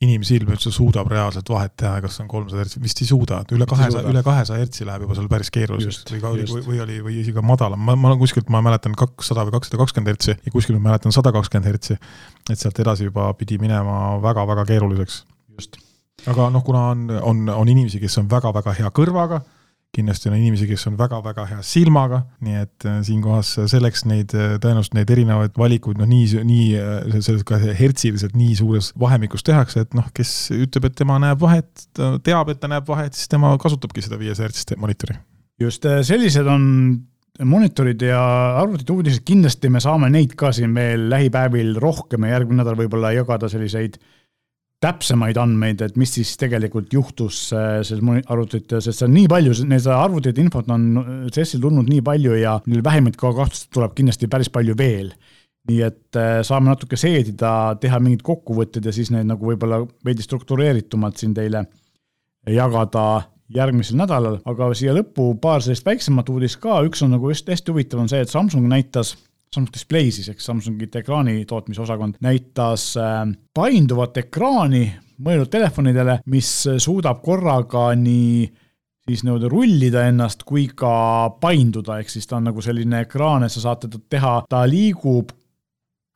inimsilm 0.00 0.48
üldse 0.54 0.70
suudab 0.72 1.10
reaalselt 1.12 1.50
vahet 1.52 1.74
teha, 1.76 1.98
kas 2.00 2.14
on 2.22 2.28
kolmsada 2.30 2.62
hertsi, 2.62 2.80
vist 2.80 3.02
ei 3.04 3.08
suuda, 3.10 3.42
et 3.44 3.52
üle 3.52 3.66
kahesaja, 3.68 4.06
üle 4.08 4.22
kahesaja 4.24 4.62
hertsi 4.62 4.86
läheb 4.88 5.04
juba 5.04 5.16
seal 5.18 5.28
päris 5.28 5.52
keeruliseks 5.52 6.14
või 6.14 6.22
või, 6.24 6.62
või 6.68 6.80
oli, 6.86 6.96
või 7.04 7.18
isegi 7.20 7.44
madalam, 7.44 7.82
ma, 7.84 7.96
ma 8.00 8.14
kuskilt, 8.20 8.48
ma 8.52 8.62
mäletan 8.64 8.96
kakssada 8.96 9.44
või 9.44 9.58
kakssada 9.58 9.82
kakskümmend 9.82 10.14
hertsi 10.14 10.32
ja 10.32 10.54
kuskil 10.54 10.78
ma 10.78 10.88
mäletan 10.88 11.12
sada 11.12 11.34
kakskümmend 11.36 11.68
hertsi. 11.68 11.98
et 12.48 12.56
sealt 12.56 12.80
edasi 12.80 13.10
juba 13.10 13.28
pidi 13.36 13.60
minema 13.60 14.16
väga-väga 14.24 14.64
keeruliseks. 14.72 15.20
aga 16.32 16.48
noh, 16.48 16.64
kuna 16.64 16.86
on, 16.94 17.06
on, 17.20 17.48
on 17.60 17.68
inimesi, 17.68 18.00
kes 18.00 18.16
on 18.22 18.30
väga-väga 18.30 18.78
hea 18.80 18.92
kõrvaga 18.96 19.42
kindlasti 19.94 20.30
on 20.30 20.36
inimesi, 20.38 20.68
kes 20.70 20.86
on 20.86 20.96
väga-väga 20.98 21.44
hea 21.50 21.64
silmaga, 21.66 22.22
nii 22.46 22.60
et 22.62 22.86
äh, 22.86 23.00
siinkohas 23.06 23.52
selleks 23.70 24.04
neid, 24.06 24.34
äh, 24.38 24.54
tõenäoliselt 24.62 24.94
neid 24.98 25.10
erinevaid 25.10 25.58
valikuid 25.58 25.98
noh, 25.98 26.08
nii, 26.10 26.44
nii 26.46 26.66
äh, 26.78 27.16
selles 27.18 27.42
ka 27.46 27.58
hertsiliselt 27.58 28.36
nii 28.38 28.54
suures 28.60 28.92
vahemikus 29.00 29.44
tehakse, 29.46 29.84
et 29.86 29.98
noh, 29.98 30.06
kes 30.14 30.34
ütleb, 30.54 30.86
et 30.86 30.98
tema 31.00 31.18
näeb 31.22 31.42
vahet, 31.42 31.70
teab, 32.26 32.52
et 32.52 32.62
ta 32.62 32.70
näeb 32.70 32.86
vahet, 32.88 33.18
siis 33.18 33.30
tema 33.30 33.52
kasutabki 33.60 34.04
seda 34.06 34.20
viiesaja 34.20 34.48
hertsist 34.48 34.76
monitori. 34.78 35.18
just, 35.60 35.86
sellised 36.06 36.46
on 36.46 36.62
monitorid 37.46 38.02
ja 38.04 38.20
arvutite 38.60 38.92
uudised, 38.94 39.24
kindlasti 39.26 39.70
me 39.72 39.82
saame 39.82 40.10
neid 40.12 40.36
ka 40.38 40.52
siin 40.54 40.74
veel 40.76 41.08
lähipäevil 41.10 41.74
rohkem 41.82 42.26
ja 42.26 42.36
järgmine 42.36 42.62
nädal 42.62 42.78
võib-olla 42.78 43.10
jagada 43.16 43.48
selliseid 43.50 43.98
äh, 43.98 44.19
täpsemaid 44.80 45.36
andmeid, 45.40 45.82
et 45.84 45.96
mis 46.00 46.12
siis 46.16 46.32
tegelikult 46.40 46.92
juhtus 46.94 47.50
äh, 47.52 47.80
selles 47.86 48.24
arvutites, 48.32 48.86
sest 48.86 49.02
see 49.02 49.08
on 49.08 49.12
nii 49.14 49.28
palju, 49.28 49.56
need 49.68 49.88
arvutite 49.92 50.40
infot 50.40 50.70
on 50.72 50.86
CES-il 51.28 51.60
tulnud 51.60 51.90
nii 51.90 52.00
palju 52.04 52.38
ja 52.40 52.56
neil 52.66 52.84
vähimat 52.84 53.18
ka 53.20 53.34
kahtlust 53.36 53.68
tuleb 53.74 53.92
kindlasti 53.98 54.30
päris 54.32 54.52
palju 54.52 54.76
veel. 54.78 55.12
nii 55.68 55.82
et 55.84 56.16
äh, 56.16 56.38
saame 56.46 56.70
natuke 56.70 56.96
seedida, 56.96 57.76
teha 57.80 57.98
mingid 58.00 58.22
kokkuvõtted 58.24 58.86
ja 58.88 58.94
siis 58.96 59.10
neid 59.12 59.28
nagu 59.28 59.44
võib-olla 59.44 59.82
veidi 60.04 60.24
struktureeritumalt 60.24 61.20
siin 61.20 61.34
teile 61.36 61.66
jagada 62.48 63.26
järgmisel 63.52 63.98
nädalal, 64.00 64.38
aga 64.48 64.70
siia 64.78 64.94
lõppu 64.96 65.34
paar 65.42 65.60
sellist 65.60 65.84
väiksemat 65.84 66.30
uudist 66.32 66.56
ka, 66.62 66.80
üks 66.86 67.04
on 67.04 67.12
nagu 67.12 67.28
just 67.28 67.48
hästi 67.50 67.74
huvitav, 67.74 68.00
on 68.00 68.08
see, 68.08 68.22
et 68.24 68.32
Samsung 68.32 68.64
näitas 68.70 69.12
Samsung 69.50 69.72
Display 69.74 70.12
siis, 70.14 70.28
eks 70.30 70.46
Samsungite 70.46 71.00
ekraani 71.02 71.44
tootmisosakond 71.48 72.20
näitas 72.22 72.92
äh, 73.00 73.24
painduvat 73.54 74.20
ekraani 74.22 74.84
mõeldud 75.20 75.50
telefonidele, 75.52 76.20
mis 76.30 76.50
suudab 76.80 77.18
korraga 77.24 77.90
nii 77.98 78.46
siis 79.10 79.24
nii-öelda 79.26 79.48
rullida 79.50 80.04
ennast 80.06 80.44
kui 80.46 80.68
ka 80.76 80.92
painduda, 81.42 81.98
ehk 82.00 82.12
siis 82.12 82.28
ta 82.30 82.38
on 82.38 82.46
nagu 82.50 82.62
selline 82.62 83.02
ekraan, 83.06 83.44
et 83.44 83.52
sa 83.52 83.64
saad 83.64 83.84
teda 83.86 83.98
teha, 84.12 84.34
ta 84.50 84.62
liigub 84.70 85.32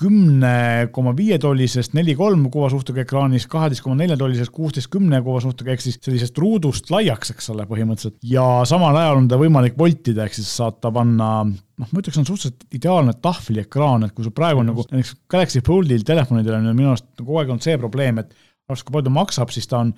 kümne 0.01 0.89
koma 0.95 1.13
viie 1.15 1.37
tollisest 1.39 1.93
neli 1.95 2.17
kolm 2.19 2.49
kuvasuhtega 2.53 3.05
ekraanis, 3.05 3.47
kaheteist 3.51 3.85
koma 3.85 3.95
nelja 4.01 4.17
tollisest 4.19 4.51
kuusteist 4.55 4.91
kümne 4.91 5.21
kuvasuhtega, 5.23 5.71
ehk 5.75 5.85
siis 5.85 6.01
sellisest 6.03 6.39
ruudust 6.43 6.91
laiaks, 6.91 7.31
eks 7.35 7.53
ole, 7.55 7.67
põhimõtteliselt. 7.71 8.17
ja 8.27 8.47
samal 8.69 8.99
ajal 8.99 9.21
on 9.21 9.29
ta 9.31 9.39
võimalik 9.39 9.79
voltida, 9.79 10.27
ehk 10.27 10.35
siis 10.35 10.51
saad 10.51 10.81
ta 10.83 10.91
panna, 10.95 11.31
noh, 11.47 11.93
ma 11.93 12.03
ütleks, 12.03 12.19
on 12.19 12.27
suhteliselt 12.27 12.67
ideaalne 12.75 13.15
tahvliekraan, 13.23 14.09
et 14.09 14.17
kui 14.17 14.27
sul 14.27 14.35
praegu 14.35 14.65
on 14.65 14.73
nagu 14.73 14.87
näiteks 14.91 15.15
Galaxy 15.31 15.63
Foldil 15.67 16.03
telefonidel 16.07 16.59
on 16.59 16.73
minu 16.73 16.91
arust 16.91 17.13
kogu 17.21 17.39
aeg 17.39 17.55
olnud 17.55 17.69
see 17.69 17.79
probleem, 17.79 18.19
et 18.25 18.35
arvestades, 18.35 18.89
kui 18.89 18.99
palju 18.99 19.11
ta 19.11 19.19
maksab, 19.21 19.55
siis 19.55 19.71
ta 19.71 19.85
on 19.85 19.95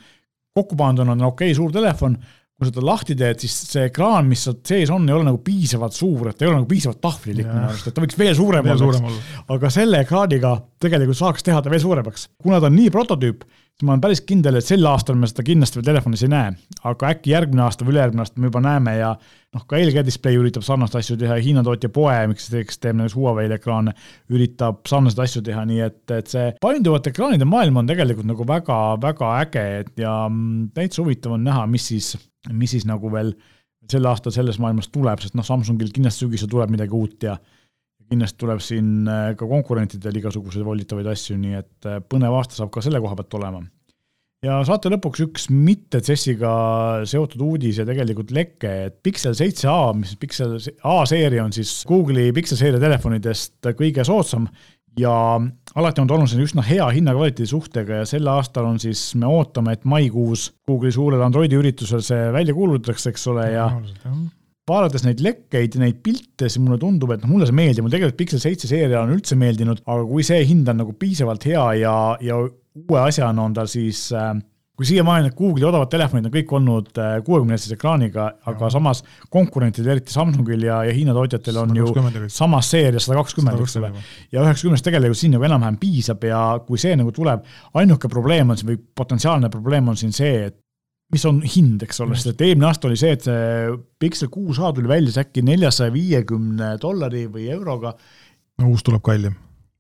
kokku 0.57 0.77
panduna 0.77 1.17
on 1.17 1.31
okei 1.31 1.53
okay, 1.53 1.57
suur 1.57 1.73
telefon, 1.73 2.21
kui 2.57 2.71
sa 2.71 2.73
ta 2.73 2.85
lahti 2.85 3.13
teed, 3.19 3.43
siis 3.45 3.55
see 3.69 3.85
ekraan, 3.91 4.25
mis 4.31 4.47
seal 4.47 4.57
sees 4.65 4.93
on, 4.95 5.05
ei 5.09 5.13
ole 5.13 5.27
nagu 5.29 5.43
piisavalt 5.45 5.93
suur, 5.93 6.31
et 6.31 6.41
ei 6.41 6.49
ole 6.49 6.63
nagu 6.63 6.69
piisavalt 6.71 7.03
tahvlilik 7.05 7.51
minu 7.51 7.67
arust, 7.69 7.91
et 7.91 7.97
ta 7.97 8.05
võiks 8.05 8.17
veel 8.17 8.33
suurem 8.39 8.71
olla. 8.73 9.13
aga 9.53 9.71
selle 9.75 10.01
ekraaniga 10.07 10.55
tegelikult 10.81 11.21
saaks 11.21 11.45
teha 11.45 11.61
ta 11.61 11.73
veel 11.73 11.85
suuremaks. 11.85 12.31
kuna 12.41 12.61
ta 12.61 12.71
on 12.71 12.79
nii 12.79 12.93
prototüüp, 12.95 13.45
siis 13.45 13.85
ma 13.85 13.93
olen 13.93 14.05
päris 14.07 14.23
kindel, 14.25 14.57
et 14.57 14.65
sel 14.65 14.89
aastal 14.89 15.19
me 15.21 15.29
seda 15.29 15.45
kindlasti 15.45 15.77
veel 15.77 15.89
telefonis 15.91 16.25
ei 16.25 16.33
näe. 16.33 16.55
aga 16.89 17.11
äkki 17.13 17.35
järgmine 17.35 17.67
aasta 17.67 17.85
või 17.85 17.93
ülejärgmine 17.99 18.25
aasta 18.25 18.41
me 18.41 18.49
juba 18.49 18.63
näeme 18.65 18.95
ja 18.97 19.11
noh, 19.57 19.67
ka 19.69 19.77
LG 19.77 20.05
Display 20.07 20.41
üritab 20.41 20.65
sarnaseid 20.65 21.03
asju 21.03 21.17
teha, 21.21 21.37
Hiina 21.45 21.65
tootja 21.67 21.91
Poe, 21.93 22.15
miks 22.31 22.49
kes 22.49 22.81
teeb 22.81 22.97
näiteks 22.97 23.19
Huawei 23.19 23.51
ekraane, 23.53 23.93
üritab 24.33 24.81
sarnaseid 24.89 25.27
asju 25.27 25.45
teha, 25.45 25.65
nii 25.69 25.83
et, 25.91 26.01
et 26.09 26.33
see 26.33 26.49
painduvate 26.65 27.13
ekraanide 27.13 27.49
maailm 27.49 27.83
on 27.83 27.93
tegelikult 27.93 28.29
nagu 28.33 28.49
väga-väga 28.49 29.35
äge, 29.43 29.67
ja 30.01 30.17
mm, 30.31 30.73
täitsa 30.77 31.05
huvitav 31.05 31.37
on 31.37 31.45
näha, 31.45 31.67
mis 31.69 31.93
siis 31.93 32.15
mis 32.53 32.75
siis 32.77 32.87
nagu 32.89 33.11
veel 33.13 33.35
sel 33.91 34.07
aastal 34.11 34.35
selles 34.35 34.59
maailmas 34.63 34.91
tuleb, 34.93 35.21
sest 35.23 35.37
noh, 35.39 35.47
Samsungil 35.47 35.93
kindlasti 35.95 36.27
sügisel 36.27 36.51
tuleb 36.51 36.73
midagi 36.75 36.97
uut 36.97 37.29
ja 37.29 37.37
kindlasti 38.11 38.41
tuleb 38.43 38.61
siin 38.63 39.07
äh, 39.11 39.31
ka 39.39 39.49
konkurentidel 39.51 40.21
igasuguseid 40.21 40.67
volitavaid 40.67 41.09
asju, 41.11 41.39
nii 41.41 41.57
et 41.59 41.89
äh, 41.89 41.99
põnev 42.03 42.37
aasta 42.39 42.59
saab 42.59 42.71
ka 42.75 42.85
selle 42.85 43.01
koha 43.03 43.19
pealt 43.19 43.35
olema. 43.39 43.63
ja 44.47 44.59
saate 44.69 44.91
lõpuks 44.93 45.23
üks 45.25 45.49
mitte 45.51 46.03
CES-iga 46.07 46.53
seotud 47.09 47.43
uudis 47.47 47.81
ja 47.81 47.87
tegelikult 47.89 48.31
leke, 48.35 48.73
et 48.91 49.01
Pixel 49.03 49.35
7a, 49.39 49.77
mis 49.99 50.15
Pixel 50.21 50.59
A-seeria 50.87 51.47
on 51.47 51.55
siis 51.57 51.81
Google'i 51.89 52.35
Pixel 52.37 52.61
seeria 52.61 52.83
telefonidest 52.83 53.73
kõige 53.79 54.07
soodsam 54.07 54.47
ja 55.01 55.13
alati 55.77 56.01
on 56.01 56.09
ta 56.09 56.17
olnud 56.17 56.31
selline 56.31 56.49
üsna 56.49 56.65
hea 56.67 56.87
hinna-kvaliteedi 56.97 57.51
suhtega 57.51 58.01
ja 58.01 58.09
sel 58.09 58.29
aastal 58.33 58.69
on 58.69 58.81
siis, 58.83 59.11
me 59.21 59.29
ootame, 59.29 59.77
et 59.77 59.85
maikuus 59.89 60.49
Google'i 60.69 60.95
suurel 60.95 61.23
Androidi 61.27 61.59
üritusel 61.59 62.03
see 62.05 62.31
välja 62.35 62.57
kuulutatakse, 62.57 63.13
eks 63.13 63.27
ole, 63.33 63.51
ja 63.53 63.69
vaadates 64.67 65.05
neid 65.07 65.23
lekkeid 65.23 65.77
ja 65.77 65.85
neid 65.85 66.01
pilte, 66.05 66.49
siis 66.49 66.59
mulle 66.63 66.79
tundub, 66.83 67.13
et 67.15 67.23
noh, 67.23 67.35
mulle 67.35 67.47
see 67.49 67.57
meeldib, 67.57 67.85
mulle 67.85 67.97
tegelikult 67.97 68.19
Pixel 68.19 68.43
seitse 68.43 68.71
seeria 68.71 69.05
on 69.05 69.15
üldse 69.15 69.39
meeldinud, 69.39 69.85
aga 69.87 70.07
kui 70.09 70.27
see 70.27 70.43
hind 70.49 70.69
on 70.73 70.81
nagu 70.83 70.97
piisavalt 70.99 71.47
hea 71.47 71.67
ja, 71.83 71.97
ja 72.25 72.41
uue 72.41 73.01
asjana 73.03 73.47
on 73.47 73.55
tal 73.57 73.71
siis 73.71 74.09
äh, 74.17 74.35
kui 74.77 74.87
siiamaani 74.89 75.25
need 75.25 75.37
Google'i 75.39 75.65
odavad 75.65 75.89
telefonid 75.93 76.29
on 76.29 76.35
kõik 76.35 76.53
olnud 76.59 76.99
äh, 77.01 77.15
kuuekümnehersise 77.25 77.79
ekraaniga, 77.79 78.27
aga 78.51 78.69
samas 78.73 79.01
konkurentidel, 79.33 79.95
eriti 79.95 80.13
Samsungil 80.13 80.67
ja, 80.69 80.83
ja 80.85 80.93
Hiina 80.93 81.15
tootjatel 81.17 81.63
on 81.63 81.73
ju 81.79 81.95
samas 82.33 82.69
seerias 82.75 83.09
sada 83.09 83.23
kakskümmend, 83.23 83.63
eks 83.65 83.79
ole. 83.81 83.91
ja 84.35 84.45
üheksakümnest 84.45 84.85
tegelikult 84.85 85.21
siin 85.21 85.33
nagu 85.37 85.49
enam-vähem 85.49 85.81
piisab 85.81 86.29
ja 86.29 86.43
kui 86.67 86.81
see 86.83 86.93
nagu 87.01 87.15
tuleb, 87.17 87.49
ainuke 87.81 88.13
probleem 88.13 88.53
on 88.53 88.61
siin 88.61 88.75
või 88.75 88.83
potentsiaalne 89.01 89.51
probleem 89.53 89.89
on 89.89 89.97
siin 89.97 90.13
see, 90.17 90.47
et 90.51 90.61
mis 91.15 91.25
on 91.29 91.41
hind, 91.41 91.83
eks 91.87 92.03
ole, 92.03 92.17
sest 92.19 92.35
et 92.35 92.47
eelmine 92.49 92.69
aasta 92.69 92.89
oli 92.91 92.99
see, 92.99 93.15
et 93.17 93.25
see 93.25 93.75
Pixel 94.03 94.29
6a 94.29 94.75
tuli 94.77 94.91
välja 94.91 95.13
siis 95.13 95.23
äkki 95.23 95.45
neljasaja 95.47 95.95
viiekümne 95.95 96.75
dollari 96.83 97.27
või 97.33 97.49
euroga. 97.55 97.95
no 98.61 98.73
uus 98.73 98.85
tuleb 98.85 99.05
kallim. 99.07 99.37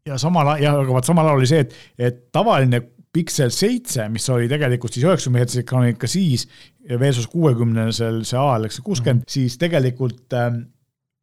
Ja 0.06 0.20
samal 0.22 0.54
ajal, 0.54 0.62
ja 0.62 0.74
aga 0.84 0.94
vot 0.94 1.08
samal 1.08 1.26
ajal 1.26 1.40
oli 1.40 1.48
see, 1.50 1.64
et, 1.66 1.74
et 1.98 2.20
tavaline 2.32 2.80
Pixel 3.16 3.52
seitse, 3.54 4.10
mis 4.12 4.26
oli 4.32 4.48
tegelikult 4.50 4.92
siis 4.92 5.06
üheksakümne 5.06 5.40
hertsi 5.40 5.62
ekraaniga 5.62 6.02
ka 6.02 6.08
siis, 6.10 6.44
versus 7.00 7.28
kuuekümnesel 7.32 8.22
see 8.28 8.38
ajal, 8.38 8.66
eks 8.68 8.82
kuuskümmend 8.84 9.22
mm, 9.22 9.28
-hmm. 9.28 9.36
siis 9.38 9.56
tegelikult 9.62 10.36
ähm, 10.36 10.66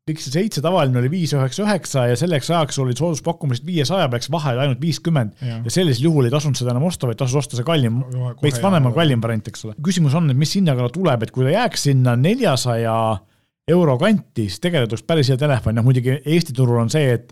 Pixel 0.04 0.34
seitse 0.34 0.60
tavaline 0.60 1.00
oli 1.00 1.08
viis 1.14 1.32
üheksa 1.32 1.64
üheksa 1.64 2.02
ja 2.10 2.16
selleks 2.20 2.50
ajaks 2.52 2.80
olid 2.84 3.00
sooduspakkumised 3.00 3.64
viiesaja 3.64 4.10
peaks 4.12 4.28
vahe 4.34 4.52
ainult 4.60 4.82
viiskümmend 4.82 5.38
ja. 5.40 5.62
ja 5.64 5.72
sellisel 5.72 6.10
juhul 6.10 6.28
ei 6.28 6.34
tasunud 6.34 6.60
seda 6.60 6.74
enam 6.74 6.90
osta, 6.90 7.08
vaid 7.08 7.22
tasus 7.22 7.38
osta 7.40 7.56
see 7.56 7.68
kallim, 7.68 8.02
veits 8.42 8.60
vanem 8.64 8.90
kallim 8.98 9.24
variant, 9.24 9.48
eks 9.48 9.64
ole. 9.70 9.78
küsimus 9.86 10.18
on, 10.20 10.28
et 10.34 10.40
mis 10.42 10.58
hinnaga 10.58 10.90
ta 10.90 10.96
tuleb, 10.98 11.24
et 11.24 11.32
kui 11.32 11.48
ta 11.48 11.54
jääks 11.54 11.88
sinna 11.88 12.18
neljasaja 12.20 12.98
euro 13.72 13.96
kanti, 14.02 14.50
siis 14.50 14.60
tegelikult 14.66 14.98
oleks 14.98 15.08
päris 15.14 15.32
hea 15.32 15.40
telefon, 15.40 15.80
noh 15.80 15.88
muidugi 15.88 16.18
Eesti 16.20 16.58
turul 16.58 16.82
on 16.84 16.92
see, 16.92 17.16
et 17.16 17.32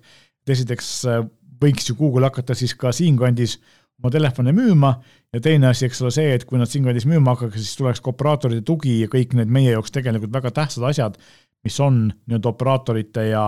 esiteks 0.56 0.94
äh, 1.12 1.26
võiks 1.62 1.92
ju 1.92 1.98
Google 2.00 2.30
hakata 2.30 2.56
siis 2.58 2.74
ka 2.80 2.96
siinkandis 2.96 3.58
oma 4.02 4.12
telefone 4.14 4.54
müüma. 4.56 4.96
Ja 5.34 5.42
teine 5.44 5.70
asi, 5.72 5.86
eks 5.88 6.02
ole, 6.04 6.12
see, 6.12 6.32
et 6.36 6.46
kui 6.48 6.60
nad 6.60 6.70
siinkandis 6.70 7.06
müüma 7.08 7.36
hakkaks, 7.36 7.62
siis 7.62 7.78
tuleks 7.80 8.02
ka 8.04 8.12
operaatorite 8.12 8.66
tugi 8.68 8.98
ja 9.04 9.12
kõik 9.12 9.36
need 9.38 9.52
meie 9.54 9.76
jaoks 9.76 9.94
tegelikult 9.96 10.34
väga 10.34 10.52
tähtsad 10.58 10.88
asjad, 10.90 11.22
mis 11.64 11.78
on 11.84 12.10
nii-öelda 12.10 12.52
operaatorite 12.52 13.30
ja 13.30 13.46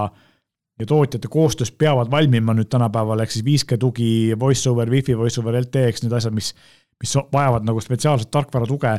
ja 0.80 0.86
tootjate 0.90 1.30
koostöös 1.30 1.70
peavad 1.72 2.10
valmima 2.12 2.56
nüüd 2.58 2.66
tänapäeval, 2.74 3.22
ehk 3.22 3.32
siis 3.32 3.46
5G 3.46 3.78
tugi, 3.78 4.08
voice 4.40 4.70
over, 4.70 4.90
wifi, 4.90 5.14
voice 5.18 5.38
over 5.42 5.60
LTE, 5.60 5.84
eks 5.92 6.02
need 6.04 6.16
asjad, 6.18 6.34
mis, 6.34 6.50
mis 7.02 7.14
vajavad 7.34 7.68
nagu 7.68 7.82
spetsiaalset 7.84 8.32
tarkvara 8.34 8.66
tuge, 8.66 8.96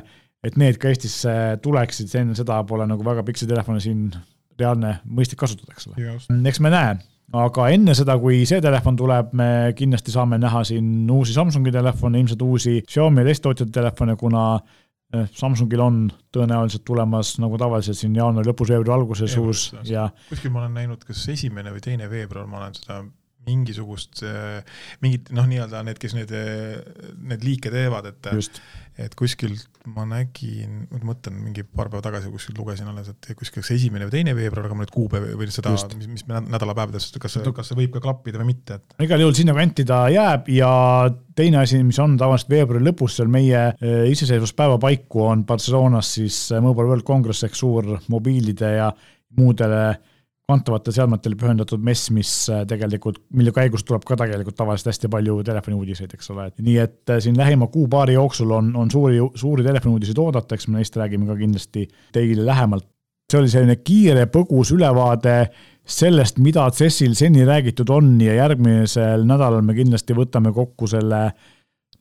et 0.47 0.61
need 0.61 0.79
ka 0.79 0.93
Eestisse 0.93 1.35
tuleksid, 1.65 2.13
enne 2.21 2.37
seda 2.39 2.61
pole 2.69 2.87
nagu 2.87 3.05
väga 3.05 3.27
pikk 3.27 3.43
see 3.43 3.51
telefon 3.51 3.83
siin 3.83 4.07
reaalne 4.61 5.01
mõistlik 5.05 5.41
kasutada, 5.43 5.75
eks 5.75 5.91
ole. 5.91 6.07
eks 6.47 6.63
me 6.63 6.71
näe 6.71 6.95
aga 7.33 7.69
enne 7.73 7.95
seda, 7.97 8.17
kui 8.21 8.43
see 8.49 8.61
telefon 8.65 8.97
tuleb, 8.99 9.33
me 9.39 9.49
kindlasti 9.79 10.15
saame 10.15 10.39
näha 10.43 10.65
siin 10.69 11.11
uusi 11.11 11.35
Samsungi 11.37 11.73
telefone, 11.75 12.21
ilmselt 12.21 12.43
uusi 12.45 12.81
Xiaomi 12.87 13.23
ja 13.23 13.29
teiste 13.31 13.49
tootjate 13.49 13.75
telefone, 13.75 14.17
kuna 14.21 14.45
eh, 15.15 15.27
Samsungil 15.33 15.83
on 15.83 16.01
tõenäoliselt 16.35 16.85
tulemas 16.87 17.35
nagu 17.43 17.59
tavaliselt 17.61 17.99
siin 17.99 18.17
jaanuari 18.19 18.51
lõpus, 18.51 18.71
veebruari 18.75 19.01
alguses 19.01 19.37
uus 19.41 19.67
ja 19.89 20.09
kuskil 20.29 20.53
ma 20.55 20.65
olen 20.65 20.81
näinud, 20.83 21.05
kas 21.07 21.27
esimene 21.33 21.75
või 21.75 21.85
teine 21.85 22.11
veebruar, 22.11 22.49
ma 22.51 22.63
olen 22.63 22.77
seda 22.79 23.03
mingisugust, 23.47 24.25
mingit 25.05 25.31
noh, 25.35 25.47
nii-öelda 25.51 25.85
need, 25.87 26.01
kes 26.03 26.17
need, 26.17 26.33
need 27.25 27.45
liike 27.47 27.73
teevad, 27.73 28.09
et 28.13 28.33
Just. 28.35 28.61
et 29.01 29.15
kuskil 29.19 29.57
ma 29.91 30.07
nägin, 30.09 30.87
ma 30.89 31.01
mõtlen 31.11 31.37
mingi 31.37 31.65
paar 31.67 31.91
päeva 31.93 32.01
tagasi 32.07 32.31
kuskil 32.33 32.57
lugesin 32.57 32.89
alles, 32.89 33.11
et 33.13 33.35
kuskil 33.37 33.61
kas 33.61 33.75
esimene 33.75 34.07
või 34.09 34.15
teine 34.15 34.33
veebruar, 34.37 34.69
aga 34.69 34.79
ma 34.79 34.87
nüüd 34.87 34.95
kuupäev 34.95 35.27
või 35.37 35.49
seda, 35.53 35.75
mis, 35.75 36.09
mis 36.09 36.25
nädalapäevadest, 36.29 37.19
kas 37.21 37.37
see, 37.37 37.53
kas 37.57 37.69
see 37.71 37.79
võib 37.83 37.93
ka 37.97 38.03
klappida 38.05 38.41
või 38.41 38.55
mitte, 38.55 38.79
et. 38.81 38.97
igal 39.05 39.21
juhul 39.21 39.37
sinna 39.37 39.57
kanti 39.57 39.85
ta 39.89 40.05
jääb 40.13 40.49
ja 40.55 40.71
teine 41.37 41.61
asi, 41.61 41.83
mis 41.85 42.01
on 42.01 42.17
tavaliselt 42.21 42.55
veebruari 42.55 42.87
lõpus 42.87 43.19
seal 43.19 43.29
meie 43.33 43.67
eh, 43.75 44.07
iseseisvuspäeva 44.13 44.79
paiku, 44.81 45.27
on 45.29 45.45
Barcelonas 45.49 46.15
siis 46.17 46.41
eh, 46.55 46.65
Mobile 46.65 46.95
World 46.95 47.07
Congress 47.09 47.45
ehk 47.45 47.59
suur 47.59 47.97
mobiilide 48.09 48.75
ja 48.79 48.89
muudele 49.37 49.85
kantavate 50.51 50.93
seadmetele 50.93 51.39
pühendatud 51.41 51.81
mess, 51.85 52.11
mis 52.13 52.31
äh, 52.53 52.65
tegelikult, 52.69 53.23
mille 53.37 53.53
käigus 53.57 53.85
tuleb 53.89 54.05
ka 54.05 54.17
tegelikult 54.21 54.57
tavaliselt 54.59 54.91
hästi 54.93 55.09
palju 55.13 55.39
telefoniuudiseid, 55.47 56.13
eks 56.17 56.33
ole, 56.35 56.49
et 56.51 56.65
nii 56.65 56.75
et 56.83 57.13
äh, 57.15 57.21
siin 57.25 57.39
lähima 57.39 57.71
kuu-paari 57.73 58.19
jooksul 58.19 58.53
on, 58.53 58.69
on 58.77 58.91
suuri, 58.93 59.23
suuri 59.41 59.65
telefoniuudiseid 59.65 60.21
oodata, 60.21 60.59
eks 60.59 60.69
me 60.69 60.83
neist 60.83 60.99
räägime 61.01 61.31
ka 61.31 61.39
kindlasti 61.39 61.87
teile 62.13 62.45
lähemalt. 62.45 62.91
see 63.33 63.41
oli 63.41 63.49
selline 63.49 63.79
kiire 63.81 64.27
põgus 64.29 64.69
ülevaade 64.75 65.47
sellest, 65.97 66.37
mida 66.45 66.67
CES-il 66.77 67.15
seni 67.17 67.47
räägitud 67.49 67.89
on 67.91 68.19
ja 68.21 68.35
järgmisel 68.37 69.25
nädalal 69.25 69.65
me 69.65 69.73
kindlasti 69.75 70.13
võtame 70.17 70.53
kokku 70.53 70.87
selle 70.93 71.23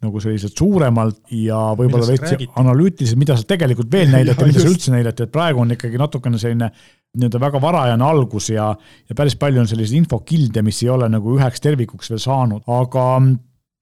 nagu 0.03 0.19
selliselt 0.19 0.59
suuremalt 0.59 1.31
ja 1.31 1.61
võib-olla 1.79 2.09
veits 2.09 2.35
analüütiliselt, 2.59 3.19
mida 3.23 3.37
seal 3.39 3.47
tegelikult 3.47 3.87
veel 3.91 4.11
näidati, 4.11 4.49
mida 4.49 4.59
seal 4.59 4.75
üldse 4.75 4.91
näidati, 4.91 5.23
et 5.23 5.31
praegu 5.31 5.63
on 5.63 5.71
ikkagi 5.77 6.01
natukene 6.01 6.41
selline 6.41 6.73
nii-öelda 7.17 7.39
väga 7.41 7.61
varajane 7.61 8.05
algus 8.05 8.49
ja, 8.49 8.71
ja 9.09 9.15
päris 9.17 9.35
palju 9.39 9.61
on 9.61 9.69
selliseid 9.69 10.01
infokilde, 10.01 10.63
mis 10.65 10.81
ei 10.83 10.89
ole 10.93 11.09
nagu 11.13 11.35
üheks 11.37 11.61
tervikuks 11.61 12.09
veel 12.09 12.21
saanud, 12.23 12.63
aga 12.67 13.05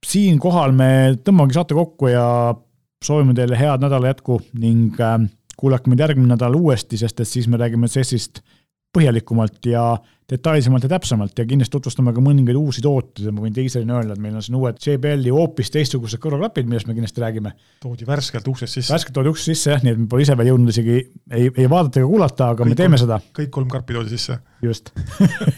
siinkohal 0.05 0.73
me 0.75 0.91
tõmbamegi 1.23 1.59
saate 1.59 1.77
kokku 1.77 2.11
ja 2.11 2.25
soovime 3.05 3.35
teile 3.37 3.57
head 3.57 3.83
nädala 3.83 4.11
jätku 4.11 4.41
ning 4.59 4.99
äh, 5.01 5.19
kuulake 5.57 5.91
meid 5.91 6.03
järgmine 6.03 6.33
nädal 6.33 6.57
uuesti, 6.57 6.99
sest 6.99 7.21
et 7.21 7.29
siis 7.29 7.47
me 7.47 7.59
räägime 7.61 7.89
CES-ist 7.91 8.43
põhjalikumalt 8.91 9.63
ja 9.71 9.85
detailsemalt 10.31 10.85
ja 10.85 10.89
täpsemalt 10.93 11.39
ja 11.39 11.45
kindlasti 11.47 11.73
tutvustame 11.75 12.13
ka 12.15 12.23
mõningaid 12.23 12.57
uusi 12.59 12.83
tooteid 12.83 13.27
ja 13.27 13.33
ma 13.35 13.43
võin 13.43 13.55
teisena 13.55 13.97
öelda, 13.99 14.15
et 14.15 14.23
meil 14.23 14.37
on 14.39 14.45
siin 14.45 14.55
uued 14.59 14.79
JBL-i 14.79 15.33
hoopis 15.35 15.71
teistsugused 15.73 16.21
kõrvaklapid, 16.23 16.69
millest 16.71 16.87
me 16.87 16.95
kindlasti 16.95 17.23
räägime. 17.23 17.51
toodi 17.83 18.07
värskelt 18.07 18.47
uksest 18.47 18.79
sisse. 18.79 18.93
värskelt 18.93 19.17
toodi 19.17 19.33
uksest 19.33 19.51
sisse 19.51 19.75
jah, 19.75 19.83
nii 19.83 19.95
et 19.95 19.99
me 19.99 20.07
pole 20.11 20.23
ise 20.23 20.37
veel 20.39 20.53
jõudnud 20.53 20.71
isegi 20.71 20.95
ei, 21.01 21.51
ei 21.51 21.67
vaadata 21.69 21.99
ega 21.99 22.07
kuulata, 22.13 22.49
aga 22.55 22.63
kõik 22.63 22.73
me 22.73 22.79
teeme 22.79 22.97
kolm, 22.97 23.05
seda. 23.05 23.19
kõik 23.41 23.53
kolm 23.59 23.69
karpi 23.75 23.99
toodi 23.99 24.15
sisse. 24.15 24.39
just 24.63 24.91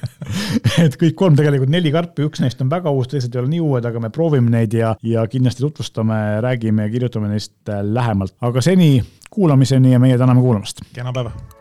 et 0.85 0.99
kõik 1.05 1.17
kolm, 1.21 1.37
tegelikult 1.37 1.73
neli 1.73 1.93
karpi, 1.93 2.25
üks 2.25 2.41
neist 2.41 2.61
on 2.65 2.73
väga 2.73 2.93
uus, 2.93 3.11
teised 3.13 3.33
ei 3.35 3.43
ole 3.43 3.53
nii 3.53 3.63
uued, 3.63 3.89
aga 3.89 4.01
me 4.01 4.13
proovime 4.13 4.57
neid 4.57 4.73
ja, 4.73 4.95
ja 5.05 5.27
kindlasti 5.29 5.65
tutvustame, 5.65 6.21
räägime 6.45 6.87
ja 6.87 6.97
kirjutame 6.97 7.29
neist 7.35 7.59
lähemalt, 7.69 8.39
aga 8.41 8.63
seni 8.65 8.95
kuulamiseni 9.33 9.93
ja 9.93 10.01
meie 10.01 10.17
täname 10.17 10.41
kuulamast. 10.41 10.81
kena 10.93 11.13
päeva 11.13 11.52